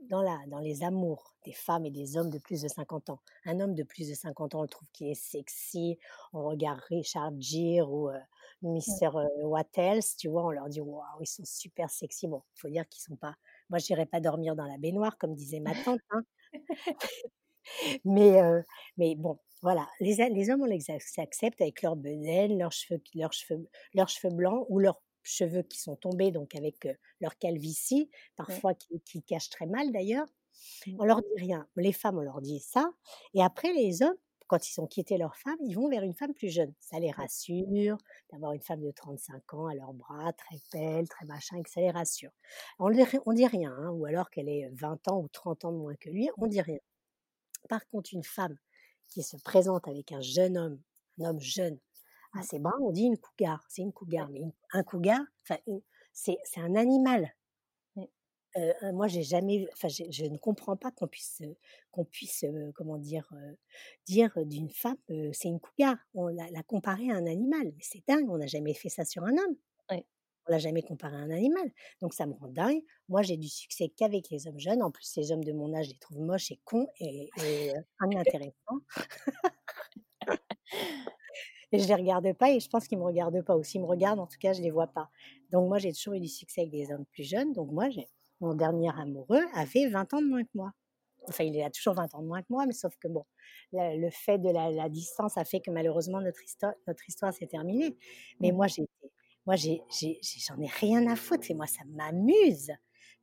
dans, 0.03 0.23
la, 0.23 0.39
dans 0.47 0.61
les 0.61 0.85
amours 0.85 1.35
des 1.45 1.53
femmes 1.53 1.85
et 1.87 1.91
des 1.91 2.17
hommes 2.17 2.31
de 2.31 2.39
plus 2.39 2.63
de 2.63 2.69
50 2.69 3.11
ans. 3.11 3.21
Un 3.45 3.59
homme 3.59 3.75
de 3.75 3.83
plus 3.83 4.09
de 4.09 4.15
50 4.15 4.55
ans, 4.55 4.61
on 4.61 4.63
le 4.63 4.69
trouve 4.69 4.89
qu'il 4.93 5.09
est 5.09 5.15
sexy. 5.15 5.99
On 6.33 6.45
regarde 6.45 6.81
Richard 6.89 7.33
Gere 7.41 7.91
ou 7.91 8.09
euh, 8.11 8.19
Mr. 8.63 9.17
Euh, 9.17 9.47
Wattels, 9.47 10.05
tu 10.17 10.29
vois, 10.29 10.45
on 10.45 10.51
leur 10.51 10.69
dit 10.69 10.81
waouh, 10.81 11.03
ils 11.21 11.27
sont 11.27 11.45
super 11.45 11.91
sexy. 11.91 12.29
Bon, 12.29 12.43
il 12.57 12.61
faut 12.61 12.69
dire 12.69 12.89
qu'ils 12.89 13.03
sont 13.03 13.17
pas. 13.17 13.35
Moi, 13.71 13.81
je 13.81 13.93
n'irais 13.93 14.07
pas 14.07 14.21
dormir 14.21 14.55
dans 14.55 14.67
la 14.67 14.79
baignoire, 14.79 15.19
comme 15.19 15.35
disait 15.35 15.61
ma 15.61 15.75
tante. 15.75 16.01
Hein. 16.11 16.23
mais, 18.05 18.41
euh, 18.41 18.63
mais 18.97 19.15
bon, 19.17 19.39
voilà. 19.63 19.89
Les, 20.01 20.17
les 20.31 20.51
hommes, 20.51 20.63
on 20.63 20.67
les 20.67 20.91
accepte 20.91 21.61
avec 21.61 21.83
leur 21.83 21.97
bedaine, 21.97 22.59
leurs 22.59 22.73
cheveux, 22.73 23.01
leurs 23.15 23.33
cheveux, 23.33 23.69
leurs 23.95 24.09
cheveux 24.09 24.33
blancs 24.33 24.67
ou 24.69 24.79
leurs 24.79 25.01
cheveux 25.23 25.63
qui 25.63 25.79
sont 25.79 25.97
tombés, 25.97 26.31
donc 26.31 26.55
avec 26.55 26.89
leur 27.21 27.37
calvitie, 27.39 28.11
parfois 28.37 28.75
qui, 28.75 29.01
qui 29.01 29.23
cachent 29.23 29.51
très 29.51 29.67
mal 29.67 29.93
d'ailleurs. 29.93 30.27
Mmh. 30.87 30.97
On 30.99 31.05
leur 31.05 31.21
dit 31.21 31.29
rien. 31.37 31.69
Les 31.77 31.93
femmes, 31.93 32.19
on 32.19 32.23
leur 32.23 32.41
dit 32.41 32.61
ça. 32.61 32.91
Et 33.35 33.43
après, 33.43 33.73
les 33.73 34.03
hommes, 34.03 34.17
quand 34.49 34.69
ils 34.69 34.81
ont 34.81 34.87
quitté 34.87 35.19
leur 35.19 35.37
femme, 35.37 35.59
ils 35.61 35.75
vont 35.75 35.89
vers 35.89 36.03
une 36.03 36.15
femme 36.15 36.33
plus 36.33 36.49
jeune. 36.49 36.73
Ça 36.81 36.99
les 36.99 37.11
rassure 37.11 37.99
d'avoir 38.33 38.53
une 38.53 38.63
femme 38.63 38.81
de 38.81 38.91
35 38.91 39.55
ans 39.55 39.67
à 39.67 39.75
leurs 39.75 39.93
bras, 39.93 40.33
très 40.33 40.57
belle, 40.73 41.07
très 41.07 41.27
machin, 41.27 41.59
et 41.59 41.63
que 41.63 41.71
ça 41.71 41.81
les 41.81 41.91
rassure. 41.91 42.31
On 42.79 42.89
ne 42.89 43.35
dit 43.35 43.47
rien, 43.47 43.73
hein, 43.73 43.91
ou 43.91 44.07
alors 44.07 44.31
qu'elle 44.31 44.49
est 44.49 44.71
20 44.73 45.09
ans 45.09 45.21
ou 45.21 45.29
30 45.29 45.67
ans 45.67 45.73
de 45.73 45.77
moins 45.77 45.95
que 45.97 46.09
lui, 46.09 46.31
on 46.39 46.47
dit 46.47 46.63
rien. 46.63 46.79
Par 47.69 47.87
contre, 47.89 48.15
une 48.15 48.25
femme 48.25 48.57
qui 49.09 49.23
se 49.23 49.37
présente 49.37 49.89
avec 49.89 50.13
un 50.13 50.21
jeune 50.21 50.57
homme, 50.57 50.81
un 51.21 51.31
homme 51.31 51.41
jeune, 51.41 51.79
à 52.35 52.43
ses 52.43 52.59
bras, 52.59 52.77
on 52.83 52.91
dit 52.91 53.05
une 53.05 53.17
cougar. 53.17 53.65
C'est 53.69 53.83
une 53.83 53.93
cougar. 53.93 54.29
Mais 54.29 54.43
un 54.73 54.83
cougar, 54.83 55.21
c'est 56.13 56.39
un 56.57 56.75
animal 56.75 57.33
moi, 58.93 59.09
j'ai 59.09 59.23
jamais, 59.23 59.69
enfin, 59.73 59.89
je 59.89 60.25
ne 60.25 60.37
comprends 60.39 60.77
pas 60.77 60.91
qu'on 60.91 61.07
puisse, 61.07 61.43
qu'on 61.91 62.05
puisse, 62.05 62.45
comment 62.75 62.99
dire, 62.99 63.29
dire 64.07 64.33
d'une 64.45 64.71
femme, 64.71 64.97
c'est 65.33 65.49
une 65.49 65.61
cougar. 65.61 65.97
On 66.15 66.29
l'a, 66.29 66.51
la 66.51 66.63
comparer 66.63 67.11
à 67.11 67.17
un 67.17 67.27
animal. 67.27 67.65
Mais 67.65 67.83
c'est 67.83 68.03
dingue. 68.07 68.29
On 68.29 68.39
n'a 68.39 68.47
jamais 68.47 68.75
fait 68.75 68.89
ça 68.89 69.05
sur 69.05 69.25
un 69.25 69.37
homme. 69.37 69.57
On 70.49 70.53
l'a 70.53 70.59
jamais 70.59 70.83
comparé 70.83 71.15
à 71.15 71.19
un 71.19 71.31
animal. 71.31 71.71
Donc 72.01 72.15
ça 72.15 72.27
me 72.27 72.33
rend 72.33 72.49
dingue. 72.49 72.81
Moi, 73.09 73.23
j'ai 73.23 73.37
du 73.37 73.49
succès 73.49 73.93
qu'avec 73.95 74.31
les 74.31 74.47
hommes 74.49 74.59
jeunes. 74.59 74.83
En 74.83 74.91
plus, 74.91 75.15
les 75.17 75.31
hommes 75.31 75.45
de 75.45 75.53
mon 75.53 75.75
âge, 75.75 75.87
je 75.87 75.91
les 75.91 75.99
trouve 75.99 76.21
moches 76.21 76.51
et 76.51 76.61
cons 76.65 76.89
et, 77.01 77.29
et 77.45 77.73
inintéressants. 78.03 78.81
et 81.73 81.79
je 81.79 81.87
les 81.87 81.95
regarde 81.95 82.33
pas 82.33 82.51
et 82.51 82.61
je 82.61 82.69
pense 82.69 82.89
qu'ils 82.89 82.99
me 82.99 83.05
regardent 83.05 83.43
pas. 83.43 83.57
Ou 83.57 83.63
s'ils 83.63 83.83
me 83.83 83.87
regardent, 83.87 84.21
en 84.21 84.27
tout 84.27 84.39
cas, 84.41 84.55
je 84.55 84.63
les 84.63 84.71
vois 84.71 84.87
pas. 84.87 85.11
Donc 85.51 85.69
moi, 85.69 85.79
j'ai 85.79 85.93
toujours 85.93 86.15
eu 86.15 86.21
du 86.21 86.29
succès 86.29 86.63
avec 86.63 86.73
des 86.73 86.91
hommes 86.93 87.05
plus 87.07 87.25
jeunes. 87.25 87.53
Donc 87.53 87.71
moi, 87.71 87.89
mon 88.41 88.55
dernier 88.55 88.91
amoureux 88.99 89.45
avait 89.55 89.89
20 89.89 90.15
ans 90.15 90.23
de 90.23 90.27
moins 90.29 90.45
que 90.45 90.51
moi. 90.55 90.73
Enfin, 91.29 91.45
il 91.45 91.61
a 91.63 91.69
toujours 91.71 91.95
20 91.95 92.15
ans 92.15 92.23
de 92.23 92.27
moins 92.27 92.41
que 92.41 92.47
moi, 92.49 92.65
mais 92.65 92.73
sauf 92.73 92.97
que 92.97 93.07
bon, 93.07 93.25
le, 93.73 94.09
fait 94.11 94.39
de 94.39 94.49
la, 94.49 94.89
distance 94.89 95.37
a 95.37 95.45
fait 95.45 95.61
que 95.61 95.71
malheureusement 95.71 96.23
notre 96.23 96.43
histoire, 96.43 96.73
notre 96.87 97.07
histoire 97.07 97.35
s'est 97.35 97.47
terminée. 97.47 97.99
Mais 98.41 98.51
mmh. 98.51 98.57
moi, 98.57 98.67
j'ai, 98.67 98.87
moi, 99.49 99.57
j'en 99.57 100.61
ai, 100.61 100.67
rien 100.67 101.07
à 101.07 101.17
foutre 101.17 101.51
et 101.51 101.55
moi, 101.55 101.67
ça 101.67 101.81
m'amuse. 101.87 102.71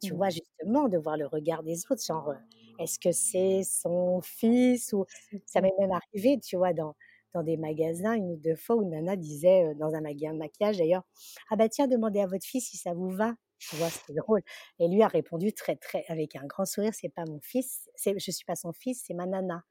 Tu 0.01 0.11
mmh. 0.11 0.17
vois, 0.17 0.29
justement, 0.31 0.89
de 0.89 0.97
voir 0.97 1.17
le 1.17 1.27
regard 1.27 1.61
des 1.61 1.83
autres, 1.91 2.03
genre, 2.03 2.29
euh, 2.29 2.35
est-ce 2.79 2.97
que 2.97 3.11
c'est 3.11 3.61
son 3.63 4.21
fils 4.21 4.91
ou 4.91 5.05
ça 5.45 5.61
m'est 5.61 5.75
même 5.77 5.91
arrivé, 5.91 6.39
tu 6.39 6.57
vois, 6.57 6.73
dans, 6.73 6.95
dans 7.35 7.43
des 7.43 7.57
magasins 7.57 8.13
une 8.13 8.31
ou 8.31 8.37
deux 8.37 8.55
fois 8.55 8.75
où 8.75 8.89
Nana 8.89 9.15
disait, 9.15 9.65
euh, 9.65 9.75
dans 9.75 9.93
un 9.93 10.01
magasin 10.01 10.33
de 10.33 10.39
maquillage 10.39 10.79
d'ailleurs, 10.79 11.03
ah 11.51 11.57
bah 11.57 11.69
tiens, 11.69 11.87
demandez 11.87 12.21
à 12.21 12.25
votre 12.25 12.45
fils 12.45 12.69
si 12.71 12.77
ça 12.77 12.95
vous 12.95 13.11
va. 13.11 13.35
Tu 13.59 13.75
vois, 13.75 13.91
c'était 13.91 14.13
drôle. 14.13 14.41
Et 14.79 14.87
lui 14.87 15.03
a 15.03 15.07
répondu 15.07 15.53
très, 15.53 15.75
très, 15.75 16.05
avec 16.07 16.35
un 16.35 16.47
grand 16.47 16.65
sourire, 16.65 16.93
c'est 16.95 17.09
pas 17.09 17.25
mon 17.25 17.39
fils, 17.39 17.87
c'est, 17.95 18.17
je 18.17 18.31
suis 18.31 18.45
pas 18.45 18.55
son 18.55 18.73
fils, 18.73 19.03
c'est 19.05 19.13
ma 19.13 19.27
nana. 19.27 19.63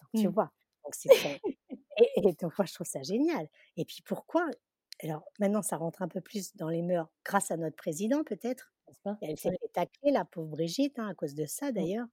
Donc, 0.00 0.20
tu 0.20 0.28
mmh. 0.28 0.32
vois. 0.32 0.50
Donc, 0.82 0.96
c'est 0.96 1.08
et, 2.16 2.22
donc, 2.40 2.58
moi, 2.58 2.66
je 2.66 2.74
trouve 2.74 2.88
ça 2.88 3.02
génial. 3.02 3.48
Et 3.76 3.84
puis, 3.84 4.02
pourquoi 4.04 4.50
Alors, 5.02 5.24
maintenant, 5.38 5.62
ça 5.62 5.76
rentre 5.76 6.02
un 6.02 6.08
peu 6.08 6.20
plus 6.20 6.54
dans 6.56 6.68
les 6.68 6.82
mœurs 6.82 7.08
grâce 7.24 7.50
à 7.50 7.56
notre 7.56 7.76
président, 7.76 8.22
peut-être. 8.24 8.72
Elle 9.20 9.38
s'est 9.38 9.50
fait 9.50 9.68
tacler, 9.72 10.12
la 10.12 10.24
pauvre 10.24 10.48
Brigitte, 10.50 10.98
hein, 10.98 11.08
à 11.08 11.14
cause 11.14 11.34
de 11.34 11.46
ça, 11.46 11.72
d'ailleurs. 11.72 12.06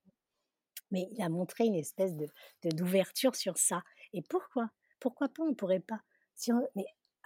Mais 0.91 1.07
il 1.11 1.21
a 1.21 1.29
montré 1.29 1.65
une 1.65 1.75
espèce 1.75 2.15
de, 2.15 2.27
d'ouverture 2.73 3.35
sur 3.35 3.57
ça. 3.57 3.83
Et 4.13 4.21
pourquoi? 4.21 4.69
Pourquoi 4.99 5.29
pas? 5.29 5.43
On 5.43 5.53
pourrait 5.53 5.79
pas. 5.79 6.01
Si 6.35 6.51
mais 6.75 6.85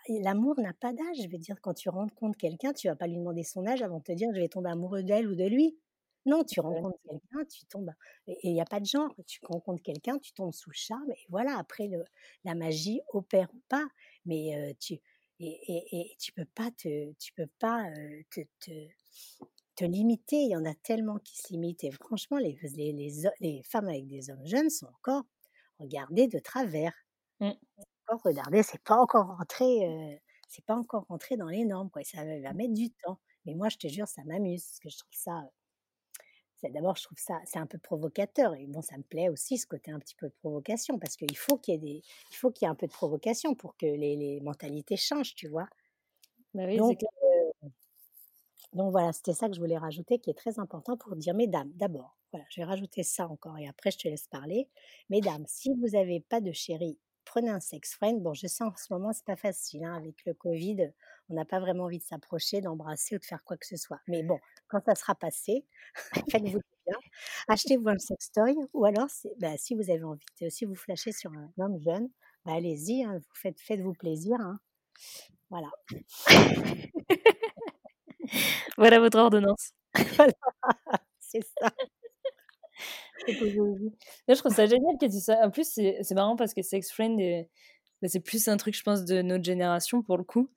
l'amour 0.10 0.60
n'a 0.60 0.74
pas 0.74 0.92
d'âge. 0.92 1.18
Je 1.24 1.30
veux 1.30 1.38
dire, 1.38 1.56
quand 1.62 1.74
tu 1.74 1.90
rencontres 1.90 2.38
quelqu'un, 2.38 2.74
tu 2.74 2.88
vas 2.88 2.96
pas 2.96 3.08
lui 3.08 3.18
demander 3.18 3.44
son 3.44 3.66
âge 3.66 3.82
avant 3.82 4.00
de 4.00 4.04
te 4.04 4.12
dire 4.12 4.30
je 4.34 4.40
vais 4.40 4.50
tomber 4.50 4.70
amoureux 4.70 5.04
d'elle 5.04 5.28
ou 5.28 5.36
de 5.36 5.46
lui. 5.46 5.78
Non, 6.26 6.44
tu 6.44 6.60
rencontres 6.62 6.98
quelqu'un, 7.10 7.46
tu 7.46 7.66
tombes. 7.66 7.92
Et 8.28 8.38
il 8.44 8.54
n'y 8.54 8.62
a 8.62 8.66
pas 8.66 8.80
de 8.80 8.86
genre. 8.86 9.14
Tu 9.28 9.40
rencontres 9.44 9.82
quelqu'un, 9.84 10.20
tu 10.20 10.34
tombes 10.34 10.54
sous 10.54 10.70
le 10.70 10.76
charme. 10.76 11.12
Et 11.12 11.26
voilà, 11.30 11.58
après, 11.58 11.88
le, 11.88 12.04
la 12.46 12.56
magie 12.56 13.02
opère 13.10 13.50
ou 13.54 13.62
pas. 13.70 13.86
Mais 14.26 14.76
tu. 14.80 15.00
Et, 15.46 15.88
et, 15.92 16.16
tu 16.20 16.32
peux 16.32 16.46
pas 16.46 16.72
te, 16.72 17.14
tu 17.14 17.34
peux 17.34 17.50
pas 17.60 17.86
te, 18.32 18.42
te, 19.76 19.86
limiter. 19.86 20.38
Il 20.38 20.52
y 20.52 20.56
en 20.56 20.66
a 20.66 20.74
tellement 20.76 21.18
qui 21.20 21.38
se 21.38 21.52
limitent. 21.52 21.84
Et 21.84 21.92
franchement, 21.92 22.38
les, 22.38 22.58
les, 22.76 23.12
les, 23.40 23.64
femmes 23.64 23.88
avec 23.90 24.08
des 24.08 24.30
hommes 24.30 24.46
jeunes 24.46 24.70
sont 24.70 24.88
encore 24.88 25.24
regardées 25.80 26.28
de 26.28 26.40
travers. 26.40 26.94
Mmh 27.40 27.52
regardez, 28.24 28.64
c'est 28.64 28.84
pas 28.84 28.98
encore 28.98 29.28
rentré, 29.38 30.20
c'est 30.48 30.66
pas 30.66 30.76
encore 30.76 31.06
rentré 31.08 31.38
dans 31.38 31.48
les 31.48 31.66
normes, 31.66 31.90
quoi. 31.90 32.04
ça 32.04 32.24
va 32.24 32.54
mettre 32.54 32.74
du 32.74 32.92
temps. 32.92 33.20
Mais 33.46 33.56
moi, 33.56 33.70
je 33.70 33.78
te 33.78 33.88
jure, 33.88 34.08
ça 34.08 34.24
m'amuse, 34.26 34.64
parce 34.64 34.80
que 34.80 34.90
je 34.90 34.98
trouve 34.98 35.14
ça. 35.14 35.42
D'abord, 36.70 36.96
je 36.96 37.04
trouve 37.04 37.18
ça, 37.18 37.40
c'est 37.46 37.60
un 37.60 37.66
peu 37.66 37.78
provocateur. 37.78 38.56
Et 38.56 38.68
bon, 38.68 38.82
ça 38.82 38.98
me 38.98 39.04
plaît 39.04 39.30
aussi 39.30 39.58
ce 39.58 39.68
côté 39.68 39.92
un 39.92 40.00
petit 40.00 40.16
peu 40.16 40.28
de 40.28 40.34
provocation, 40.34 41.00
parce 41.00 41.16
qu'il 41.16 41.38
faut 41.38 41.58
qu'il 41.58 41.74
y 41.74 41.78
ait 41.78 41.80
des, 41.80 42.04
il 42.32 42.36
faut 42.36 42.52
qu'il 42.52 42.66
y 42.66 42.68
ait 42.68 42.72
un 42.72 42.76
peu 42.76 42.88
de 42.88 42.92
provocation 42.92 43.56
pour 43.56 43.76
que 43.78 43.86
les, 43.86 44.16
les 44.16 44.40
mentalités 44.42 44.98
changent, 44.98 45.36
tu 45.36 45.48
vois? 45.48 45.68
Bah 46.54 46.64
oui, 46.66 46.78
donc, 46.78 47.00
donc 48.74 48.92
voilà, 48.92 49.12
c'était 49.14 49.34
ça 49.34 49.48
que 49.48 49.56
je 49.56 49.60
voulais 49.60 49.78
rajouter, 49.78 50.20
qui 50.20 50.30
est 50.30 50.38
très 50.38 50.60
important 50.60 50.98
pour 50.98 51.16
dire, 51.16 51.34
mesdames, 51.34 51.72
d'abord, 51.76 52.18
voilà, 52.32 52.46
je 52.50 52.62
vais 52.62 52.66
rajouter 52.66 53.04
ça 53.04 53.28
encore 53.28 53.58
et 53.58 53.68
après 53.68 53.92
je 53.92 53.98
te 53.98 54.08
laisse 54.08 54.28
parler. 54.28 54.68
Mesdames, 55.10 55.46
si 55.48 55.70
vous 55.74 55.90
n'avez 55.90 56.20
pas 56.20 56.42
de 56.42 56.52
chéri 56.52 56.98
prenez 57.26 57.50
un 57.50 57.60
sex 57.60 57.94
friend. 57.96 58.22
Bon, 58.22 58.34
je 58.34 58.48
sais 58.48 58.64
en 58.64 58.74
ce 58.76 58.92
moment, 58.94 59.12
c'est 59.14 59.26
pas 59.26 59.36
facile. 59.36 59.84
Hein, 59.84 59.96
avec 59.96 60.26
le 60.26 60.34
Covid, 60.34 60.92
on 61.30 61.36
n'a 61.36 61.46
pas 61.46 61.60
vraiment 61.60 61.86
envie 61.86 62.00
de 62.00 62.04
s'approcher, 62.04 62.62
d'embrasser 62.62 63.16
ou 63.16 63.20
de 63.20 63.26
faire 63.26 63.44
quoi 63.44 63.58
que 63.58 63.66
ce 63.66 63.78
soit. 63.78 64.00
Mais 64.08 64.24
bon, 64.24 64.40
quand 64.68 64.84
ça 64.86 64.96
sera 64.96 65.16
passé, 65.16 65.66
faites-vous 66.32 66.60
bien. 66.86 66.98
Achetez-vous 67.48 67.90
un 67.90 67.98
sextoy 67.98 68.56
ou 68.74 68.86
alors, 68.86 69.08
bah, 69.40 69.58
si 69.58 69.76
vous 69.76 69.90
avez 69.90 70.04
envie, 70.04 70.26
de, 70.42 70.50
si 70.50 70.66
vous 70.66 70.76
flashez 70.76 71.12
sur 71.12 71.32
un 71.32 71.52
homme 71.60 71.80
jeune, 71.80 72.10
bah, 72.46 72.54
allez-y, 72.54 73.04
hein, 73.04 73.18
vous 73.18 73.36
faites, 73.36 73.60
faites-vous 73.60 73.94
plaisir. 73.94 74.38
Hein. 74.40 74.60
Voilà. 75.50 75.70
voilà 78.78 79.00
votre 79.00 79.20
ordonnance. 79.20 79.74
voilà, 80.18 80.34
c'est 81.20 81.42
ça 81.58 81.72
je 83.28 84.34
trouve 84.36 84.54
ça 84.54 84.66
génial 84.66 84.98
que 85.00 85.06
tu 85.06 85.20
ça. 85.20 85.46
En 85.46 85.52
plus, 85.52 85.68
c'est 85.68 86.12
marrant 86.14 86.36
parce 86.36 86.54
que 86.54 86.62
Sex 86.62 86.92
Friend, 86.92 87.20
bah, 88.02 88.08
c'est 88.08 88.20
plus 88.20 88.48
un 88.48 88.58
truc, 88.58 88.76
je 88.76 88.84
pense, 88.84 89.06
de 89.06 89.22
notre 89.22 89.44
génération 89.44 90.02
pour 90.02 90.18
le 90.18 90.24
coup 90.24 90.50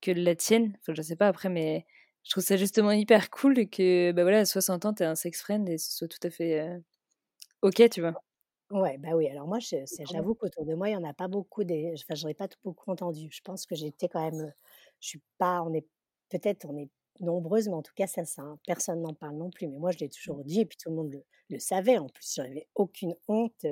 que 0.00 0.10
la 0.10 0.36
tienne. 0.36 0.76
Enfin, 0.80 0.94
je 0.94 1.02
sais 1.02 1.16
pas 1.16 1.28
après, 1.28 1.48
mais 1.48 1.86
je 2.24 2.30
trouve 2.30 2.44
ça 2.44 2.56
justement 2.56 2.90
hyper 2.90 3.30
cool 3.30 3.68
que, 3.68 4.12
bah 4.12 4.22
voilà, 4.22 4.40
à 4.40 4.44
60 4.44 4.86
ans, 4.86 4.94
t'es 4.94 5.04
un 5.04 5.14
sex 5.14 5.40
friend 5.42 5.68
et 5.68 5.78
ce 5.78 5.92
soit 5.92 6.08
tout 6.08 6.18
à 6.22 6.30
fait 6.30 6.60
euh, 6.60 6.78
ok, 7.62 7.88
tu 7.90 8.00
vois? 8.00 8.14
Ouais, 8.70 8.96
bah 8.98 9.10
oui. 9.14 9.28
Alors 9.28 9.46
moi, 9.46 9.58
j'avoue 9.60 10.34
qu'autour 10.34 10.64
de 10.64 10.74
moi, 10.74 10.88
il 10.88 10.92
y 10.92 10.96
en 10.96 11.04
a 11.04 11.12
pas 11.12 11.28
beaucoup. 11.28 11.64
Des... 11.64 11.94
Enfin, 11.94 12.14
j'en 12.14 12.28
ai 12.28 12.34
pas 12.34 12.48
beaucoup 12.64 12.90
entendu. 12.90 13.28
Je 13.30 13.40
pense 13.42 13.66
que 13.66 13.74
j'étais 13.74 14.08
quand 14.08 14.22
même. 14.22 14.52
Je 15.00 15.08
suis 15.08 15.22
pas. 15.38 15.62
On 15.62 15.72
est 15.74 15.86
peut-être. 16.30 16.66
On 16.68 16.76
est 16.76 16.88
nombreuses, 17.20 17.68
mais 17.68 17.74
en 17.74 17.82
tout 17.82 17.92
cas, 17.94 18.06
ça, 18.06 18.24
ça 18.24 18.42
hein, 18.42 18.58
personne 18.66 19.02
n'en 19.02 19.14
parle 19.14 19.36
non 19.36 19.50
plus. 19.50 19.68
Mais 19.68 19.78
moi, 19.78 19.92
je 19.92 19.98
l'ai 19.98 20.08
toujours 20.08 20.38
mmh. 20.38 20.44
dit, 20.44 20.60
et 20.60 20.66
puis 20.66 20.76
tout 20.76 20.90
le 20.90 20.96
monde 20.96 21.22
le, 21.50 21.58
savait. 21.58 21.98
En 21.98 22.08
plus, 22.08 22.34
j'avais 22.34 22.66
aucune 22.74 23.14
honte. 23.28 23.66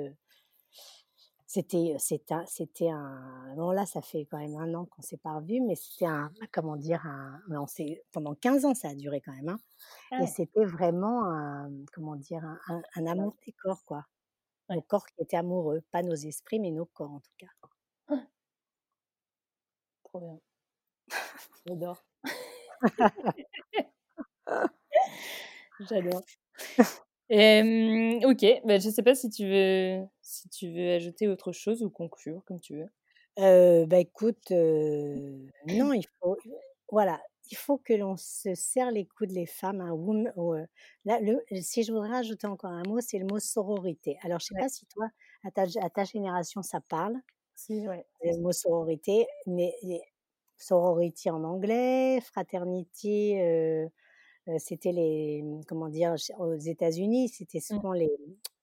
C'était, 1.53 1.95
c'était, 1.99 2.33
c'était 2.47 2.89
un. 2.89 3.53
Bon, 3.55 3.69
là, 3.69 3.85
ça 3.85 4.01
fait 4.01 4.25
quand 4.25 4.39
même 4.39 4.55
un 4.55 4.73
an 4.73 4.85
qu'on 4.85 5.03
s'est 5.03 5.17
pas 5.17 5.35
revus, 5.35 5.61
mais 5.61 5.75
c'était 5.75 6.07
un. 6.07 6.31
Comment 6.51 6.77
dire 6.77 7.05
un, 7.05 7.39
on 7.47 7.67
Pendant 8.11 8.33
15 8.33 8.65
ans, 8.65 8.73
ça 8.73 8.87
a 8.87 8.95
duré 8.95 9.21
quand 9.21 9.33
même. 9.33 9.49
Hein, 9.49 9.59
et 10.19 10.25
c'était 10.25 10.65
vraiment 10.65 11.25
un. 11.25 11.69
Comment 11.93 12.15
dire 12.15 12.43
un, 12.43 12.81
un, 12.95 13.05
amour 13.05 13.35
des 13.45 13.51
corps, 13.51 13.85
quoi. 13.85 14.03
Nos 14.67 14.81
corps 14.81 15.05
qui 15.05 15.21
étaient 15.21 15.37
amoureux, 15.37 15.83
pas 15.91 16.01
nos 16.01 16.15
esprits, 16.15 16.59
mais 16.59 16.71
nos 16.71 16.87
corps 16.87 17.11
en 17.11 17.19
tout 17.19 17.35
cas. 17.37 17.51
Ah. 18.07 18.25
Trop 20.05 20.21
bien. 20.21 20.39
J'adore. 21.67 22.03
J'adore. 25.87 26.23
ok, 28.23 28.45
bah, 28.65 28.77
je 28.79 28.89
sais 28.89 29.03
pas 29.03 29.15
si 29.15 29.29
tu 29.29 29.47
veux 29.47 30.01
si 30.21 30.49
tu 30.49 30.71
veux 30.71 30.91
ajouter 30.93 31.27
autre 31.27 31.51
chose 31.51 31.83
ou 31.83 31.89
conclure 31.89 32.43
comme 32.45 32.59
tu 32.59 32.75
veux. 32.75 32.89
Euh, 33.39 33.85
bah 33.87 33.97
écoute, 33.99 34.51
non, 34.51 35.93
il 35.93 36.05
faut 36.21 36.37
voilà, 36.91 37.19
il 37.49 37.57
faut 37.57 37.77
que 37.77 37.93
l'on 37.93 38.17
se 38.17 38.53
serre 38.53 38.91
les 38.91 39.05
coudes 39.07 39.31
les 39.31 39.47
femmes. 39.47 39.81
Hein, 39.81 39.95
là, 41.05 41.19
le, 41.21 41.43
si 41.61 41.83
je 41.83 41.91
voudrais 41.91 42.17
ajouter 42.17 42.45
encore 42.47 42.71
un 42.71 42.83
mot, 42.83 42.99
c'est 43.01 43.17
le 43.17 43.25
mot 43.25 43.39
sororité. 43.39 44.17
Alors 44.21 44.39
je 44.39 44.45
sais 44.47 44.55
pas 44.59 44.69
si 44.69 44.85
toi, 44.87 45.07
à 45.43 45.51
ta, 45.51 45.63
à 45.81 45.89
ta 45.89 46.03
génération, 46.03 46.61
ça 46.61 46.81
parle. 46.81 47.15
Si, 47.55 47.87
ouais. 47.87 48.05
Le 48.23 48.37
mot 48.41 48.51
sororité, 48.51 49.25
mais 49.47 49.73
sorority 50.57 51.29
en 51.31 51.43
anglais, 51.43 52.19
fraternity, 52.21 53.35
euh, 54.47 54.57
c'était 54.57 54.91
les, 54.91 55.41
mmh, 55.41 55.61
comment 55.67 55.89
dire, 55.89 56.15
aux 56.39 56.55
États-Unis, 56.55 57.29
c'était 57.29 57.59
mmh. 57.59 57.61
souvent 57.61 57.93
les, 57.93 58.11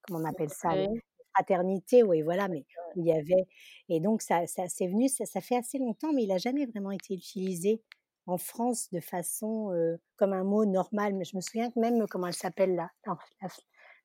comment 0.03 0.21
on 0.21 0.25
appelle 0.25 0.51
ça, 0.51 0.75
les 0.75 0.89
fraternités, 1.35 2.03
oui, 2.03 2.23
voilà, 2.23 2.49
mais 2.49 2.65
il 2.97 3.07
y 3.07 3.13
avait, 3.13 3.47
et 3.89 4.01
donc 4.01 4.23
ça, 4.23 4.47
ça 4.47 4.69
c'est 4.69 4.89
venu, 4.89 5.09
ça, 5.09 5.25
ça, 5.27 5.41
fait 5.41 5.57
assez 5.57 5.79
longtemps, 5.79 6.13
mais 6.13 6.25
il 6.25 6.29
n'a 6.29 6.39
jamais 6.39 6.67
vraiment 6.67 6.91
été 6.91 7.15
utilisé 7.15 7.83
en 8.27 8.37
France 8.37 8.91
de 8.93 9.01
façon 9.01 9.73
comme 10.17 10.33
un 10.33 10.45
mot 10.45 10.65
normal. 10.65 11.15
Mais 11.15 11.25
je 11.25 11.35
me 11.35 11.41
souviens 11.41 11.71
même 11.77 12.07
comment 12.09 12.29
elle 12.29 12.35
s'appelle 12.35 12.77
là, 12.77 12.91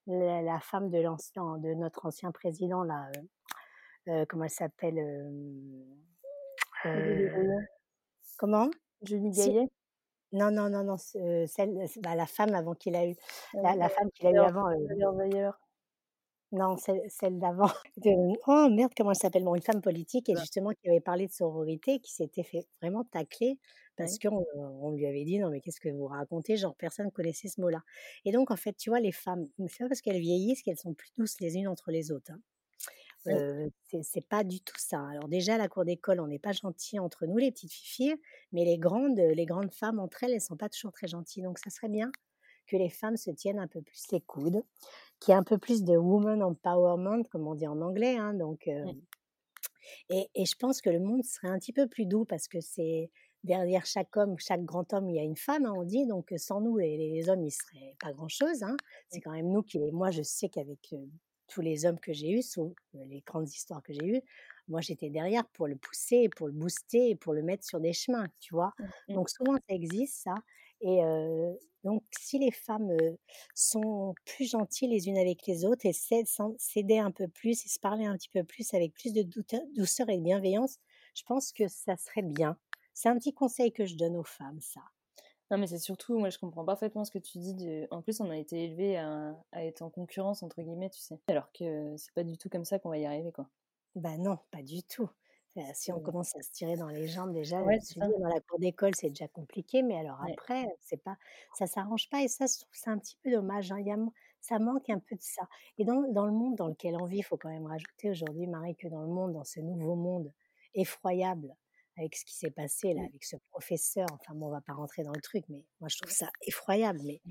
la, 0.07 0.41
la, 0.41 0.59
femme 0.59 0.89
de 0.89 0.99
l'ancien, 0.99 1.57
de 1.57 1.73
notre 1.73 2.05
ancien 2.05 2.32
président 2.32 2.84
là. 2.84 3.11
comment 4.28 4.45
elle 4.45 4.49
s'appelle 4.49 4.99
Comment? 8.38 8.69
Julie 9.01 9.32
Gaillet? 9.32 9.69
Non, 10.36 10.51
non, 10.51 10.69
non, 10.69 10.83
non, 10.83 10.97
celle, 10.97 11.89
bah, 12.01 12.13
la 12.13 12.25
femme 12.25 12.53
avant 12.53 12.73
qu'il 12.73 12.95
a 12.95 13.07
eu, 13.07 13.15
la, 13.53 13.88
femme 13.88 14.11
qu'il 14.13 14.27
a 14.27 14.31
eu 14.31 14.38
avant. 14.38 14.65
d'ailleurs. 15.17 15.57
Non, 16.51 16.75
celle, 16.77 17.39
d'avant. 17.39 17.69
oh 18.47 18.67
merde, 18.69 18.91
comment 18.95 19.11
elle 19.11 19.15
s'appelle? 19.15 19.43
Bon, 19.43 19.55
une 19.55 19.61
femme 19.61 19.81
politique 19.81 20.29
et 20.29 20.36
justement 20.36 20.71
qui 20.71 20.89
avait 20.89 20.99
parlé 20.99 21.27
de 21.27 21.31
sororité, 21.31 21.99
qui 21.99 22.13
s'était 22.13 22.43
fait 22.43 22.67
vraiment 22.81 23.03
tacler 23.05 23.57
parce 23.97 24.19
qu'on 24.19 24.45
on 24.55 24.91
lui 24.91 25.05
avait 25.05 25.23
dit 25.23 25.39
non 25.39 25.49
mais 25.49 25.61
qu'est-ce 25.61 25.79
que 25.79 25.89
vous 25.89 26.07
racontez? 26.07 26.57
Genre 26.57 26.75
personne 26.75 27.11
connaissait 27.11 27.47
ce 27.47 27.61
mot-là. 27.61 27.81
Et 28.25 28.31
donc 28.31 28.51
en 28.51 28.57
fait, 28.57 28.73
tu 28.73 28.89
vois, 28.89 28.99
les 28.99 29.13
femmes, 29.13 29.47
c'est 29.67 29.79
pas 29.79 29.88
parce 29.88 30.01
qu'elles 30.01 30.19
vieillissent 30.19 30.63
qu'elles 30.63 30.77
sont 30.77 30.93
plus 30.93 31.11
douces 31.17 31.39
les 31.39 31.55
unes 31.55 31.67
entre 31.67 31.91
les 31.91 32.11
autres. 32.11 32.31
Hein. 32.31 32.39
Euh, 33.28 33.69
c'est 34.01 34.28
pas 34.28 34.43
du 34.43 34.61
tout 34.61 34.78
ça. 34.78 35.05
Alors 35.07 35.28
déjà, 35.28 35.55
à 35.55 35.57
la 35.57 35.67
cour 35.67 35.86
d'école, 35.86 36.19
on 36.19 36.28
n'est 36.28 36.39
pas 36.39 36.51
gentil 36.51 36.99
entre 36.99 37.26
nous, 37.26 37.38
les 37.38 37.51
petites 37.51 37.73
filles, 37.73 38.15
mais 38.51 38.65
les 38.65 38.78
grandes, 38.78 39.17
les 39.17 39.45
grandes 39.45 39.73
femmes 39.73 39.99
entre 39.99 40.23
elles, 40.23 40.34
elles 40.34 40.41
sont 40.41 40.57
pas 40.57 40.69
toujours 40.69 40.91
très 40.91 41.07
gentilles. 41.07 41.43
Donc 41.43 41.59
ça 41.59 41.69
serait 41.69 41.89
bien 41.89 42.11
que 42.67 42.78
les 42.78 42.89
femmes 42.89 43.17
se 43.17 43.32
tiennent 43.32 43.59
un 43.59 43.67
peu 43.67 43.82
plus 43.82 44.05
les 44.11 44.21
coudes, 44.21 44.63
qu'il 45.19 45.32
y 45.32 45.36
ait 45.36 45.39
un 45.39 45.43
peu 45.43 45.57
plus 45.57 45.84
de 45.84 45.95
woman 45.95 46.41
empowerment, 46.41 47.23
comme 47.30 47.47
on 47.47 47.55
dit 47.55 47.67
en 47.67 47.82
anglais. 47.82 48.17
Hein, 48.17 48.34
donc, 48.34 48.67
euh, 48.67 48.91
et, 50.09 50.30
et, 50.36 50.45
je 50.45 50.55
pense 50.55 50.82
que 50.82 50.89
le 50.89 50.99
monde 50.99 51.23
serait 51.23 51.47
un 51.47 51.59
petit 51.59 51.73
peu 51.73 51.88
plus 51.88 52.05
doux 52.05 52.26
parce 52.26 52.47
que 52.47 52.59
c'est 52.59 53.11
derrière 53.43 53.86
chaque 53.86 54.17
homme, 54.17 54.36
chaque 54.39 54.63
grand 54.63 54.91
homme, 54.93 55.09
il 55.09 55.15
y 55.15 55.19
a 55.19 55.23
une 55.23 55.38
femme, 55.38 55.65
hein, 55.65 55.73
on 55.76 55.84
dit. 55.84 56.05
Donc 56.05 56.34
sans 56.38 56.61
nous, 56.61 56.78
les, 56.78 56.97
les 56.97 57.30
hommes, 57.30 57.43
ils 57.43 57.51
seraient 57.51 57.95
pas 57.99 58.11
grand-chose. 58.11 58.63
Hein. 58.63 58.76
C'est 59.09 59.21
quand 59.21 59.32
même 59.32 59.51
nous 59.51 59.61
qui, 59.61 59.80
moi, 59.91 60.11
je 60.11 60.23
sais 60.23 60.49
qu'avec 60.49 60.93
tous 61.47 61.61
les 61.61 61.85
hommes 61.85 61.99
que 61.99 62.13
j'ai 62.13 62.31
eus, 62.31 62.41
sous 62.43 62.75
les 62.93 63.21
grandes 63.21 63.49
histoires 63.49 63.83
que 63.83 63.93
j'ai 63.93 64.05
eues, 64.05 64.21
moi 64.67 64.81
j'étais 64.81 65.09
derrière 65.09 65.47
pour 65.49 65.67
le 65.67 65.75
pousser, 65.77 66.29
pour 66.29 66.47
le 66.47 66.53
booster, 66.53 67.15
pour 67.15 67.33
le 67.33 67.43
mettre 67.43 67.65
sur 67.65 67.79
des 67.79 67.93
chemins, 67.93 68.27
tu 68.39 68.53
vois? 68.53 68.73
Mmh, 68.79 68.91
mmh. 69.07 69.15
Donc 69.15 69.29
souvent 69.29 69.55
ça 69.55 69.75
existe 69.75 70.15
ça. 70.23 70.35
Et 70.81 70.99
donc 71.83 72.03
si 72.19 72.39
les 72.39 72.51
femmes 72.51 72.91
sont 73.53 74.13
plus 74.25 74.49
gentilles 74.49 74.87
les 74.89 75.07
unes 75.07 75.17
avec 75.17 75.45
les 75.47 75.65
autres 75.65 75.85
et 75.85 75.93
s'aider 75.93 76.97
un 76.99 77.11
peu 77.11 77.27
plus 77.27 77.65
et 77.65 77.69
se 77.69 77.79
parler 77.79 78.05
un 78.05 78.17
petit 78.17 78.29
peu 78.29 78.43
plus 78.43 78.73
avec 78.73 78.93
plus 78.93 79.13
de 79.13 79.23
douceur 79.75 80.09
et 80.09 80.17
de 80.17 80.23
bienveillance, 80.23 80.77
je 81.15 81.23
pense 81.23 81.51
que 81.51 81.67
ça 81.67 81.95
serait 81.97 82.23
bien. 82.23 82.57
C'est 82.93 83.09
un 83.09 83.17
petit 83.17 83.33
conseil 83.33 83.71
que 83.71 83.85
je 83.85 83.95
donne 83.95 84.15
aux 84.15 84.23
femmes, 84.23 84.61
ça. 84.61 84.81
Non, 85.51 85.57
mais 85.59 85.67
c'est 85.67 85.79
surtout, 85.79 86.17
moi 86.17 86.29
je 86.29 86.39
comprends 86.39 86.65
parfaitement 86.65 87.05
ce 87.05 87.11
que 87.11 87.19
tu 87.19 87.37
dis. 87.37 87.53
De... 87.53 87.87
En 87.91 88.01
plus, 88.01 88.19
on 88.19 88.29
a 88.31 88.37
été 88.37 88.63
élevé 88.63 88.97
à, 88.97 89.35
être 89.53 89.81
en 89.83 89.89
concurrence, 89.89 90.41
entre 90.41 90.61
guillemets, 90.61 90.89
tu 90.89 90.99
sais. 90.99 91.19
Alors 91.27 91.51
que 91.51 91.95
c'est 91.97 92.13
pas 92.13 92.23
du 92.23 92.37
tout 92.37 92.49
comme 92.49 92.65
ça 92.65 92.79
qu'on 92.79 92.89
va 92.89 92.97
y 92.97 93.05
arriver, 93.05 93.31
quoi. 93.31 93.47
Bah 93.95 94.17
non, 94.17 94.39
pas 94.51 94.63
du 94.63 94.83
tout. 94.83 95.09
si 95.73 95.91
on 95.91 95.99
commence 95.99 96.35
à 96.35 96.41
se 96.41 96.51
tirer 96.51 96.75
dans 96.75 96.87
les 96.87 97.07
jambes, 97.07 97.31
déjà, 97.31 97.61
dans 97.61 98.27
la 98.27 98.41
cour 98.41 98.59
d'école, 98.59 98.93
c'est 98.95 99.09
déjà 99.09 99.27
compliqué, 99.27 99.83
mais 99.83 99.97
alors 99.97 100.19
après, 100.29 100.65
c'est 100.81 101.01
pas, 101.01 101.17
ça 101.53 101.67
s'arrange 101.67 102.09
pas, 102.09 102.21
et 102.23 102.27
ça, 102.27 102.45
je 102.47 102.59
trouve 102.59 102.73
c'est 102.73 102.89
un 102.89 102.97
petit 102.97 103.17
peu 103.23 103.31
dommage. 103.31 103.71
Hein. 103.71 103.79
Il 103.79 103.87
y 103.87 103.91
a, 103.91 103.97
ça 104.41 104.59
manque 104.59 104.89
un 104.89 104.99
peu 104.99 105.15
de 105.15 105.21
ça. 105.21 105.47
Et 105.77 105.85
dans, 105.85 106.01
dans 106.11 106.25
le 106.25 106.33
monde 106.33 106.55
dans 106.55 106.67
lequel 106.67 106.95
on 106.99 107.05
vit, 107.05 107.19
il 107.19 107.23
faut 107.23 107.37
quand 107.37 107.49
même 107.49 107.67
rajouter 107.67 108.09
aujourd'hui, 108.09 108.47
Marie, 108.47 108.75
que 108.75 108.87
dans 108.87 109.01
le 109.01 109.07
monde, 109.07 109.33
dans 109.33 109.43
ce 109.43 109.59
nouveau 109.59 109.95
monde 109.95 110.31
effroyable, 110.73 111.55
avec 111.97 112.15
ce 112.15 112.25
qui 112.25 112.35
s'est 112.35 112.51
passé 112.51 112.93
là, 112.93 113.01
avec 113.07 113.23
ce 113.23 113.37
professeur. 113.49 114.07
Enfin, 114.11 114.33
bon, 114.35 114.47
on 114.47 114.51
va 114.51 114.61
pas 114.61 114.73
rentrer 114.73 115.03
dans 115.03 115.13
le 115.13 115.21
truc, 115.21 115.45
mais 115.49 115.63
moi 115.79 115.89
je 115.89 115.97
trouve 115.97 116.11
ça 116.11 116.29
effroyable. 116.41 116.99
Mais 117.03 117.21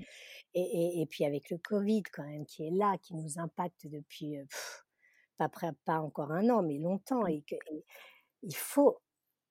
et, 0.53 1.01
et, 1.01 1.05
puis 1.05 1.25
avec 1.25 1.49
le 1.49 1.57
Covid 1.57 2.03
quand 2.03 2.25
même 2.25 2.45
qui 2.45 2.65
est 2.67 2.71
là, 2.71 2.97
qui 3.01 3.15
nous 3.15 3.39
impacte 3.39 3.87
depuis 3.87 4.37
pas 5.37 5.49
pas 5.85 5.99
encore 5.99 6.31
un 6.31 6.49
an, 6.49 6.61
mais 6.61 6.77
longtemps. 6.77 7.25
Et, 7.27 7.41
que, 7.41 7.55
il 8.43 8.55
faut. 8.55 8.99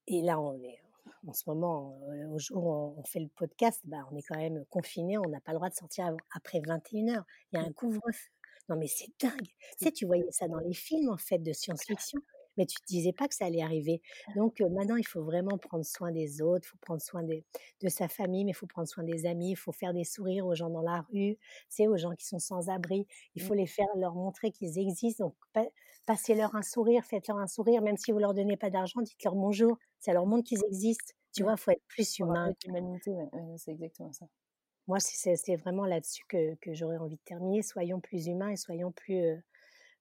Et 0.06 0.22
là, 0.22 0.40
on 0.40 0.62
est 0.62 0.80
en 1.26 1.32
ce 1.32 1.42
moment, 1.46 1.98
au 2.30 2.38
jour 2.38 2.64
où 2.64 2.94
on 2.98 3.04
fait 3.04 3.20
le 3.20 3.28
podcast, 3.28 3.80
bah, 3.84 4.06
on 4.10 4.16
est 4.16 4.22
quand 4.22 4.36
même 4.36 4.64
confiné, 4.66 5.18
on 5.18 5.28
n'a 5.28 5.40
pas 5.40 5.52
le 5.52 5.58
droit 5.58 5.70
de 5.70 5.74
sortir 5.74 6.14
après 6.34 6.60
21h. 6.60 7.22
Il 7.52 7.58
y 7.58 7.62
a 7.62 7.64
un 7.64 7.72
couvre-feu. 7.72 8.30
Non, 8.68 8.76
mais 8.76 8.86
c'est 8.86 9.08
dingue. 9.20 9.42
Tu 9.42 9.84
sais, 9.84 9.92
tu 9.92 10.06
voyais 10.06 10.30
ça 10.30 10.48
dans 10.48 10.58
les 10.58 10.72
films, 10.72 11.10
en 11.10 11.16
fait, 11.18 11.38
de 11.38 11.52
science-fiction 11.52 12.20
mais 12.56 12.66
tu 12.66 12.76
te 12.76 12.86
disais 12.86 13.12
pas 13.12 13.28
que 13.28 13.34
ça 13.34 13.46
allait 13.46 13.62
arriver. 13.62 14.00
Donc 14.36 14.60
maintenant, 14.60 14.96
il 14.96 15.06
faut 15.06 15.22
vraiment 15.22 15.58
prendre 15.58 15.84
soin 15.84 16.10
des 16.12 16.42
autres, 16.42 16.66
il 16.66 16.70
faut 16.70 16.78
prendre 16.80 17.02
soin 17.02 17.22
de 17.22 17.88
sa 17.88 18.08
famille, 18.08 18.44
mais 18.44 18.52
il 18.52 18.54
faut 18.54 18.66
prendre 18.66 18.88
soin 18.88 19.04
des 19.04 19.26
amis, 19.26 19.50
il 19.50 19.56
faut 19.56 19.72
faire 19.72 19.92
des 19.92 20.04
sourires 20.04 20.46
aux 20.46 20.54
gens 20.54 20.70
dans 20.70 20.82
la 20.82 21.02
rue, 21.12 21.38
c'est 21.68 21.86
aux 21.86 21.96
gens 21.96 22.14
qui 22.14 22.26
sont 22.26 22.38
sans 22.38 22.68
abri. 22.68 23.06
Il 23.34 23.42
mmh. 23.42 23.46
faut 23.46 23.54
les 23.54 23.66
faire, 23.66 23.86
leur 23.96 24.14
montrer 24.14 24.50
qu'ils 24.50 24.78
existent. 24.78 25.26
Donc 25.26 25.66
passez-leur 26.06 26.54
un 26.54 26.62
sourire, 26.62 27.04
faites-leur 27.04 27.38
un 27.38 27.46
sourire, 27.46 27.82
même 27.82 27.96
si 27.96 28.12
vous 28.12 28.18
leur 28.18 28.34
donnez 28.34 28.56
pas 28.56 28.70
d'argent, 28.70 29.00
dites-leur 29.00 29.34
bonjour. 29.34 29.78
Ça 29.98 30.12
leur 30.12 30.26
montre 30.26 30.44
qu'ils 30.44 30.64
existent. 30.66 31.14
Tu 31.34 31.42
vois, 31.42 31.52
il 31.52 31.58
faut 31.58 31.70
être 31.72 31.84
plus 31.88 32.18
humain. 32.18 32.52
L'humanité, 32.64 33.12
c'est 33.56 33.72
exactement 33.72 34.12
ça. 34.12 34.26
Moi, 34.86 34.98
c'est 35.00 35.56
vraiment 35.56 35.86
là-dessus 35.86 36.24
que, 36.28 36.54
que 36.56 36.74
j'aurais 36.74 36.98
envie 36.98 37.16
de 37.16 37.22
terminer. 37.24 37.62
Soyons 37.62 38.00
plus 38.00 38.26
humains 38.26 38.50
et 38.50 38.56
soyons 38.56 38.92
plus, 38.92 39.42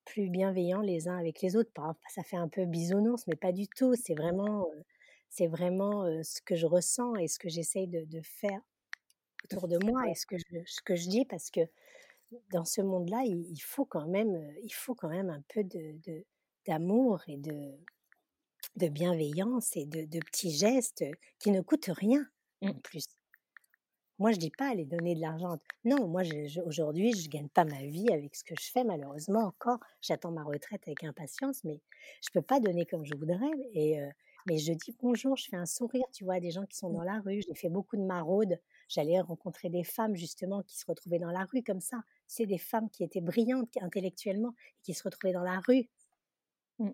plus 0.06 0.30
bienveillants 0.30 0.82
les 0.82 1.08
uns 1.08 1.18
avec 1.18 1.41
les 1.41 1.56
autres. 1.56 1.72
Ça 2.10 2.24
fait 2.24 2.38
un 2.38 2.47
peu 2.47 2.66
bisounours, 2.66 3.26
mais 3.28 3.36
pas 3.36 3.51
du 3.51 3.68
tout. 3.68 3.95
C'est 3.95 4.16
vraiment, 4.16 4.68
c'est 5.30 5.47
vraiment 5.47 6.06
ce 6.24 6.41
que 6.41 6.56
je 6.56 6.66
ressens 6.66 7.16
et 7.16 7.28
ce 7.28 7.39
que 7.39 7.49
j'essaye 7.49 7.88
de, 7.88 8.22
faire 8.22 8.62
autour 9.45 9.68
de 9.68 9.78
moi 9.86 10.08
et 10.10 10.16
ce 10.16 10.26
que 10.26 10.38
je, 10.38 10.60
ce 10.66 10.82
que 10.82 10.95
je 10.95 11.10
dis 11.10 11.26
parce 11.26 11.49
que 11.51 11.62
dans 12.51 12.66
ce 12.66 12.82
monde-là, 12.82 13.24
il, 13.26 13.60
faut 13.62 13.86
quand 13.86 14.08
même, 14.08 14.54
il 14.64 14.74
faut 14.74 14.95
quand 14.95 15.10
même 15.10 15.30
un 15.30 15.43
peu 15.49 15.64
de, 15.64 16.26
d'amour 16.66 17.22
et 17.28 17.38
de, 17.38 17.72
de 18.76 18.88
bienveillance 18.88 19.76
et 19.76 19.86
de, 19.86 20.06
de, 20.06 20.20
petits 20.20 20.51
gestes 20.51 21.04
qui 21.39 21.51
ne 21.51 21.62
coûtent 21.62 21.91
rien 21.93 22.26
en 22.62 22.74
mmh. 22.74 22.82
plus. 22.82 23.06
Moi, 24.20 24.32
je 24.32 24.38
dis 24.38 24.51
pas 24.51 24.70
aller 24.70 24.86
donner 24.86 25.16
de 25.16 25.22
l'argent. 25.22 25.57
Non, 25.86 26.07
moi, 26.07 26.22
aujourd'hui, 26.66 27.14
je 27.14 27.30
gagne 27.30 27.49
pas 27.49 27.66
ma 27.66 27.82
vie 27.84 28.11
avec 28.11 28.36
ce 28.36 28.43
que 28.43 28.55
je 28.59 28.72
fais, 28.72 28.84
malheureusement 28.84 29.45
encore. 29.45 29.80
J'attends 30.01 30.32
ma 30.32 30.43
retraite 30.43 30.82
avec 30.86 31.03
impatience, 31.03 31.64
mais 31.64 31.82
je 32.22 32.30
peux 32.32 32.41
pas 32.41 32.59
donner 32.59 32.86
comme 32.86 33.05
je 33.05 33.16
voudrais. 33.16 33.51
Et, 33.74 33.99
mais 34.45 34.57
je 34.57 34.74
dis 34.74 34.95
bonjour, 35.01 35.38
je 35.38 35.47
fais 35.49 35.55
un 35.55 35.66
sourire, 35.66 36.05
tu 36.11 36.26
vois, 36.26 36.39
des 36.39 36.51
gens 36.51 36.66
qui 36.66 36.78
sont 36.78 36.89
mmh. 36.89 36.93
dans 36.93 37.03
la 37.03 37.20
rue. 37.22 37.41
J'ai 37.41 37.55
fait 37.55 37.70
beaucoup 37.70 37.95
de 37.95 38.03
maraudes. 38.03 38.59
J'allais 38.89 39.20
rencontrer 39.22 39.70
des 39.70 39.84
femmes, 39.84 40.16
justement, 40.16 40.61
qui 40.64 40.78
se 40.78 40.86
retrouvaient 40.86 41.20
dans 41.20 41.32
la 41.32 41.45
rue 41.45 41.64
comme 41.64 41.80
ça. 41.80 42.01
C'est 42.28 42.45
des 42.45 42.57
femmes 42.57 42.89
qui 42.89 43.03
étaient 43.03 43.22
brillantes 43.22 43.78
intellectuellement 43.82 44.53
et 44.78 44.82
qui 44.84 44.93
se 44.93 45.03
retrouvaient 45.03 45.34
dans 45.34 45.43
la 45.43 45.61
rue 45.68 45.88
mmh. 46.80 46.89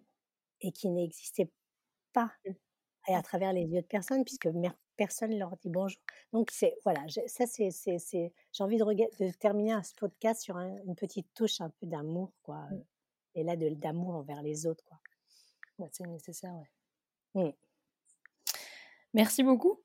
et 0.61 0.71
qui 0.71 0.89
n'existaient 0.89 1.51
pas. 2.13 2.31
Mmh. 2.45 2.51
Et 3.09 3.15
à 3.15 3.23
travers 3.23 3.53
les 3.53 3.63
yeux 3.63 3.81
de 3.81 3.87
personne, 3.87 4.23
puisque 4.23 4.47
personne 4.99 5.39
leur 5.39 5.55
dit 5.55 5.69
bonjour. 5.69 6.01
Donc 6.33 6.51
c'est 6.51 6.75
voilà, 6.83 7.01
ça 7.27 7.47
c'est 7.47 7.71
c'est 7.71 8.33
j'ai 8.51 8.63
envie 8.63 8.77
de, 8.77 8.83
de 8.83 9.31
terminer 9.31 9.81
ce 9.81 9.95
podcast 9.95 10.41
sur 10.41 10.57
une 10.57 10.95
petite 10.95 11.33
touche 11.33 11.61
un 11.61 11.69
peu 11.69 11.87
d'amour 11.87 12.33
quoi, 12.43 12.57
mmh. 12.57 12.83
et 13.35 13.43
là 13.43 13.55
de 13.55 13.69
d'amour 13.69 14.15
envers 14.15 14.41
les 14.41 14.67
autres 14.67 14.83
quoi. 14.83 14.99
c'est 15.93 16.05
nécessaire 16.05 16.53
ouais. 17.33 17.45
Mmh. 17.45 17.53
Merci 19.13 19.43
beaucoup. 19.43 19.79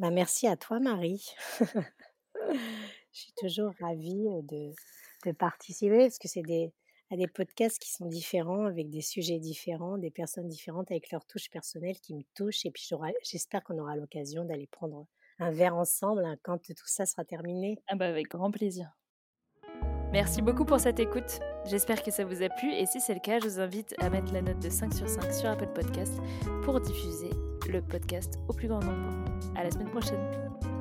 Bah 0.00 0.10
merci 0.10 0.48
à 0.48 0.56
toi 0.56 0.80
Marie. 0.80 1.24
Je 1.62 3.20
suis 3.20 3.32
toujours 3.36 3.72
ravie 3.78 4.26
de, 4.42 4.74
de 5.26 5.32
participer 5.32 5.98
parce 5.98 6.18
que 6.18 6.26
c'est 6.26 6.42
des 6.42 6.72
à 7.10 7.16
des 7.16 7.26
podcasts 7.26 7.78
qui 7.78 7.90
sont 7.90 8.06
différents, 8.06 8.66
avec 8.66 8.90
des 8.90 9.02
sujets 9.02 9.38
différents, 9.38 9.98
des 9.98 10.10
personnes 10.10 10.48
différentes, 10.48 10.90
avec 10.90 11.10
leurs 11.10 11.24
touches 11.26 11.50
personnelles 11.50 11.98
qui 12.00 12.14
me 12.14 12.22
touchent. 12.34 12.64
Et 12.66 12.70
puis 12.70 12.88
j'espère 13.22 13.62
qu'on 13.62 13.78
aura 13.78 13.96
l'occasion 13.96 14.44
d'aller 14.44 14.66
prendre 14.66 15.06
un 15.38 15.50
verre 15.50 15.76
ensemble 15.76 16.24
hein, 16.24 16.36
quand 16.42 16.58
tout 16.58 16.86
ça 16.86 17.06
sera 17.06 17.24
terminé. 17.24 17.78
Ah 17.88 17.96
bah 17.96 18.06
avec 18.06 18.28
grand 18.28 18.50
plaisir. 18.50 18.90
Merci 20.12 20.42
beaucoup 20.42 20.64
pour 20.64 20.78
cette 20.78 21.00
écoute. 21.00 21.40
J'espère 21.66 22.00
que 22.00 22.12
ça 22.12 22.24
vous 22.24 22.40
a 22.42 22.48
plu 22.48 22.72
et 22.72 22.86
si 22.86 23.00
c'est 23.00 23.14
le 23.14 23.20
cas, 23.20 23.40
je 23.40 23.48
vous 23.48 23.58
invite 23.58 23.96
à 23.98 24.10
mettre 24.10 24.32
la 24.32 24.42
note 24.42 24.60
de 24.60 24.70
5 24.70 24.94
sur 24.94 25.08
5 25.08 25.32
sur 25.32 25.48
Apple 25.48 25.72
Podcast 25.74 26.14
pour 26.62 26.80
diffuser 26.80 27.30
le 27.68 27.82
podcast 27.82 28.34
au 28.48 28.52
plus 28.52 28.68
grand 28.68 28.80
nombre. 28.80 29.12
À 29.56 29.64
la 29.64 29.72
semaine 29.72 29.90
prochaine. 29.90 30.73